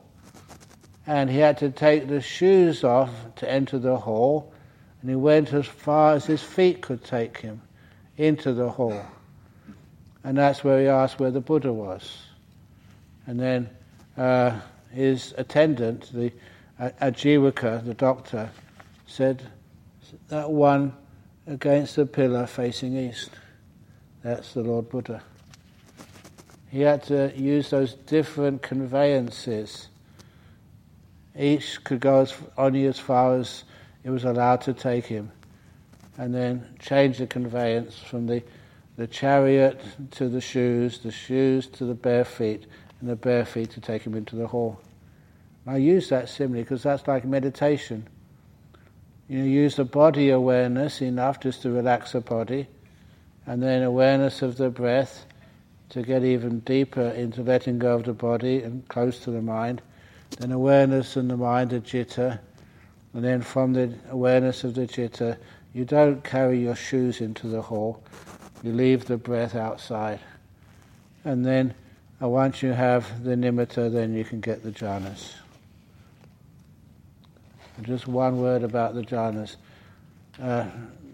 and 1.09 1.27
he 1.27 1.39
had 1.39 1.57
to 1.57 1.71
take 1.71 2.07
the 2.07 2.21
shoes 2.21 2.83
off 2.83 3.09
to 3.37 3.51
enter 3.51 3.79
the 3.79 3.97
hall, 3.97 4.53
and 5.01 5.09
he 5.09 5.15
went 5.15 5.51
as 5.53 5.65
far 5.65 6.13
as 6.13 6.23
his 6.27 6.43
feet 6.43 6.83
could 6.83 7.03
take 7.03 7.39
him 7.39 7.59
into 8.15 8.53
the 8.53 8.69
hall. 8.69 9.03
And 10.23 10.37
that's 10.37 10.63
where 10.63 10.81
he 10.81 10.87
asked 10.87 11.19
where 11.19 11.31
the 11.31 11.41
Buddha 11.41 11.71
was. 11.71 12.17
And 13.25 13.39
then 13.39 13.69
uh, 14.17 14.59
his 14.91 15.33
attendant, 15.37 16.11
the 16.13 16.31
uh, 16.79 16.89
Ajivaka, 17.01 17.85
the 17.85 17.93
doctor, 17.93 18.49
said, 19.07 19.43
That 20.27 20.49
one 20.49 20.93
against 21.47 21.95
the 21.95 22.05
pillar 22.05 22.47
facing 22.47 22.97
east. 22.97 23.31
That's 24.23 24.53
the 24.53 24.61
Lord 24.61 24.89
Buddha. 24.89 25.21
He 26.69 26.81
had 26.81 27.03
to 27.03 27.33
use 27.35 27.69
those 27.69 27.93
different 27.93 28.61
conveyances 28.61 29.87
each 31.39 31.81
could 31.83 32.01
go 32.01 32.21
as, 32.21 32.33
only 32.57 32.85
as 32.85 32.99
far 32.99 33.35
as 33.35 33.63
it 34.03 34.09
was 34.09 34.25
allowed 34.25 34.61
to 34.61 34.73
take 34.73 35.05
him, 35.05 35.31
and 36.17 36.35
then 36.35 36.67
change 36.79 37.17
the 37.17 37.27
conveyance 37.27 37.97
from 37.97 38.27
the, 38.27 38.43
the 38.99 39.07
chariot 39.07 39.79
to 40.11 40.27
the 40.27 40.41
shoes, 40.41 40.99
the 40.99 41.11
shoes 41.11 41.67
to 41.67 41.85
the 41.85 41.93
bare 41.93 42.25
feet, 42.25 42.65
and 42.99 43.09
the 43.09 43.15
bare 43.15 43.45
feet 43.45 43.69
to 43.69 43.79
take 43.79 44.01
him 44.01 44.13
into 44.13 44.35
the 44.35 44.45
hall. 44.45 44.77
I 45.65 45.77
use 45.77 46.09
that 46.09 46.27
simile 46.27 46.63
because 46.63 46.83
that's 46.83 47.07
like 47.07 47.23
meditation. 47.23 48.05
You 49.29 49.43
use 49.43 49.77
the 49.77 49.85
body 49.85 50.31
awareness 50.31 51.01
enough 51.01 51.39
just 51.39 51.61
to 51.61 51.71
relax 51.71 52.11
the 52.11 52.19
body, 52.19 52.67
and 53.45 53.63
then 53.63 53.83
awareness 53.83 54.41
of 54.41 54.57
the 54.57 54.69
breath 54.69 55.25
to 55.91 56.01
get 56.01 56.25
even 56.25 56.59
deeper 56.59 57.07
into 57.11 57.41
letting 57.41 57.79
go 57.79 57.95
of 57.95 58.03
the 58.03 58.11
body 58.11 58.61
and 58.63 58.85
close 58.89 59.19
to 59.19 59.31
the 59.31 59.41
mind 59.41 59.81
then 60.39 60.51
awareness 60.51 61.15
and 61.15 61.29
the 61.29 61.37
mind 61.37 61.71
of 61.71 61.87
citta, 61.87 62.39
and 63.13 63.23
then 63.23 63.41
from 63.41 63.71
the 63.71 63.93
awareness 64.09 64.65
of 64.65 64.75
the 64.75 64.87
citta, 64.87 65.37
you 65.73 65.85
don't 65.85 66.21
carry 66.23 66.59
your 66.59 66.75
shoes 66.75 67.21
into 67.21 67.47
the 67.47 67.61
hall, 67.61 68.03
you 68.63 68.73
leave 68.73 69.05
the 69.05 69.17
breath 69.17 69.55
outside. 69.55 70.19
And 71.23 71.45
then 71.45 71.73
uh, 72.21 72.27
once 72.27 72.61
you 72.61 72.71
have 72.71 73.23
the 73.23 73.35
nimitta, 73.35 73.91
then 73.91 74.13
you 74.13 74.23
can 74.23 74.41
get 74.41 74.63
the 74.63 74.71
jhanas. 74.71 75.33
And 77.77 77.85
just 77.85 78.07
one 78.07 78.41
word 78.41 78.63
about 78.63 78.93
the 78.93 79.01
jhanas. 79.01 79.55
Uh, 80.41 80.65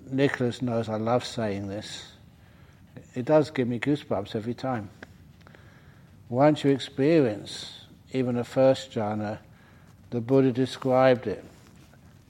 Nicholas 0.10 0.62
knows 0.62 0.90
I 0.90 0.98
love 0.98 1.26
saying 1.26 1.68
this. 1.68 2.12
It 3.14 3.26
does 3.26 3.50
give 3.50 3.68
me 3.68 3.80
goosebumps 3.80 4.36
every 4.36 4.54
time. 4.54 4.90
Once 6.30 6.64
you 6.64 6.72
experience 6.72 7.86
even 8.12 8.38
a 8.38 8.44
first 8.44 8.92
jhana, 8.92 9.38
the 10.10 10.22
Buddha 10.22 10.52
described 10.52 11.28
it, 11.28 11.44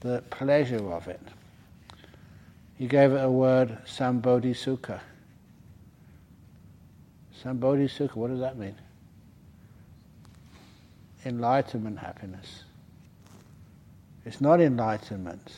the 0.01 0.23
pleasure 0.29 0.91
of 0.91 1.07
it. 1.07 1.21
He 2.77 2.87
gave 2.87 3.13
it 3.13 3.23
a 3.23 3.29
word, 3.29 3.77
sambodhisukha. 3.85 4.99
Sambodhisukha, 7.43 8.15
what 8.15 8.29
does 8.29 8.39
that 8.41 8.57
mean? 8.57 8.75
Enlightenment 11.25 11.99
happiness. 11.99 12.63
It's 14.25 14.41
not 14.41 14.59
enlightenment, 14.59 15.53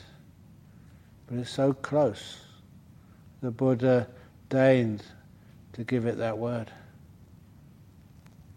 but 1.27 1.39
it's 1.39 1.49
so 1.49 1.73
close. 1.73 2.41
The 3.41 3.51
Buddha 3.51 4.07
deigned 4.49 5.03
to 5.73 5.83
give 5.83 6.05
it 6.05 6.17
that 6.17 6.37
word. 6.37 6.71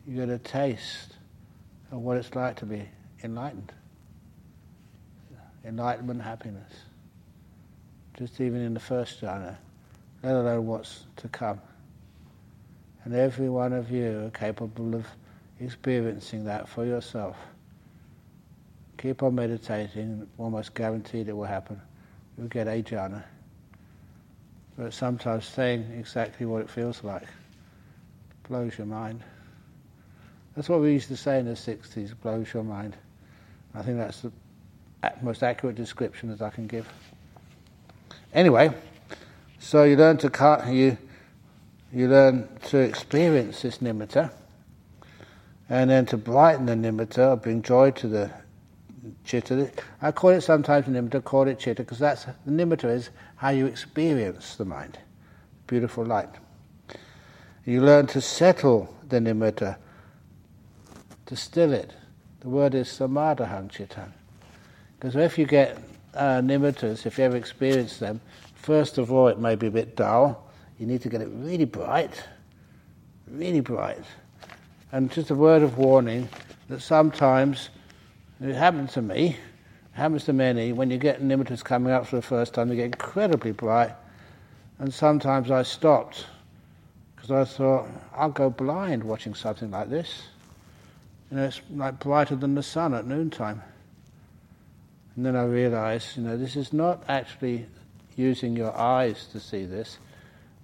You 0.07 0.17
get 0.17 0.29
a 0.29 0.39
taste 0.39 1.17
of 1.93 2.01
what 2.01 2.17
it's 2.17 2.35
like 2.35 2.57
to 2.57 2.67
be 2.67 2.89
enlightened. 3.23 3.73
Enlightenment, 5.65 6.23
happiness. 6.23 6.73
Just 8.21 8.39
even 8.39 8.61
in 8.61 8.75
the 8.75 8.81
first 8.81 9.23
jhana, 9.23 9.57
let 10.23 10.35
alone 10.35 10.67
what's 10.67 11.07
to 11.17 11.29
come. 11.29 11.59
And 13.05 13.15
every 13.15 13.49
one 13.49 13.73
of 13.73 13.91
you 13.91 14.27
are 14.27 14.31
capable 14.31 14.95
of 14.95 15.07
experiencing 15.59 16.45
that 16.45 16.69
for 16.69 16.85
yourself. 16.85 17.39
Keep 18.99 19.23
on 19.23 19.37
meditating, 19.37 20.29
almost 20.37 20.75
guaranteed 20.75 21.29
it 21.29 21.33
will 21.33 21.45
happen. 21.45 21.81
You'll 22.37 22.49
get 22.49 22.69
a 22.69 22.83
jhana. 22.83 23.25
But 24.77 24.93
sometimes 24.93 25.47
saying 25.47 25.91
exactly 25.99 26.45
what 26.45 26.61
it 26.61 26.69
feels 26.69 27.03
like 27.03 27.27
blows 28.47 28.77
your 28.77 28.87
mind. 28.87 29.23
That's 30.55 30.69
what 30.69 30.81
we 30.81 30.93
used 30.93 31.09
to 31.09 31.17
say 31.17 31.39
in 31.39 31.47
the 31.47 31.53
60s, 31.53 32.13
blows 32.21 32.53
your 32.53 32.65
mind. 32.65 32.97
I 33.75 33.81
think 33.81 33.97
that's 33.97 34.21
the 34.21 34.33
most 35.23 35.43
accurate 35.43 35.77
description 35.77 36.29
that 36.29 36.43
I 36.43 36.51
can 36.51 36.67
give. 36.67 36.87
Anyway, 38.33 38.73
so 39.59 39.83
you 39.83 39.97
learn 39.97 40.17
to 40.19 40.31
cut, 40.31 40.67
you, 40.69 40.97
you 41.93 42.09
learn 42.09 42.49
to 42.67 42.79
experience 42.79 43.63
this 43.63 43.79
nimitta, 43.79 44.31
and 45.69 45.91
then 45.91 46.07
to 46.07 46.17
brighten 46.17 46.67
the 46.67 46.75
nimitta, 46.75 47.43
bring 47.43 47.61
joy 47.63 47.91
to 47.91 48.07
the 48.07 48.31
chitta. 49.25 49.71
I 50.01 50.13
call 50.13 50.31
it 50.31 50.43
sometimes 50.43 50.87
nimitta, 50.87 51.25
call 51.25 51.49
it 51.49 51.59
chitta, 51.59 51.83
because 51.83 51.99
that's 51.99 52.25
the 52.25 52.53
nimitta 52.53 52.85
is 52.85 53.11
how 53.37 53.51
you 53.51 53.67
experience 53.67 54.55
the 54.55 54.65
mind. 54.65 54.99
Beautiful 55.67 56.05
light. 56.05 56.31
You 57.65 57.83
learn 57.83 58.07
to 58.09 58.21
settle 58.21 58.95
the 59.09 59.19
nimitta 59.19 59.77
to 61.27 61.37
still 61.37 61.73
it. 61.73 61.93
The 62.41 62.49
word 62.49 62.75
is 62.75 62.89
samadaham 62.89 63.71
chittam. 63.71 64.13
Because 64.99 65.17
if 65.17 65.37
you 65.37 65.47
get 65.47 65.79
uh, 66.15 66.43
if 66.45 67.19
you 67.19 67.25
ever 67.25 67.37
experience 67.37 67.99
them, 67.99 68.21
first 68.55 68.99
of 68.99 69.13
all 69.13 69.29
it 69.29 69.39
may 69.39 69.55
be 69.55 69.67
a 69.69 69.71
bit 69.71 69.97
dull. 69.97 70.51
You 70.79 70.87
need 70.87 71.03
to 71.03 71.09
get 71.09 71.21
it 71.21 71.29
really 71.33 71.67
bright, 71.67 72.23
really 73.29 73.61
bright. 73.61 74.05
And 74.93 75.11
just 75.11 75.31
a 75.31 75.35
word 75.35 75.63
of 75.63 75.79
warning 75.79 76.29
that 76.69 76.81
sometimes, 76.81 77.71
it 78.41 78.55
happens 78.55 78.93
to 78.95 79.03
me, 79.03 79.29
it 79.29 79.37
happens 79.93 80.25
to 80.25 80.33
many, 80.33 80.73
when 80.73 80.91
you 80.91 80.99
get 80.99 81.23
nimittas 81.23 81.63
coming 81.63 81.93
up 81.93 82.07
for 82.07 82.17
the 82.17 82.23
first 82.23 82.55
time, 82.55 82.69
they 82.69 82.77
get 82.77 82.87
incredibly 82.87 83.53
bright. 83.53 83.93
And 84.79 84.93
sometimes 84.93 85.51
I 85.51 85.63
stopped 85.63 86.27
because 87.15 87.31
I 87.31 87.45
thought, 87.45 87.89
I'll 88.15 88.31
go 88.31 88.49
blind 88.49 89.05
watching 89.05 89.35
something 89.35 89.71
like 89.71 89.91
this. 89.91 90.23
You 91.31 91.37
know, 91.37 91.45
it's 91.45 91.61
like 91.75 92.01
brighter 92.01 92.35
than 92.35 92.55
the 92.55 92.63
sun 92.63 92.95
at 92.95 93.07
noontime. 93.07 93.63
And 95.21 95.27
then 95.27 95.37
I 95.37 95.45
realized, 95.45 96.17
you 96.17 96.23
know, 96.23 96.39
this 96.39 96.57
is 96.57 96.73
not 96.73 97.05
actually 97.07 97.67
using 98.17 98.57
your 98.57 98.75
eyes 98.75 99.27
to 99.33 99.39
see 99.39 99.67
this. 99.67 99.99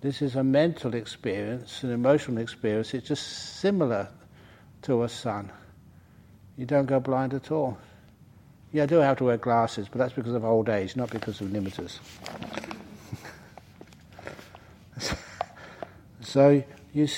This 0.01 0.23
is 0.23 0.35
a 0.35 0.43
mental 0.43 0.95
experience, 0.95 1.83
an 1.83 1.93
emotional 1.93 2.39
experience. 2.39 2.95
It's 2.95 3.07
just 3.07 3.59
similar 3.61 4.09
to 4.81 5.03
a 5.03 5.11
sun. 5.11 5.53
You 6.57 6.65
don't 6.65 6.87
go 6.87 7.01
blind 7.01 7.35
at 7.35 7.51
all. 7.51 7.77
Yeah, 8.73 8.85
I 8.85 8.87
do 8.87 8.97
have 8.97 9.19
to 9.19 9.25
wear 9.25 9.37
glasses, 9.37 9.89
but 9.91 9.99
that's 9.99 10.15
because 10.15 10.33
of 10.33 10.43
old 10.43 10.71
age, 10.71 10.97
not 10.97 11.11
because 11.11 11.43
of 11.43 11.49
nimittas. 11.49 11.99
so 16.23 16.65
you, 16.95 17.09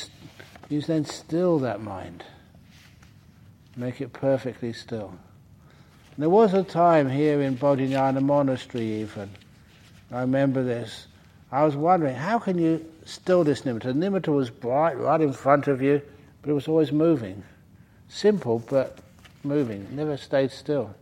you 0.69 0.81
then 0.81 1.05
still 1.05 1.61
that 1.61 1.81
mind. 1.81 2.25
Make 3.77 4.01
it 4.01 4.13
perfectly 4.13 4.73
still. 4.73 5.21
There 6.19 6.29
was 6.29 6.53
a 6.53 6.65
time 6.65 7.09
here 7.09 7.41
in 7.41 7.57
Bodhinyana 7.57 8.21
Monastery, 8.21 9.03
even. 9.03 9.31
I 10.11 10.23
remember 10.23 10.65
this. 10.65 11.07
I 11.53 11.65
was 11.65 11.77
wondering, 11.77 12.17
how 12.17 12.41
can 12.41 12.59
you 12.59 12.85
still 13.05 13.45
this 13.45 13.63
nimitta? 13.63 13.95
Nimitta 13.95 14.35
was 14.35 14.51
bright 14.51 14.99
right 14.99 15.21
in 15.21 15.33
front 15.33 15.69
of 15.69 15.81
you, 15.81 16.03
but 16.43 16.51
it 16.51 16.55
was 16.55 16.67
always 16.67 16.91
moving. 16.91 17.45
Simple, 18.09 18.59
but 18.59 18.99
moving. 19.45 19.83
it 19.83 19.93
Never 19.93 20.17
stayed 20.17 20.51
still. 20.51 20.93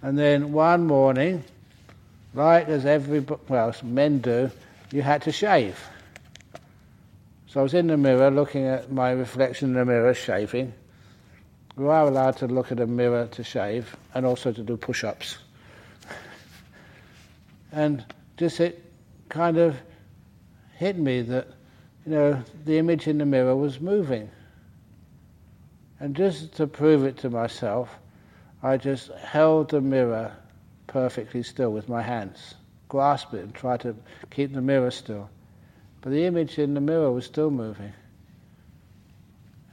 And 0.00 0.18
then 0.18 0.52
one 0.52 0.86
morning, 0.86 1.44
like 2.32 2.68
as 2.68 2.86
every 2.86 3.20
well 3.48 3.74
men 3.82 4.20
do, 4.20 4.50
you 4.90 5.02
had 5.02 5.20
to 5.22 5.32
shave. 5.32 5.78
So 7.48 7.60
I 7.60 7.62
was 7.62 7.74
in 7.74 7.88
the 7.88 7.98
mirror 7.98 8.30
looking 8.30 8.64
at 8.64 8.90
my 8.90 9.10
reflection 9.10 9.68
in 9.68 9.74
the 9.74 9.84
mirror, 9.84 10.14
shaving. 10.14 10.72
We 11.76 11.84
are 11.88 12.06
allowed 12.06 12.38
to 12.38 12.46
look 12.46 12.72
at 12.72 12.80
a 12.80 12.86
mirror 12.86 13.26
to 13.32 13.44
shave 13.44 13.94
and 14.14 14.24
also 14.24 14.50
to 14.50 14.62
do 14.62 14.78
push 14.78 15.04
ups. 15.04 15.36
and 17.70 18.02
just 18.38 18.60
it 18.60 18.82
kind 19.28 19.58
of 19.58 19.76
hit 20.76 20.96
me 20.96 21.20
that, 21.20 21.48
you 22.06 22.12
know, 22.12 22.42
the 22.64 22.78
image 22.78 23.06
in 23.06 23.18
the 23.18 23.26
mirror 23.26 23.54
was 23.54 23.78
moving. 23.78 24.30
And 26.00 26.16
just 26.16 26.54
to 26.54 26.66
prove 26.66 27.04
it 27.04 27.18
to 27.18 27.30
myself, 27.30 27.94
I 28.62 28.78
just 28.78 29.10
held 29.10 29.68
the 29.70 29.82
mirror 29.82 30.34
perfectly 30.86 31.42
still 31.42 31.72
with 31.72 31.90
my 31.90 32.00
hands, 32.00 32.54
grasped 32.88 33.34
it 33.34 33.40
and 33.40 33.54
tried 33.54 33.80
to 33.80 33.94
keep 34.30 34.54
the 34.54 34.62
mirror 34.62 34.90
still. 34.90 35.28
But 36.00 36.12
the 36.12 36.24
image 36.24 36.58
in 36.58 36.72
the 36.72 36.80
mirror 36.80 37.12
was 37.12 37.26
still 37.26 37.50
moving. 37.50 37.92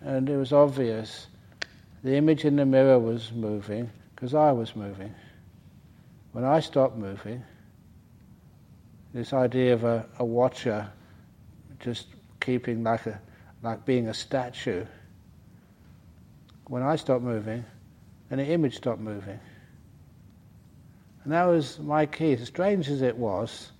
And 0.01 0.29
it 0.29 0.35
was 0.35 0.51
obvious 0.51 1.27
the 2.03 2.15
image 2.15 2.45
in 2.45 2.57
the 2.57 2.65
mirror 2.65 2.99
was 2.99 3.31
moving 3.31 3.89
because 4.15 4.33
I 4.33 4.51
was 4.51 4.75
moving. 4.75 5.13
When 6.33 6.43
I 6.43 6.59
stopped 6.59 6.97
moving, 6.97 7.43
this 9.13 9.31
idea 9.31 9.73
of 9.73 9.83
a, 9.83 10.05
a 10.19 10.25
watcher 10.25 10.89
just 11.79 12.07
keeping 12.39 12.83
like 12.83 13.05
a 13.05 13.19
like 13.61 13.85
being 13.85 14.09
a 14.09 14.13
statue. 14.13 14.85
When 16.67 16.83
I 16.83 16.97
stopped 16.97 17.23
moving, 17.23 17.63
then 18.29 18.39
the 18.39 18.45
image 18.45 18.75
stopped 18.75 18.99
moving. 18.99 19.39
And 21.23 21.31
that 21.31 21.45
was 21.45 21.79
my 21.79 22.05
key. 22.05 22.33
As 22.33 22.47
strange 22.47 22.89
as 22.89 23.01
it 23.01 23.17
was, 23.17 23.71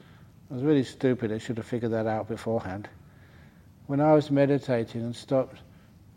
I 0.49 0.53
was 0.53 0.63
really 0.63 0.83
stupid. 0.83 1.33
I 1.33 1.37
should 1.37 1.57
have 1.57 1.65
figured 1.65 1.91
that 1.91 2.07
out 2.07 2.29
beforehand. 2.29 2.87
When 3.87 3.99
I 3.99 4.13
was 4.13 4.31
meditating 4.31 5.01
and 5.01 5.15
stopped 5.15 5.57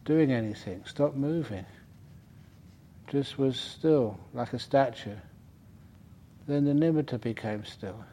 doing 0.04 0.30
anything, 0.30 0.84
stopped 0.84 1.16
moving, 1.16 1.66
just 3.06 3.38
was 3.38 3.58
still 3.58 4.18
like 4.34 4.52
a 4.52 4.58
statue, 4.58 5.16
then 6.46 6.64
the 6.64 6.72
nimitta 6.72 7.20
became 7.20 7.64
still. 7.64 8.04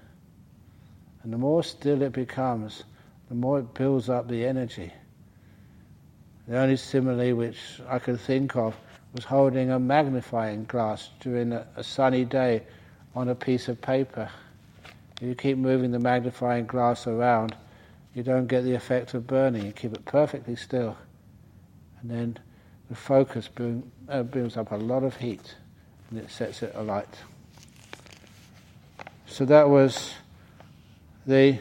And 1.23 1.31
the 1.31 1.37
more 1.37 1.63
still 1.63 2.01
it 2.01 2.11
becomes, 2.11 2.83
the 3.29 3.35
more 3.35 3.59
it 3.59 3.73
builds 3.73 4.09
up 4.09 4.27
the 4.27 4.45
energy. 4.45 4.91
The 6.47 6.57
only 6.57 6.75
simile 6.75 7.33
which 7.35 7.81
I 7.87 7.99
could 7.99 8.19
think 8.19 8.55
of 8.55 8.75
was 9.13 9.23
holding 9.23 9.71
a 9.71 9.79
magnifying 9.79 10.65
glass 10.65 11.09
during 11.19 11.53
a, 11.53 11.65
a 11.75 11.83
sunny 11.83 12.25
day 12.25 12.63
on 13.15 13.29
a 13.29 13.35
piece 13.35 13.69
of 13.69 13.81
paper. 13.81 14.29
If 15.21 15.27
you 15.27 15.35
keep 15.35 15.57
moving 15.57 15.91
the 15.91 15.99
magnifying 15.99 16.65
glass 16.65 17.07
around, 17.07 17.55
you 18.13 18.23
don't 18.23 18.47
get 18.47 18.63
the 18.63 18.73
effect 18.73 19.13
of 19.13 19.25
burning. 19.25 19.65
You 19.65 19.71
keep 19.71 19.93
it 19.93 20.03
perfectly 20.05 20.55
still. 20.55 20.97
And 22.01 22.11
then 22.11 22.37
the 22.93 22.99
focus 22.99 23.47
boom, 23.47 23.91
uh, 24.07 24.23
up 24.55 24.71
a 24.71 24.75
lot 24.75 25.03
of 25.03 25.15
heat 25.17 25.55
and 26.11 26.19
it 26.19 26.29
sets 26.29 26.61
it 26.61 26.71
alight. 26.75 27.09
So 29.25 29.45
that 29.45 29.67
was 29.67 30.13
the 31.25 31.57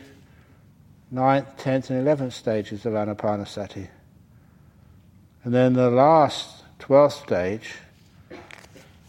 ninth, 1.10 1.56
tenth, 1.56 1.88
and 1.88 1.98
eleventh 1.98 2.34
stages 2.34 2.84
of 2.84 2.92
Anapanasati. 2.92 3.88
And 5.44 5.54
then 5.54 5.72
the 5.72 5.90
last, 5.90 6.64
twelfth 6.78 7.24
stage, 7.24 7.76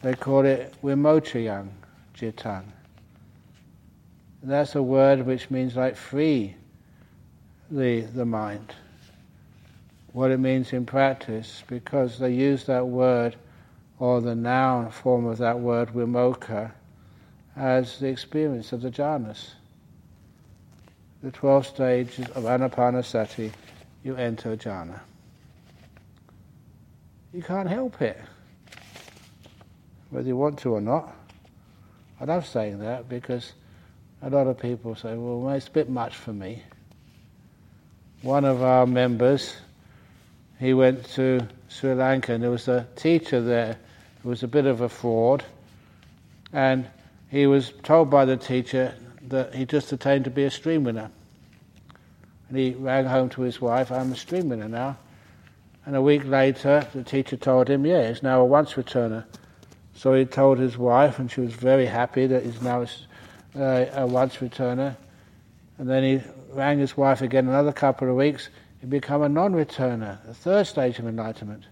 they 0.01 0.13
call 0.13 0.45
it 0.45 0.73
Vimochayang 0.81 1.71
Jitang. 2.15 2.63
That's 4.41 4.75
a 4.75 4.83
word 4.83 5.25
which 5.25 5.51
means 5.51 5.75
like 5.75 5.97
free 5.97 6.55
the, 7.69 8.01
the 8.01 8.25
mind. 8.25 8.73
What 10.13 10.31
it 10.31 10.39
means 10.39 10.73
in 10.73 10.85
practice, 10.85 11.63
because 11.67 12.19
they 12.19 12.33
use 12.33 12.65
that 12.65 12.87
word 12.87 13.35
or 13.99 14.21
the 14.21 14.35
noun 14.35 14.91
form 14.91 15.25
of 15.25 15.39
that 15.39 15.59
word, 15.59 15.89
vimokkha, 15.89 16.71
as 17.55 17.99
the 17.99 18.07
experience 18.07 18.71
of 18.71 18.81
the 18.81 18.91
jhanas. 18.91 19.51
The 21.21 21.31
12 21.31 21.67
stages 21.67 22.29
of 22.29 22.43
anapanasati, 22.43 23.51
you 24.03 24.15
enter 24.15 24.55
jhana. 24.55 24.99
You 27.33 27.41
can't 27.41 27.69
help 27.69 28.01
it, 28.01 28.21
whether 30.09 30.27
you 30.27 30.37
want 30.37 30.59
to 30.59 30.73
or 30.73 30.81
not. 30.81 31.15
I 32.21 32.25
love 32.25 32.45
saying 32.45 32.79
that 32.79 33.09
because 33.09 33.53
a 34.21 34.29
lot 34.29 34.47
of 34.47 34.59
people 34.59 34.95
say, 34.95 35.15
well, 35.15 35.49
it's 35.55 35.67
a 35.67 35.71
bit 35.71 35.89
much 35.89 36.15
for 36.15 36.33
me. 36.33 36.61
One 38.21 38.45
of 38.45 38.61
our 38.61 38.85
members, 38.85 39.55
he 40.63 40.73
went 40.73 41.03
to 41.11 41.45
Sri 41.67 41.93
Lanka 41.93 42.33
and 42.33 42.41
there 42.41 42.49
was 42.49 42.69
a 42.69 42.87
teacher 42.95 43.41
there 43.41 43.77
who 44.21 44.29
was 44.29 44.43
a 44.43 44.47
bit 44.47 44.65
of 44.65 44.79
a 44.79 44.87
fraud 44.87 45.43
and 46.53 46.87
he 47.29 47.47
was 47.47 47.73
told 47.83 48.09
by 48.09 48.23
the 48.23 48.37
teacher 48.37 48.95
that 49.27 49.53
he 49.53 49.65
just 49.65 49.91
attained 49.91 50.23
to 50.23 50.29
be 50.29 50.45
a 50.45 50.49
stream 50.51 50.85
winner. 50.85 51.11
And 52.47 52.57
he 52.57 52.71
rang 52.71 53.05
home 53.05 53.29
to 53.29 53.41
his 53.41 53.59
wife, 53.59 53.91
I'm 53.91 54.11
a 54.13 54.15
stream 54.15 54.49
winner 54.49 54.69
now. 54.69 54.97
And 55.85 55.97
a 55.97 56.01
week 56.01 56.23
later, 56.23 56.87
the 56.93 57.03
teacher 57.03 57.35
told 57.35 57.67
him, 57.67 57.85
yeah, 57.85 58.07
he's 58.07 58.23
now 58.23 58.39
a 58.39 58.45
once 58.45 58.73
returner. 58.73 59.25
So 59.95 60.13
he 60.13 60.23
told 60.25 60.59
his 60.59 60.77
wife, 60.77 61.19
and 61.19 61.29
she 61.29 61.41
was 61.41 61.53
very 61.53 61.87
happy 61.87 62.25
that 62.27 62.43
he's 62.43 62.61
now 62.61 62.85
uh, 63.55 63.85
a 63.93 64.07
once 64.07 64.37
returner. 64.37 64.95
And 65.77 65.89
then 65.89 66.03
he 66.03 66.21
rang 66.53 66.79
his 66.79 66.95
wife 66.95 67.21
again 67.21 67.47
another 67.47 67.73
couple 67.73 68.09
of 68.09 68.15
weeks. 68.15 68.47
He 68.83 68.89
became 68.89 69.21
a 69.21 69.29
non 69.29 69.53
returner, 69.53 70.17
the 70.25 70.33
third 70.33 70.67
stage 70.67 70.99
of 70.99 71.07
enlightenment. 71.07 71.63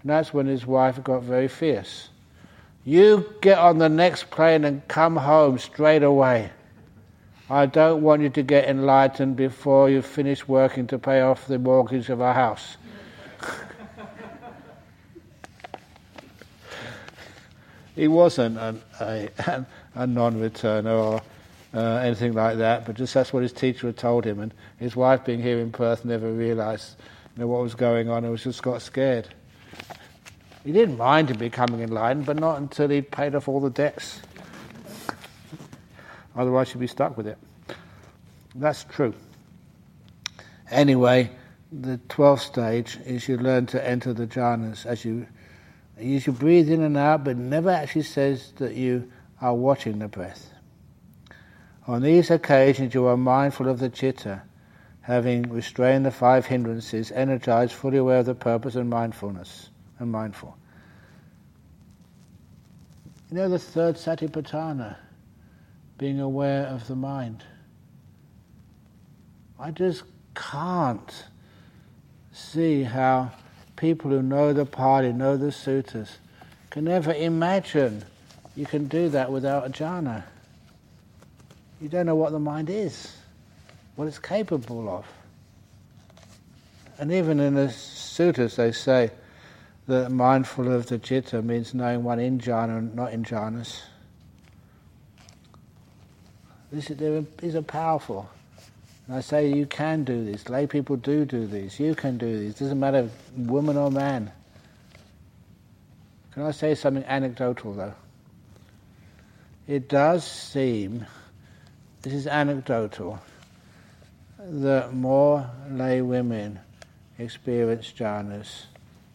And 0.00 0.10
that's 0.10 0.32
when 0.32 0.46
his 0.46 0.64
wife 0.64 1.02
got 1.02 1.24
very 1.24 1.48
fierce. 1.48 2.10
You 2.84 3.34
get 3.40 3.58
on 3.58 3.78
the 3.78 3.88
next 3.88 4.30
plane 4.30 4.64
and 4.64 4.86
come 4.86 5.16
home 5.16 5.58
straight 5.58 6.04
away. 6.04 6.52
I 7.50 7.66
don't 7.66 8.00
want 8.00 8.22
you 8.22 8.28
to 8.28 8.44
get 8.44 8.68
enlightened 8.68 9.34
before 9.34 9.90
you 9.90 10.02
finish 10.02 10.46
working 10.46 10.86
to 10.86 11.00
pay 11.00 11.20
off 11.20 11.48
the 11.48 11.58
mortgage 11.58 12.10
of 12.10 12.20
our 12.20 12.34
house. 12.34 12.76
he 17.96 18.06
wasn't 18.06 18.56
a, 18.56 18.76
a, 19.00 19.66
a 19.96 20.06
non-returner 20.06 20.96
or 20.96 21.20
uh, 21.76 21.96
anything 21.98 22.32
like 22.32 22.56
that, 22.56 22.86
but 22.86 22.96
just 22.96 23.12
that's 23.12 23.32
what 23.32 23.42
his 23.42 23.52
teacher 23.52 23.86
had 23.86 23.98
told 23.98 24.24
him. 24.24 24.40
And 24.40 24.54
his 24.78 24.96
wife, 24.96 25.24
being 25.24 25.42
here 25.42 25.58
in 25.58 25.70
Perth, 25.70 26.04
never 26.04 26.32
realised 26.32 26.96
you 27.36 27.42
know, 27.42 27.48
what 27.48 27.62
was 27.62 27.74
going 27.74 28.08
on 28.08 28.24
and 28.24 28.32
was 28.32 28.44
just 28.44 28.62
got 28.62 28.80
scared. 28.80 29.28
He 30.64 30.72
didn't 30.72 30.96
mind 30.96 31.30
him 31.30 31.36
becoming 31.36 31.82
enlightened, 31.82 32.24
but 32.24 32.38
not 32.38 32.58
until 32.58 32.88
he'd 32.88 33.10
paid 33.10 33.34
off 33.34 33.46
all 33.46 33.60
the 33.60 33.70
debts. 33.70 34.20
Otherwise, 36.34 36.72
you'd 36.72 36.80
be 36.80 36.86
stuck 36.86 37.16
with 37.16 37.26
it. 37.26 37.38
That's 38.54 38.84
true. 38.84 39.14
Anyway, 40.70 41.30
the 41.70 41.98
12th 42.08 42.40
stage 42.40 42.98
is 43.04 43.28
you 43.28 43.36
learn 43.36 43.66
to 43.66 43.86
enter 43.86 44.14
the 44.14 44.26
jhanas 44.26 44.86
as 44.86 45.04
you 45.04 45.26
use 46.00 46.26
your 46.26 46.34
breathe 46.34 46.70
in 46.70 46.82
and 46.82 46.96
out, 46.96 47.24
but 47.24 47.36
never 47.36 47.70
actually 47.70 48.02
says 48.02 48.52
that 48.56 48.74
you 48.74 49.10
are 49.42 49.54
watching 49.54 49.98
the 49.98 50.08
breath. 50.08 50.55
On 51.86 52.02
these 52.02 52.30
occasions, 52.30 52.94
you 52.94 53.06
are 53.06 53.16
mindful 53.16 53.68
of 53.68 53.78
the 53.78 53.88
chitta, 53.88 54.42
having 55.02 55.42
restrained 55.52 56.04
the 56.04 56.10
five 56.10 56.46
hindrances, 56.46 57.12
energized, 57.12 57.72
fully 57.72 57.98
aware 57.98 58.18
of 58.18 58.26
the 58.26 58.34
purpose 58.34 58.74
and 58.74 58.90
mindfulness, 58.90 59.70
and 60.00 60.10
mindful. 60.10 60.56
You 63.30 63.36
know 63.36 63.48
the 63.48 63.58
third 63.58 63.96
satipatthana 63.96 64.96
being 65.96 66.20
aware 66.20 66.66
of 66.66 66.88
the 66.88 66.96
mind. 66.96 67.44
I 69.58 69.70
just 69.70 70.02
can't 70.34 71.24
see 72.32 72.82
how 72.82 73.30
people 73.76 74.10
who 74.10 74.22
know 74.22 74.52
the 74.52 74.66
Pali, 74.66 75.12
know 75.12 75.36
the 75.36 75.46
suttas, 75.46 76.16
can 76.70 76.84
never 76.84 77.12
imagine 77.14 78.04
you 78.56 78.66
can 78.66 78.88
do 78.88 79.08
that 79.10 79.30
without 79.30 79.66
a 79.66 79.70
jhana. 79.70 80.24
You 81.80 81.88
don't 81.88 82.06
know 82.06 82.14
what 82.16 82.32
the 82.32 82.38
mind 82.38 82.70
is, 82.70 83.14
what 83.96 84.08
it's 84.08 84.18
capable 84.18 84.88
of. 84.88 85.06
And 86.98 87.12
even 87.12 87.40
in 87.40 87.54
the 87.54 87.66
suttas, 87.66 88.56
they 88.56 88.72
say 88.72 89.10
that 89.86 90.10
mindful 90.10 90.72
of 90.72 90.86
the 90.86 90.98
citta 90.98 91.42
means 91.42 91.74
knowing 91.74 92.02
one 92.02 92.18
in 92.18 92.40
jhana 92.40 92.78
and 92.78 92.94
not 92.94 93.12
in 93.12 93.24
jhanas. 93.24 93.82
This 96.72 96.90
is, 96.90 97.26
these 97.38 97.54
are 97.54 97.62
powerful. 97.62 98.28
And 99.06 99.16
I 99.16 99.20
say 99.20 99.52
you 99.52 99.66
can 99.66 100.04
do 100.04 100.24
this. 100.24 100.48
Lay 100.48 100.66
people 100.66 100.96
do 100.96 101.24
do 101.24 101.46
this. 101.46 101.78
You 101.78 101.94
can 101.94 102.18
do 102.18 102.38
this. 102.38 102.56
Doesn't 102.56 102.80
matter 102.80 103.08
woman 103.36 103.76
or 103.76 103.90
man. 103.90 104.32
Can 106.32 106.42
I 106.42 106.50
say 106.50 106.74
something 106.74 107.04
anecdotal 107.04 107.74
though? 107.74 107.94
It 109.68 109.88
does 109.88 110.24
seem, 110.24 111.06
this 112.06 112.14
is 112.14 112.26
anecdotal, 112.28 113.20
that 114.38 114.94
more 114.94 115.50
lay 115.72 116.02
women 116.02 116.56
experience 117.18 117.92
jhanas 117.98 118.66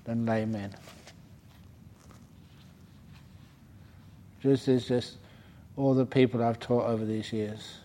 than 0.04 0.26
lay 0.26 0.44
men. 0.44 0.76
This 4.44 4.68
is 4.68 4.89
just 4.89 5.16
all 5.78 5.94
the 5.94 6.06
people 6.06 6.44
I've 6.44 6.60
taught 6.60 6.86
over 6.86 7.06
these 7.06 7.32
years. 7.32 7.76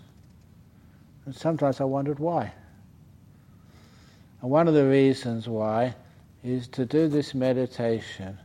And 1.24 1.32
sometimes 1.32 1.80
I 1.80 1.84
wondered 1.84 2.18
why. 2.18 2.52
And 4.42 4.50
one 4.50 4.66
of 4.66 4.74
the 4.74 4.86
reasons 4.86 5.48
why 5.48 5.94
is 6.42 6.66
to 6.66 6.84
do 6.84 7.06
this 7.06 7.32
meditation, 7.32 8.36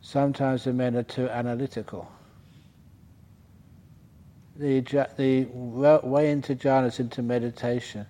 sometimes 0.00 0.64
the 0.64 0.72
men 0.72 0.96
are 0.96 1.04
too 1.04 1.28
analytical. 1.30 2.10
The, 4.58 4.80
the 5.16 5.46
way 6.02 6.32
into 6.32 6.56
jhanas, 6.56 6.98
into 6.98 7.22
meditation, 7.22 8.06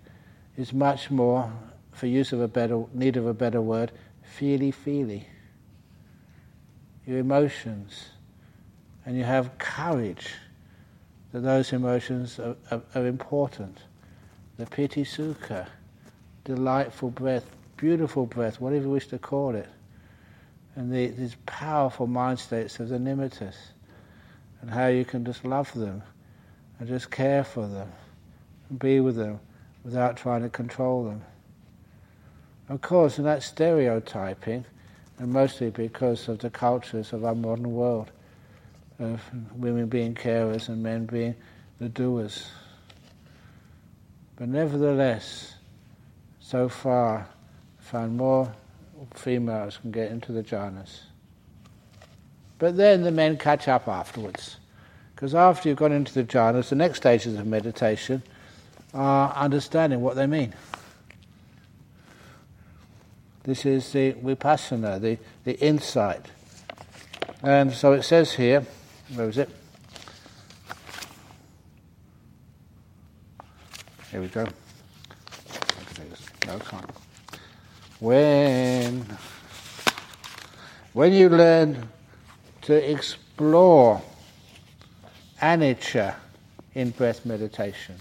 is 0.56 0.72
much 0.72 1.10
more, 1.10 1.52
for 1.92 2.06
use 2.06 2.32
of 2.32 2.40
a 2.40 2.48
better, 2.48 2.84
need 2.94 3.18
of 3.18 3.26
a 3.26 3.34
better 3.34 3.60
word, 3.60 3.92
feely 4.22 4.70
feely. 4.70 5.28
Your 7.06 7.18
emotions, 7.18 8.08
and 9.04 9.18
you 9.18 9.24
have 9.24 9.58
courage 9.58 10.36
that 11.32 11.40
those 11.40 11.74
emotions 11.74 12.40
are, 12.40 12.56
are, 12.70 12.80
are 12.94 13.06
important. 13.06 13.76
The 14.56 14.64
piti 14.64 15.04
sukha, 15.04 15.66
delightful 16.44 17.10
breath, 17.10 17.44
beautiful 17.76 18.24
breath, 18.24 18.58
whatever 18.58 18.86
you 18.86 18.90
wish 18.90 19.08
to 19.08 19.18
call 19.18 19.54
it. 19.54 19.68
And 20.76 20.90
the, 20.90 21.08
these 21.08 21.36
powerful 21.44 22.06
mind 22.06 22.38
states 22.38 22.80
of 22.80 22.88
the 22.88 22.96
nimittas, 22.96 23.56
and 24.62 24.70
how 24.70 24.86
you 24.86 25.04
can 25.04 25.26
just 25.26 25.44
love 25.44 25.70
them 25.74 26.02
and 26.78 26.88
just 26.88 27.10
care 27.10 27.44
for 27.44 27.66
them 27.66 27.90
and 28.70 28.78
be 28.78 29.00
with 29.00 29.16
them 29.16 29.40
without 29.84 30.16
trying 30.16 30.42
to 30.42 30.48
control 30.48 31.04
them. 31.04 31.22
Of 32.68 32.80
course, 32.82 33.18
and 33.18 33.26
that's 33.26 33.46
stereotyping, 33.46 34.64
and 35.18 35.32
mostly 35.32 35.70
because 35.70 36.28
of 36.28 36.38
the 36.38 36.50
cultures 36.50 37.12
of 37.12 37.24
our 37.24 37.34
modern 37.34 37.72
world 37.72 38.10
of 38.98 39.22
women 39.54 39.86
being 39.86 40.14
carers 40.14 40.68
and 40.68 40.82
men 40.82 41.06
being 41.06 41.34
the 41.78 41.88
doers. 41.88 42.50
But 44.36 44.48
nevertheless, 44.48 45.54
so 46.40 46.68
far, 46.68 47.26
I 47.80 47.82
found 47.82 48.16
more 48.16 48.52
females 49.14 49.78
can 49.78 49.90
get 49.90 50.10
into 50.10 50.32
the 50.32 50.42
jhanas. 50.42 51.00
But 52.58 52.76
then 52.76 53.02
the 53.02 53.12
men 53.12 53.36
catch 53.36 53.68
up 53.68 53.88
afterwards. 53.88 54.56
Because 55.18 55.34
after 55.34 55.68
you've 55.68 55.78
gone 55.78 55.90
into 55.90 56.14
the 56.14 56.22
jhanas, 56.22 56.68
the 56.68 56.76
next 56.76 56.98
stages 56.98 57.34
of 57.34 57.44
meditation 57.44 58.22
are 58.94 59.34
understanding 59.34 60.00
what 60.00 60.14
they 60.14 60.28
mean. 60.28 60.54
This 63.42 63.66
is 63.66 63.90
the 63.90 64.12
vipassana, 64.12 65.00
the, 65.00 65.18
the 65.42 65.58
insight. 65.58 66.24
And 67.42 67.72
so 67.72 67.94
it 67.94 68.04
says 68.04 68.34
here, 68.34 68.64
where 69.16 69.28
is 69.28 69.38
it? 69.38 69.50
Here 74.12 74.20
we 74.20 74.28
go. 74.28 74.46
No, 76.46 76.58
can't. 76.60 76.90
When, 77.98 79.04
when 80.92 81.12
you 81.12 81.28
learn 81.28 81.88
to 82.62 82.92
explore 82.92 84.00
anicca 85.40 86.14
in 86.74 86.90
breath 86.90 87.24
meditation, 87.24 87.96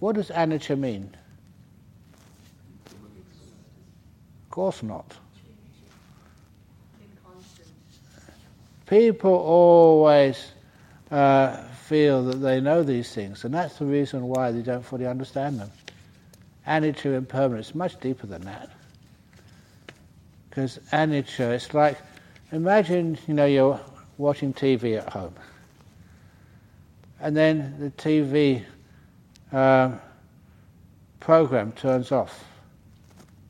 what 0.00 0.16
does 0.16 0.30
anicca 0.30 0.78
mean? 0.78 1.14
Of 4.44 4.50
course 4.50 4.82
not. 4.82 5.16
people 8.92 9.32
always 9.32 10.52
uh, 11.10 11.56
feel 11.86 12.22
that 12.24 12.36
they 12.42 12.60
know 12.60 12.82
these 12.82 13.14
things, 13.14 13.42
and 13.42 13.54
that's 13.54 13.78
the 13.78 13.86
reason 13.86 14.28
why 14.28 14.52
they 14.52 14.60
don't 14.60 14.84
fully 14.84 15.06
understand 15.06 15.58
them. 15.58 15.70
Anicca 16.66 17.16
impermanence 17.16 17.74
much 17.74 17.98
deeper 18.00 18.26
than 18.26 18.42
that. 18.42 18.68
Because 20.50 20.78
anicca, 20.92 21.54
it's 21.54 21.72
like, 21.72 21.96
imagine, 22.52 23.16
you 23.26 23.32
know, 23.32 23.46
you're 23.46 23.80
watching 24.22 24.54
TV 24.54 24.96
at 24.96 25.08
home, 25.08 25.34
and 27.20 27.36
then 27.36 27.74
the 27.80 27.90
TV 27.90 28.64
um, 29.50 30.00
program 31.18 31.72
turns 31.72 32.12
off. 32.12 32.44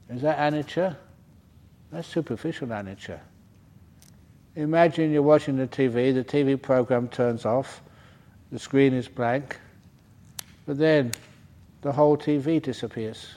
Is 0.09 0.23
that 0.23 0.39
anicca? 0.39 0.97
That's 1.91 2.09
superficial 2.09 2.69
anicca. 2.69 3.21
Imagine 4.57 5.13
you're 5.13 5.23
watching 5.23 5.57
the 5.57 5.67
TV, 5.69 6.13
the 6.15 6.25
TV 6.25 6.61
program 6.61 7.09
turns 7.09 7.45
off, 7.45 7.83
the 8.51 8.59
screen 8.59 8.95
is 8.95 9.09
blank, 9.09 9.59
but 10.67 10.79
then 10.79 11.13
the 11.83 11.93
whole 11.93 12.17
TV 12.17 12.63
disappears. 12.63 13.29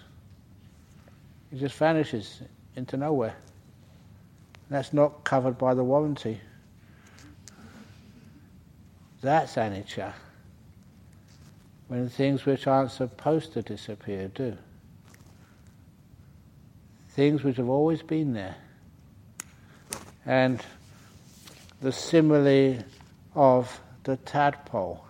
It 1.51 1.59
just 1.59 1.75
vanishes 1.75 2.41
into 2.77 2.95
nowhere. 2.95 3.35
That's 4.69 4.93
not 4.93 5.23
covered 5.25 5.57
by 5.57 5.73
the 5.73 5.83
warranty. 5.83 6.39
That's 9.25 9.55
anicca. 9.55 10.13
When 11.87 12.09
things 12.09 12.45
which 12.45 12.67
aren't 12.67 12.91
supposed 12.91 13.53
to 13.53 13.63
disappear 13.63 14.27
do. 14.27 14.55
Things 17.09 17.43
which 17.43 17.57
have 17.57 17.67
always 17.67 18.03
been 18.03 18.33
there. 18.33 18.55
And 20.27 20.63
the 21.81 21.91
simile 21.91 22.83
of 23.33 23.81
the 24.03 24.17
tadpole. 24.17 25.03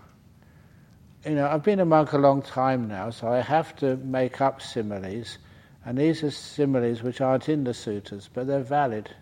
You 1.26 1.36
know, 1.36 1.48
I've 1.48 1.64
been 1.64 1.82
a 1.82 1.86
monk 1.86 2.14
a 2.14 2.18
long 2.18 2.42
time 2.42 2.88
now, 2.88 3.10
so 3.10 3.28
I 3.28 3.42
have 3.42 3.76
to 3.78 3.98
make 3.98 4.40
up 4.40 4.62
similes, 4.62 5.40
and 5.84 5.98
these 5.98 6.24
are 6.24 6.32
similes 6.32 7.04
which 7.04 7.20
aren't 7.20 7.50
in 7.50 7.66
the 7.66 7.74
sutras, 7.74 8.30
but 8.34 8.48
they're 8.48 8.62
valid. 8.62 9.14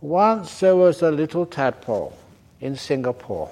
Once 0.00 0.58
there 0.58 0.74
was 0.74 1.00
a 1.00 1.12
little 1.12 1.46
tadpole 1.46 2.18
in 2.62 2.76
Singapore, 2.76 3.50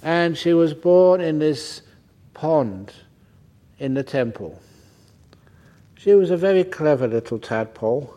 and 0.00 0.38
she 0.38 0.52
was 0.52 0.74
born 0.74 1.20
in 1.20 1.40
this 1.40 1.82
pond 2.34 2.92
in 3.80 3.94
the 3.94 4.04
temple. 4.04 4.62
She 5.96 6.14
was 6.14 6.30
a 6.30 6.36
very 6.36 6.62
clever 6.62 7.08
little 7.08 7.40
tadpole, 7.40 8.14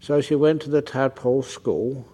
so 0.00 0.20
she 0.20 0.34
went 0.34 0.60
to 0.62 0.70
the 0.70 0.82
tadpole 0.82 1.42
school 1.42 2.06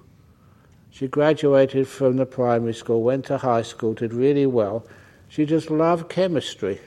she 0.99 1.07
graduated 1.07 1.87
from 1.87 2.17
the 2.17 2.27
primary 2.27 2.75
school, 2.75 3.05
went 3.05 3.27
to 3.27 3.39
high 3.39 3.63
school, 3.63 3.95
did 3.95 4.13
really 4.13 4.47
well. 4.47 4.85
She 5.29 5.47
just 5.47 5.71
loved 5.71 6.09
chemistry. 6.09 6.81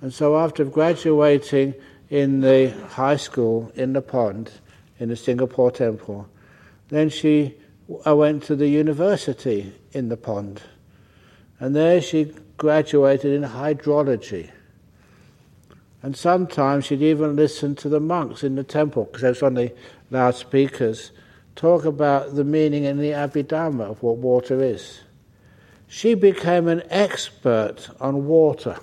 And 0.00 0.14
so 0.14 0.38
after 0.38 0.64
graduating 0.64 1.74
in 2.10 2.42
the 2.42 2.70
high 2.90 3.16
school 3.16 3.72
in 3.74 3.92
the 3.92 4.02
pond, 4.02 4.52
in 5.00 5.08
the 5.08 5.16
Singapore 5.16 5.72
temple, 5.72 6.28
then 6.90 7.08
she 7.08 7.56
I 8.04 8.12
went 8.12 8.42
to 8.44 8.56
the 8.56 8.68
university 8.68 9.72
in 9.92 10.08
the 10.08 10.16
pond. 10.16 10.62
And 11.58 11.74
there 11.74 12.00
she 12.00 12.34
graduated 12.56 13.32
in 13.32 13.50
hydrology. 13.50 14.50
And 16.02 16.16
sometimes 16.16 16.84
she'd 16.86 17.02
even 17.02 17.34
listen 17.34 17.74
to 17.76 17.88
the 17.88 18.00
monks 18.00 18.44
in 18.44 18.54
the 18.54 18.64
temple, 18.64 19.04
because 19.04 19.22
they 19.22 19.28
was 19.30 19.42
on 19.42 19.54
the 19.54 19.72
loudspeakers 20.10 21.12
talk 21.56 21.84
about 21.84 22.36
the 22.36 22.44
meaning 22.44 22.84
in 22.84 22.98
the 22.98 23.10
Abhidhamma 23.10 23.90
of 23.90 24.02
what 24.02 24.16
water 24.18 24.62
is. 24.62 25.00
She 25.88 26.14
became 26.14 26.68
an 26.68 26.82
expert 26.88 27.88
on 28.00 28.26
water. 28.26 28.78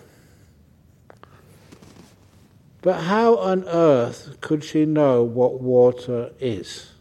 But 2.81 3.03
how 3.03 3.37
on 3.37 3.63
earth 3.67 4.41
could 4.41 4.63
she 4.63 4.85
know 4.85 5.23
what 5.23 5.61
water 5.61 6.31
is? 6.39 6.91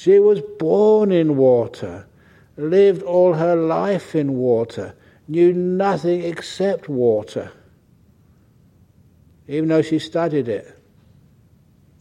She 0.00 0.18
was 0.18 0.40
born 0.40 1.12
in 1.12 1.36
water, 1.36 2.06
lived 2.56 3.02
all 3.02 3.34
her 3.34 3.54
life 3.54 4.14
in 4.14 4.38
water, 4.38 4.94
knew 5.28 5.52
nothing 5.52 6.22
except 6.22 6.88
water, 6.88 7.52
even 9.46 9.68
though 9.68 9.82
she 9.82 9.98
studied 9.98 10.48
it. 10.48 10.74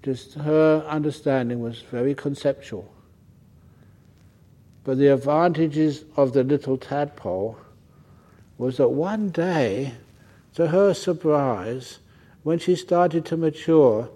Just 0.02 0.36
her 0.36 0.82
understanding 0.88 1.60
was 1.60 1.82
very 1.82 2.16
conceptual. 2.16 2.90
But 4.86 4.98
the 4.98 5.08
advantages 5.08 6.06
of 6.16 6.32
the 6.32 6.46
little 6.46 6.78
tadpole 6.78 7.58
was 8.58 8.78
that 8.78 8.88
one 8.88 9.28
day, 9.28 9.96
to 10.54 10.68
her 10.68 10.94
surprise, 10.94 12.00
when 12.44 12.60
she 12.60 12.78
started 12.78 13.26
to 13.26 13.36
mature, 13.36 14.10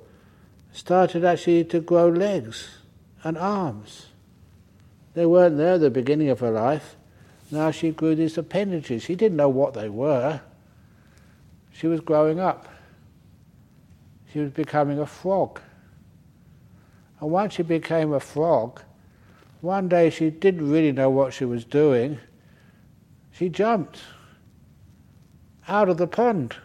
started 0.72 1.26
actually 1.26 1.66
to 1.66 1.82
grow 1.82 2.08
legs 2.08 2.78
and 3.24 3.38
arms. 3.38 4.08
They 5.14 5.26
weren't 5.26 5.58
there 5.58 5.76
at 5.76 5.82
the 5.82 5.90
beginning 5.90 6.30
of 6.30 6.40
her 6.40 6.52
life. 6.52 6.96
Now 7.52 7.72
she 7.72 7.92
grew 7.92 8.16
these 8.16 8.38
appendages. 8.38 9.04
She 9.04 9.16
didn't 9.16 9.38
know 9.38 9.50
what 9.50 9.74
they 9.74 9.90
were. 9.90 10.42
She 11.72 11.88
was 11.88 12.02
growing 12.02 12.40
up. 12.40 12.68
She 14.32 14.40
was 14.40 14.52
becoming 14.52 15.00
a 15.00 15.06
frog. 15.06 15.62
And 17.20 17.30
once 17.30 17.54
she 17.54 17.64
became 17.64 18.12
a 18.12 18.20
frog, 18.20 18.82
one 19.62 19.88
day 19.88 20.10
she 20.10 20.30
didn't 20.30 20.70
really 20.70 20.92
know 20.92 21.10
what 21.10 21.34
she 21.34 21.46
was 21.46 21.64
doing. 21.64 22.20
She 23.32 23.50
jumped 23.50 24.00
out 25.68 25.90
of 25.90 25.98
the 25.98 26.08
pond. 26.08 26.56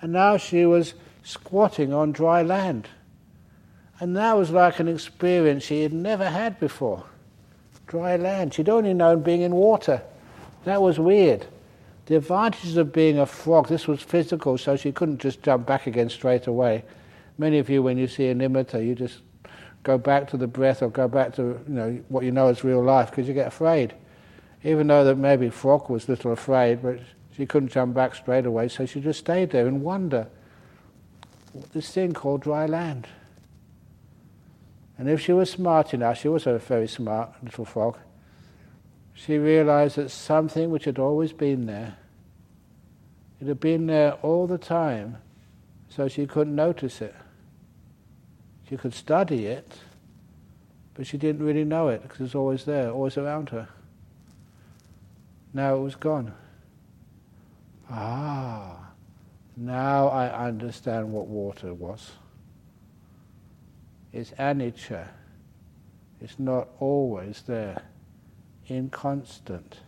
And 0.00 0.12
now 0.12 0.36
she 0.36 0.64
was 0.64 0.94
squatting 1.22 1.92
on 1.92 2.12
dry 2.12 2.42
land. 2.42 2.88
And 4.00 4.16
that 4.16 4.36
was 4.36 4.50
like 4.50 4.78
an 4.78 4.88
experience 4.88 5.64
she 5.64 5.82
had 5.82 5.92
never 5.92 6.28
had 6.28 6.60
before. 6.60 7.04
Dry 7.86 8.16
land. 8.16 8.54
She'd 8.54 8.68
only 8.68 8.94
known 8.94 9.22
being 9.22 9.42
in 9.42 9.52
water. 9.52 10.02
That 10.64 10.82
was 10.82 10.98
weird. 10.98 11.46
The 12.06 12.16
advantages 12.16 12.76
of 12.76 12.92
being 12.92 13.18
a 13.18 13.26
frog, 13.26 13.68
this 13.68 13.88
was 13.88 14.02
physical, 14.02 14.56
so 14.56 14.76
she 14.76 14.92
couldn't 14.92 15.18
just 15.18 15.42
jump 15.42 15.66
back 15.66 15.86
again 15.86 16.08
straight 16.08 16.46
away. 16.46 16.84
Many 17.38 17.58
of 17.58 17.68
you, 17.68 17.82
when 17.82 17.98
you 17.98 18.06
see 18.06 18.28
a 18.28 18.34
nimitta, 18.34 18.84
you 18.86 18.94
just 18.94 19.20
go 19.82 19.98
back 19.98 20.28
to 20.30 20.36
the 20.36 20.46
breath 20.46 20.82
or 20.82 20.88
go 20.90 21.08
back 21.08 21.34
to 21.34 21.42
you 21.42 21.74
know 21.74 22.00
what 22.08 22.24
you 22.24 22.30
know 22.30 22.48
as 22.48 22.64
real 22.64 22.82
life 22.82 23.10
because 23.10 23.28
you 23.28 23.34
get 23.34 23.46
afraid. 23.46 23.94
Even 24.64 24.86
though 24.86 25.04
that 25.04 25.16
maybe 25.16 25.50
Frog 25.50 25.88
was 25.88 26.08
a 26.08 26.12
little 26.12 26.32
afraid, 26.32 26.82
but 26.82 26.98
she 27.36 27.46
couldn't 27.46 27.68
jump 27.70 27.94
back 27.94 28.14
straight 28.14 28.46
away, 28.46 28.68
so 28.68 28.86
she 28.86 29.00
just 29.00 29.20
stayed 29.20 29.50
there 29.50 29.66
in 29.66 29.82
wonder. 29.82 30.28
This 31.72 31.92
thing 31.92 32.12
called 32.12 32.42
dry 32.42 32.66
land. 32.66 33.06
And 34.98 35.08
if 35.08 35.20
she 35.20 35.32
was 35.32 35.48
smart 35.48 35.94
enough, 35.94 36.18
she 36.18 36.28
was 36.28 36.46
a 36.46 36.58
very 36.58 36.88
smart 36.88 37.32
little 37.42 37.64
frog, 37.64 37.96
she 39.14 39.38
realized 39.38 39.96
that 39.96 40.10
something 40.10 40.70
which 40.70 40.84
had 40.84 40.98
always 40.98 41.32
been 41.32 41.66
there, 41.66 41.96
it 43.40 43.46
had 43.46 43.60
been 43.60 43.86
there 43.86 44.14
all 44.14 44.46
the 44.46 44.58
time, 44.58 45.18
so 45.88 46.08
she 46.08 46.26
couldn't 46.26 46.54
notice 46.54 47.00
it. 47.00 47.14
She 48.68 48.76
could 48.76 48.92
study 48.92 49.46
it, 49.46 49.78
but 50.94 51.06
she 51.06 51.16
didn't 51.16 51.44
really 51.44 51.64
know 51.64 51.88
it 51.88 52.02
because 52.02 52.20
it 52.20 52.24
was 52.24 52.34
always 52.34 52.64
there, 52.64 52.90
always 52.90 53.16
around 53.16 53.50
her. 53.50 53.68
Now 55.54 55.76
it 55.76 55.80
was 55.80 55.94
gone. 55.94 56.34
Ah, 57.90 58.90
now 59.56 60.08
I 60.08 60.46
understand 60.46 61.12
what 61.12 61.26
water 61.26 61.72
was. 61.72 62.12
It's 64.12 64.30
anicca. 64.32 65.08
It's 66.20 66.38
not 66.38 66.68
always 66.80 67.42
there, 67.46 67.82
inconstant. 68.66 69.78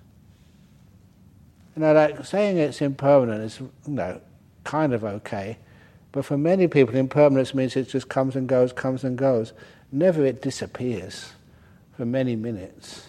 You 1.77 1.83
know, 1.83 1.93
like 1.93 2.25
saying 2.25 2.59
it's 2.59 2.81
impermanent 2.81 3.43
is, 3.43 3.61
you 3.61 3.71
know, 3.87 4.21
kind 4.65 4.93
of 4.93 5.05
okay 5.05 5.57
but 6.13 6.25
for 6.25 6.37
many 6.37 6.67
people, 6.67 6.97
impermanence 6.97 7.55
means 7.55 7.77
it 7.77 7.89
just 7.89 8.09
comes 8.09 8.35
and 8.35 8.49
goes, 8.49 8.73
comes 8.73 9.05
and 9.05 9.17
goes. 9.17 9.53
Never 9.93 10.25
it 10.25 10.43
disappears 10.43 11.33
for 11.97 12.05
many 12.05 12.35
minutes, 12.35 13.07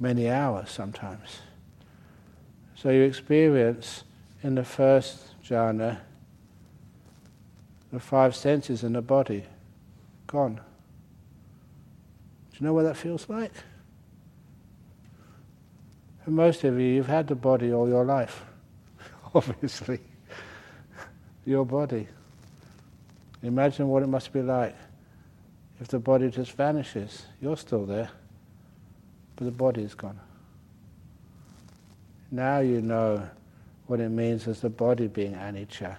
many 0.00 0.28
hours 0.28 0.70
sometimes. 0.70 1.40
So 2.74 2.90
you 2.90 3.02
experience 3.02 4.04
in 4.42 4.54
the 4.54 4.64
first 4.64 5.42
jhana 5.44 5.98
the 7.92 8.00
five 8.00 8.36
senses 8.36 8.82
and 8.82 8.94
the 8.94 9.02
body 9.02 9.44
gone. 10.26 10.56
Do 12.50 12.58
you 12.58 12.66
know 12.66 12.74
what 12.74 12.82
that 12.82 12.96
feels 12.96 13.28
like? 13.28 13.52
For 16.24 16.30
most 16.30 16.64
of 16.64 16.74
you, 16.78 16.86
you've 16.86 17.06
had 17.06 17.26
the 17.26 17.34
body 17.34 17.72
all 17.72 17.88
your 17.88 18.04
life, 18.04 18.44
obviously 19.34 20.00
your 21.46 21.64
body. 21.64 22.06
Imagine 23.42 23.88
what 23.88 24.02
it 24.02 24.08
must 24.08 24.32
be 24.32 24.42
like 24.42 24.74
if 25.80 25.88
the 25.88 25.98
body 25.98 26.30
just 26.30 26.52
vanishes. 26.52 27.24
You're 27.40 27.56
still 27.56 27.86
there, 27.86 28.10
but 29.36 29.44
the 29.44 29.50
body 29.50 29.82
is 29.82 29.94
gone. 29.94 30.18
Now 32.30 32.58
you 32.58 32.82
know 32.82 33.26
what 33.86 34.00
it 34.00 34.10
means 34.10 34.46
as 34.46 34.60
the 34.60 34.68
body 34.68 35.06
being 35.06 35.32
anicca. 35.32 35.96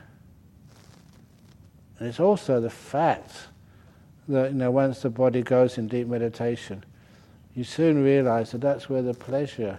And 2.00 2.08
it's 2.08 2.20
also 2.20 2.62
the 2.62 2.70
fact 2.70 3.32
that 4.30 4.52
you 4.52 4.58
know 4.58 4.72
once 4.72 5.02
the 5.02 5.10
body 5.10 5.42
goes 5.42 5.78
in 5.78 5.88
deep 5.88 6.08
meditation, 6.08 6.84
you 7.56 7.64
soon 7.64 8.04
realize 8.04 8.52
that 8.52 8.62
that's 8.62 8.90
where 8.90 9.02
the 9.02 9.14
pleasure 9.14 9.78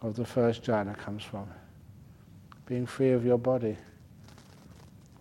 of 0.00 0.16
the 0.16 0.24
first 0.24 0.62
jhana 0.62 0.96
comes 0.96 1.24
from. 1.24 1.48
Being 2.66 2.86
free 2.86 3.10
of 3.10 3.24
your 3.24 3.38
body. 3.38 3.76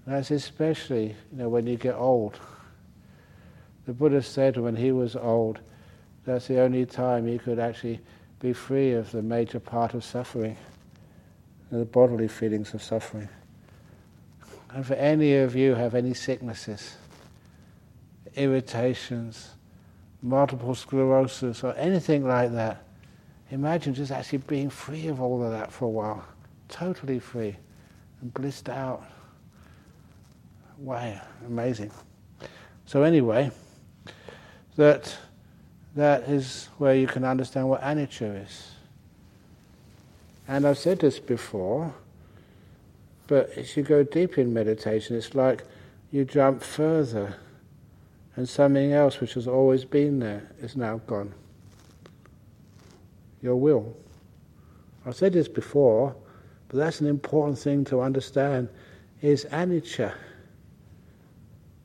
And 0.06 0.16
That's 0.16 0.32
especially 0.32 1.16
you 1.32 1.38
know, 1.38 1.50
when 1.50 1.66
you 1.66 1.78
get 1.78 1.96
old. 1.96 2.40
The 3.88 3.94
Buddha 3.94 4.22
said 4.22 4.58
when 4.58 4.76
he 4.76 4.92
was 4.92 5.16
old, 5.16 5.60
that's 6.26 6.48
the 6.48 6.60
only 6.62 6.86
time 6.86 7.26
he 7.26 7.40
could 7.40 7.58
actually 7.58 8.00
be 8.40 8.54
free 8.54 8.94
of 8.94 9.12
the 9.12 9.22
major 9.24 9.60
part 9.60 9.96
of 9.96 10.04
suffering, 10.04 10.56
the 11.72 11.86
bodily 11.86 12.28
feelings 12.28 12.74
of 12.76 12.84
suffering. 12.84 13.28
And 14.74 14.86
for 14.86 14.93
any 14.93 15.36
of 15.36 15.55
you 15.55 15.76
have 15.76 15.95
any 15.95 16.13
sicknesses, 16.13 16.95
irritations, 18.36 19.51
multiple 20.22 20.76
sclerosis, 20.76 21.63
or 21.63 21.74
anything 21.76 22.28
like 22.28 22.51
that, 22.51 22.84
imagine 23.51 23.93
just 23.93 24.11
actually 24.11 24.39
being 24.39 24.70
free 24.70 25.07
of 25.07 25.22
all 25.22 25.43
of 25.43 25.51
that 25.51 25.72
for 25.72 25.86
a 25.86 25.89
while, 25.89 26.24
totally 26.67 27.20
free 27.20 27.55
and 28.22 28.34
blissed 28.34 28.70
out. 28.70 29.03
Wow, 30.78 31.20
amazing. 31.47 31.91
So 32.86 33.03
anyway, 33.03 33.51
that 34.76 35.17
that 35.95 36.24
is 36.30 36.70
where 36.78 36.95
you 36.95 37.07
can 37.07 37.26
understand 37.26 37.67
what 37.67 37.82
anicca 37.82 38.45
is. 38.45 38.72
And 40.47 40.65
I've 40.65 40.78
said 40.78 40.99
this 40.99 41.20
before, 41.20 41.93
but 43.30 43.52
as 43.52 43.78
you 43.78 43.84
go 43.84 44.02
deep 44.02 44.40
in 44.40 44.52
meditation, 44.52 45.16
it's 45.16 45.36
like 45.36 45.64
you 46.10 46.26
jump 46.26 46.64
further, 46.64 47.36
and 48.36 48.50
something 48.50 48.92
else 48.92 49.20
which 49.20 49.36
has 49.36 49.48
always 49.48 49.86
been 49.86 50.18
there 50.18 50.52
is 50.62 50.76
now 50.76 50.98
gone. 51.06 51.32
Your 53.44 53.56
will. 53.56 53.96
I've 55.06 55.16
said 55.16 55.34
this 55.34 55.48
before, 55.48 56.16
but 56.70 56.78
that's 56.78 57.02
an 57.02 57.08
important 57.08 57.60
thing 57.60 57.86
to 57.86 58.02
understand 58.02 58.68
is 59.22 59.46
anicca. 59.52 60.12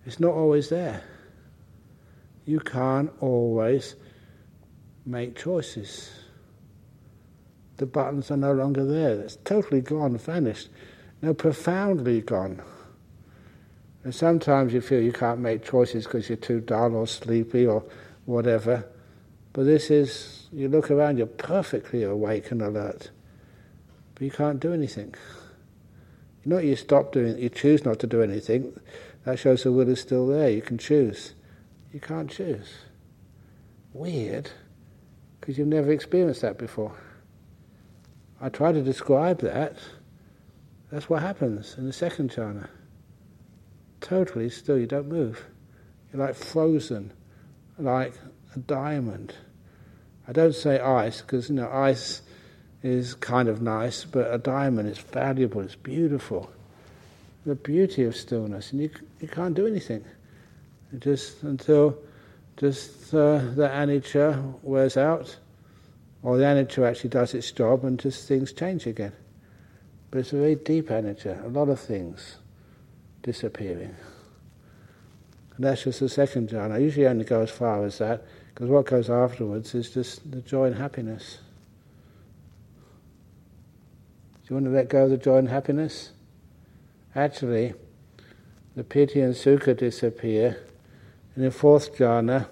It's 0.07 0.19
not 0.19 0.33
always 0.33 0.71
there. 0.71 1.03
You 2.47 2.59
can't 2.61 3.13
always 3.21 3.97
make 5.05 5.37
choices. 5.37 6.11
The 7.77 7.85
buttons 7.85 8.31
are 8.31 8.39
no 8.39 8.55
longer 8.55 8.87
there. 8.87 9.21
It's 9.21 9.37
totally 9.45 9.83
gone, 9.83 10.17
vanished. 10.17 10.71
No, 11.25 11.33
profoundly 11.33 12.20
gone. 12.20 12.62
And 14.03 14.14
sometimes 14.14 14.75
you 14.75 14.83
feel 14.83 15.01
you 15.01 15.12
can't 15.12 15.41
make 15.41 15.64
choices 15.64 16.05
because 16.05 16.29
you're 16.29 16.37
too 16.37 16.61
dull 16.61 16.95
or 16.95 17.07
sleepy 17.07 17.66
or 17.66 17.83
whatever. 18.27 18.87
But 19.55 19.64
this 19.64 19.91
is, 19.91 20.49
you 20.53 20.68
look 20.68 20.91
around, 20.91 21.16
you're 21.16 21.27
perfectly 21.27 22.03
awake 22.03 22.51
and 22.51 22.61
alert 22.61 23.11
but 24.14 24.22
you 24.22 24.31
can't 24.31 24.61
do 24.61 24.72
anything. 24.72 25.14
Not 26.45 26.64
you 26.64 26.77
stop 26.77 27.12
doing, 27.12 27.39
you 27.39 27.49
choose 27.49 27.85
not 27.85 27.99
to 28.01 28.07
do 28.07 28.22
anything. 28.22 28.79
That 29.25 29.39
shows 29.39 29.62
the 29.62 29.72
will 29.72 29.89
is 29.89 30.01
still 30.01 30.27
there. 30.27 30.51
You 30.51 30.62
can 30.62 30.79
choose. 30.79 31.35
You 31.93 32.01
can't 32.01 32.31
choose. 32.31 32.70
Weird, 33.93 34.51
because 35.41 35.57
you've 35.57 35.68
never 35.68 35.91
experienced 35.91 36.43
that 36.43 36.59
before. 36.59 36.95
I 38.41 38.51
try 38.51 38.72
to 38.72 38.83
describe 38.83 39.41
that. 39.41 39.79
That's 40.95 41.11
what 41.11 41.23
happens 41.23 41.75
in 41.77 41.87
the 41.87 41.93
second 41.93 42.31
jhana. 42.31 42.69
Totally 44.01 44.49
still, 44.49 44.79
you 44.79 44.87
don't 44.87 45.09
move. 45.09 45.45
You're 46.13 46.25
like 46.25 46.37
frozen, 46.37 47.13
like 47.81 48.15
a 48.55 48.61
diamond. 48.61 49.35
I 50.29 50.33
don't 50.33 50.55
say 50.55 50.79
ice 50.79 51.21
because 51.21 51.49
you 51.49 51.57
know 51.57 51.69
ice 51.69 52.23
is 52.85 53.15
kind 53.15 53.49
of 53.49 53.61
nice, 53.61 54.05
but 54.05 54.33
a 54.33 54.39
diamond 54.39 54.89
is 54.89 54.99
valuable, 54.99 55.63
it's 55.63 55.75
beautiful. 55.75 56.49
The 57.45 57.57
beauty 57.57 58.05
of 58.05 58.15
stillness, 58.15 58.71
and 58.71 58.81
you, 58.81 58.91
you 59.19 59.27
can't 59.27 59.57
do 59.57 59.67
anything. 59.67 60.05
Just 61.01 61.43
until 61.43 61.99
just 62.57 63.13
uh, 63.13 63.39
the 63.39 63.69
anicca 63.69 64.63
wears 64.63 64.97
out, 64.97 65.37
or 66.23 66.37
the 66.37 66.45
anicca 66.45 66.89
actually 66.89 67.11
does 67.11 67.35
its 67.35 67.51
job, 67.51 67.85
and 67.85 67.99
just 67.99 68.29
things 68.29 68.53
change 68.53 68.87
again. 68.87 69.13
But 70.15 70.21
it's 70.21 70.33
a 70.33 70.37
very 70.37 70.55
deep 70.55 70.91
anicca, 70.91 71.45
a 71.45 71.49
lot 71.49 71.69
of 71.69 71.81
things 71.81 72.37
disappearing. 73.25 73.97
And 75.57 75.65
that's 75.67 75.83
just 75.83 75.99
the 75.99 76.09
second 76.09 76.51
jhana. 76.51 76.75
I 76.75 76.79
usually 76.79 77.09
only 77.09 77.25
go 77.25 77.41
as 77.41 77.51
far 77.51 77.85
as 77.85 77.99
that, 77.99 78.25
because 78.55 78.69
what 78.69 78.87
goes 78.87 79.11
afterwards 79.11 79.75
is 79.75 79.91
just 79.91 80.31
the 80.31 80.41
joy 80.41 80.67
and 80.67 80.77
happiness. 80.77 81.39
Do 84.47 84.51
you 84.51 84.55
want 84.55 84.67
to 84.67 84.71
let 84.71 84.89
go 84.89 85.03
of 85.03 85.11
the 85.11 85.17
joy 85.17 85.39
and 85.39 85.49
happiness? 85.49 86.12
Actually, 87.17 87.75
the 88.77 88.85
piti 88.85 89.21
and 89.21 89.35
sukha 89.35 89.77
disappear. 89.77 90.65
In 91.35 91.43
the 91.43 91.51
fourth 91.51 91.97
jhana, 91.97 92.47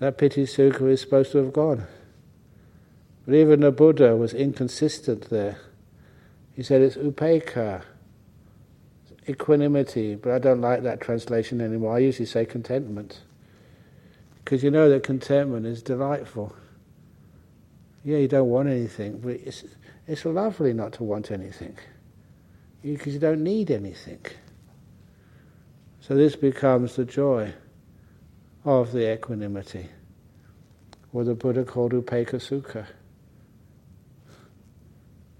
that 0.00 0.18
piti 0.18 0.46
sukha 0.46 0.90
is 0.90 1.00
supposed 1.00 1.30
to 1.30 1.38
have 1.38 1.52
gone. 1.52 1.86
But 3.24 3.36
even 3.36 3.60
the 3.60 3.70
Buddha 3.70 4.16
was 4.16 4.34
inconsistent 4.34 5.30
there. 5.30 5.60
He 6.60 6.64
said 6.64 6.82
it's 6.82 6.96
upekkha, 6.96 7.84
equanimity, 9.26 10.14
but 10.14 10.30
I 10.30 10.38
don't 10.38 10.60
like 10.60 10.82
that 10.82 11.00
translation 11.00 11.58
anymore. 11.62 11.96
I 11.96 12.00
usually 12.00 12.26
say 12.26 12.44
contentment. 12.44 13.22
Because 14.44 14.62
you 14.62 14.70
know 14.70 14.90
that 14.90 15.02
contentment 15.02 15.64
is 15.64 15.82
delightful. 15.82 16.54
Yeah, 18.04 18.18
you 18.18 18.28
don't 18.28 18.50
want 18.50 18.68
anything, 18.68 19.20
but 19.20 19.36
it's, 19.36 19.64
it's 20.06 20.26
lovely 20.26 20.74
not 20.74 20.92
to 20.92 21.02
want 21.02 21.30
anything 21.30 21.78
because 22.82 23.14
you 23.14 23.20
don't 23.20 23.42
need 23.42 23.70
anything. 23.70 24.20
So 26.02 26.14
this 26.14 26.36
becomes 26.36 26.94
the 26.94 27.06
joy 27.06 27.54
of 28.66 28.92
the 28.92 29.14
equanimity, 29.14 29.88
what 31.10 31.24
the 31.24 31.34
Buddha 31.34 31.64
called 31.64 31.92
upekkha 31.92 32.34
sukha. 32.34 32.86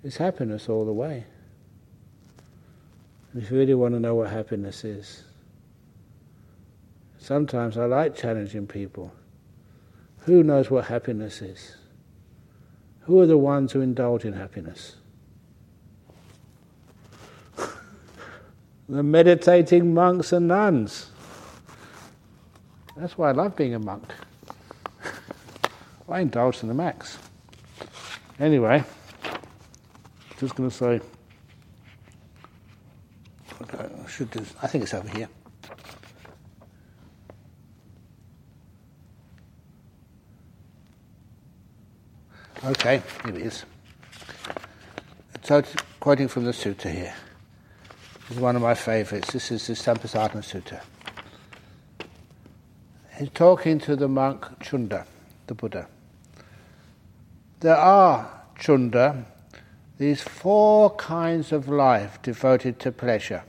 It's 0.02 0.16
happiness 0.16 0.68
all 0.68 0.84
the 0.84 0.92
way. 0.92 1.24
And 3.32 3.42
if 3.42 3.50
you 3.50 3.58
really 3.58 3.74
want 3.74 3.94
to 3.94 4.00
know 4.00 4.14
what 4.14 4.30
happiness 4.30 4.84
is, 4.84 5.24
sometimes 7.18 7.76
I 7.76 7.84
like 7.84 8.16
challenging 8.16 8.66
people. 8.66 9.12
Who 10.20 10.42
knows 10.42 10.70
what 10.70 10.86
happiness 10.86 11.42
is? 11.42 11.76
Who 13.02 13.20
are 13.20 13.26
the 13.26 13.38
ones 13.38 13.72
who 13.72 13.80
indulge 13.80 14.24
in 14.24 14.32
happiness? 14.32 14.96
the 18.88 19.02
meditating 19.02 19.94
monks 19.94 20.32
and 20.32 20.48
nuns. 20.48 21.10
That's 22.96 23.16
why 23.16 23.28
I 23.30 23.32
love 23.32 23.56
being 23.56 23.74
a 23.74 23.78
monk. 23.78 24.12
I 26.08 26.20
indulge 26.20 26.62
in 26.62 26.68
the 26.68 26.74
max. 26.74 27.18
Anyway, 28.38 28.84
just 30.40 30.54
going 30.54 30.70
to 30.70 30.74
say, 30.74 31.00
I 33.78 34.08
should 34.08 34.30
do. 34.30 34.40
I 34.62 34.66
think 34.68 34.84
it's 34.84 34.94
over 34.94 35.08
here. 35.10 35.28
Okay, 42.64 43.02
here 43.24 43.36
it 43.36 43.42
is. 43.42 43.64
So, 45.42 45.62
quoting 45.98 46.28
from 46.28 46.44
the 46.44 46.52
sutta 46.52 46.90
here. 46.90 47.14
This 48.28 48.38
is 48.38 48.42
one 48.42 48.56
of 48.56 48.62
my 48.62 48.74
favorites. 48.74 49.32
This 49.32 49.50
is 49.50 49.66
the 49.66 49.74
Sampasadana 49.74 50.42
Sutta. 50.42 50.80
He's 53.18 53.28
talking 53.30 53.78
to 53.80 53.94
the 53.94 54.08
monk 54.08 54.46
Chunda, 54.60 55.04
the 55.46 55.54
Buddha. 55.54 55.86
There 57.60 57.76
are, 57.76 58.44
Chunda, 58.58 59.26
these 60.00 60.22
four 60.22 60.88
kinds 60.94 61.52
of 61.52 61.68
life 61.68 62.22
devoted 62.22 62.80
to 62.80 62.90
pleasure. 62.90 63.42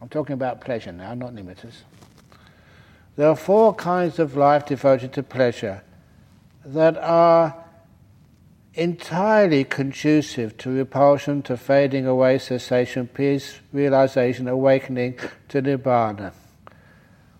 I'm 0.00 0.08
talking 0.08 0.34
about 0.34 0.60
pleasure 0.60 0.92
now, 0.92 1.14
not 1.14 1.34
nimittas. 1.34 1.78
There 3.16 3.28
are 3.28 3.34
four 3.34 3.74
kinds 3.74 4.20
of 4.20 4.36
life 4.36 4.64
devoted 4.64 5.12
to 5.14 5.24
pleasure 5.24 5.82
that 6.64 6.96
are 6.98 7.56
entirely 8.74 9.64
conducive 9.64 10.56
to 10.58 10.70
repulsion, 10.70 11.42
to 11.42 11.56
fading 11.56 12.06
away, 12.06 12.38
cessation, 12.38 13.08
peace, 13.08 13.58
realization, 13.72 14.46
awakening 14.46 15.18
to 15.48 15.60
nibbana. 15.60 16.32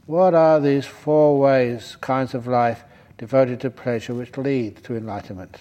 What 0.06 0.34
are 0.34 0.58
these 0.58 0.86
four 0.86 1.38
ways, 1.38 1.94
kinds 2.00 2.34
of 2.34 2.48
life 2.48 2.82
devoted 3.16 3.60
to 3.60 3.70
pleasure 3.70 4.12
which 4.12 4.36
lead 4.36 4.82
to 4.82 4.96
enlightenment? 4.96 5.56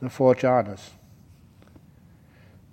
The 0.00 0.10
four 0.10 0.34
jhanas. 0.34 0.90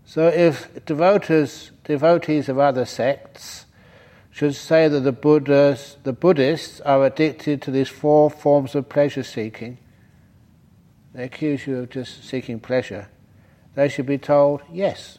So 0.05 0.27
if 0.27 0.85
devotees, 0.85 1.71
devotees 1.83 2.47
of 2.47 2.59
other 2.59 2.85
sects 2.85 3.65
should 4.29 4.53
say 4.53 4.87
that 4.87 4.99
the 4.99 5.11
Buddhas, 5.11 5.97
the 6.03 6.13
Buddhists 6.13 6.81
are 6.81 7.05
addicted 7.05 7.61
to 7.63 7.71
these 7.71 7.89
four 7.89 8.29
forms 8.29 8.75
of 8.75 8.89
pleasure 8.89 9.23
seeking. 9.23 9.77
They 11.13 11.23
accuse 11.23 11.65
you 11.65 11.77
of 11.77 11.89
just 11.89 12.23
seeking 12.23 12.59
pleasure. 12.59 13.07
They 13.73 13.87
should 13.87 14.05
be 14.05 14.17
told, 14.17 14.61
yes, 14.71 15.17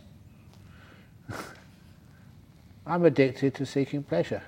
I'm 2.86 3.04
addicted 3.04 3.54
to 3.54 3.66
seeking 3.66 4.02
pleasure. 4.02 4.42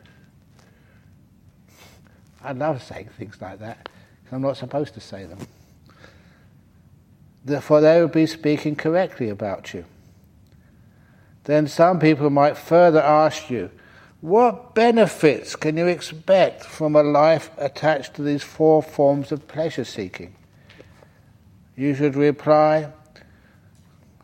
I 2.42 2.52
love 2.52 2.82
saying 2.82 3.08
things 3.18 3.40
like 3.40 3.58
that 3.58 3.88
because 4.22 4.36
I'm 4.36 4.42
not 4.42 4.56
supposed 4.56 4.94
to 4.94 5.00
say 5.00 5.24
them. 5.24 5.38
Therefore, 7.48 7.80
they 7.80 8.00
would 8.00 8.12
be 8.12 8.26
speaking 8.26 8.76
correctly 8.76 9.30
about 9.30 9.72
you. 9.74 9.84
then 11.44 11.66
some 11.66 11.98
people 11.98 12.28
might 12.28 12.58
further 12.58 13.00
ask 13.00 13.48
you, 13.48 13.70
what 14.20 14.74
benefits 14.74 15.56
can 15.56 15.78
you 15.78 15.86
expect 15.86 16.62
from 16.62 16.94
a 16.94 17.02
life 17.02 17.50
attached 17.56 18.14
to 18.14 18.22
these 18.22 18.42
four 18.42 18.82
forms 18.82 19.32
of 19.32 19.48
pleasure 19.48 19.84
seeking? 19.84 20.34
You 21.74 21.94
should 21.94 22.16
reply 22.16 22.92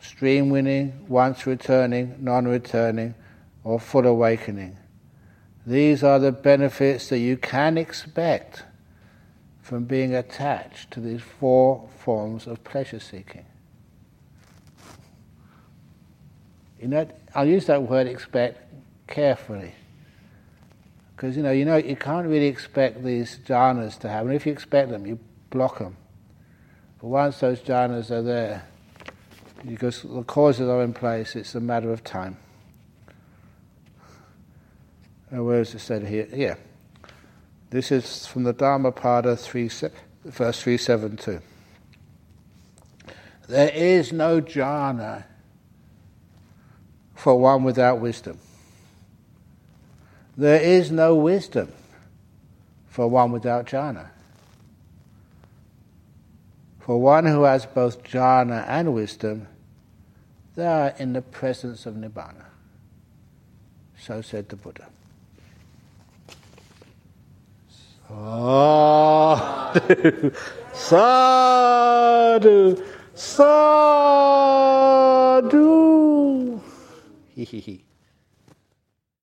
stream 0.00 0.50
winning, 0.50 1.06
once 1.08 1.46
returning, 1.46 2.16
non 2.18 2.46
returning, 2.46 3.14
or 3.62 3.80
full 3.80 4.06
awakening. 4.06 4.76
These 5.66 6.04
are 6.04 6.18
the 6.18 6.32
benefits 6.32 7.08
that 7.08 7.20
you 7.20 7.38
can 7.38 7.78
expect 7.78 8.64
from 9.64 9.84
being 9.84 10.14
attached 10.14 10.90
to 10.90 11.00
these 11.00 11.22
four 11.22 11.88
forms 11.96 12.46
of 12.46 12.62
pleasure 12.64 13.00
seeking. 13.00 13.46
You 16.78 16.88
know, 16.88 17.08
I'll 17.34 17.48
use 17.48 17.64
that 17.64 17.82
word 17.82 18.06
expect 18.06 18.60
carefully. 19.06 19.72
Because 21.16 21.34
you 21.34 21.42
know, 21.42 21.50
you 21.50 21.64
know, 21.64 21.78
you 21.78 21.96
can't 21.96 22.26
really 22.26 22.46
expect 22.46 23.02
these 23.02 23.38
jhanas 23.46 23.98
to 24.00 24.08
happen. 24.10 24.32
If 24.32 24.44
you 24.44 24.52
expect 24.52 24.90
them, 24.90 25.06
you 25.06 25.18
block 25.48 25.78
them. 25.78 25.96
But 27.00 27.06
once 27.06 27.40
those 27.40 27.60
jhanas 27.60 28.10
are 28.10 28.20
there, 28.20 28.68
because 29.66 30.02
the 30.02 30.24
causes 30.24 30.68
are 30.68 30.82
in 30.82 30.92
place, 30.92 31.36
it's 31.36 31.54
a 31.54 31.60
matter 31.60 31.90
of 31.90 32.04
time. 32.04 32.36
And 35.30 35.46
where 35.46 35.62
is 35.62 35.74
it 35.74 35.78
said 35.78 36.06
here? 36.06 36.28
Yeah. 36.34 36.56
This 37.70 37.90
is 37.90 38.26
from 38.26 38.44
the 38.44 38.52
Dhammapada 38.52 39.36
3, 39.36 39.68
verse 40.24 40.62
372. 40.62 41.40
There 43.48 43.70
is 43.70 44.12
no 44.12 44.40
jhana 44.40 45.24
for 47.14 47.38
one 47.38 47.64
without 47.64 48.00
wisdom. 48.00 48.38
There 50.36 50.60
is 50.60 50.90
no 50.90 51.14
wisdom 51.14 51.72
for 52.86 53.08
one 53.08 53.32
without 53.32 53.66
jhana. 53.66 54.10
For 56.80 57.00
one 57.00 57.26
who 57.26 57.44
has 57.44 57.66
both 57.66 58.02
jhana 58.02 58.64
and 58.68 58.94
wisdom, 58.94 59.48
they 60.54 60.66
are 60.66 60.94
in 60.98 61.12
the 61.12 61.22
presence 61.22 61.86
of 61.86 61.94
nibbana. 61.94 62.44
So 63.98 64.20
said 64.20 64.48
the 64.48 64.56
Buddha. 64.56 64.88
Sadhu, 68.14 70.30
sadhu, 70.72 72.76
sadhu. 73.14 73.80
Hee 77.36 77.44
hee 77.44 77.60
hee. 77.60 77.83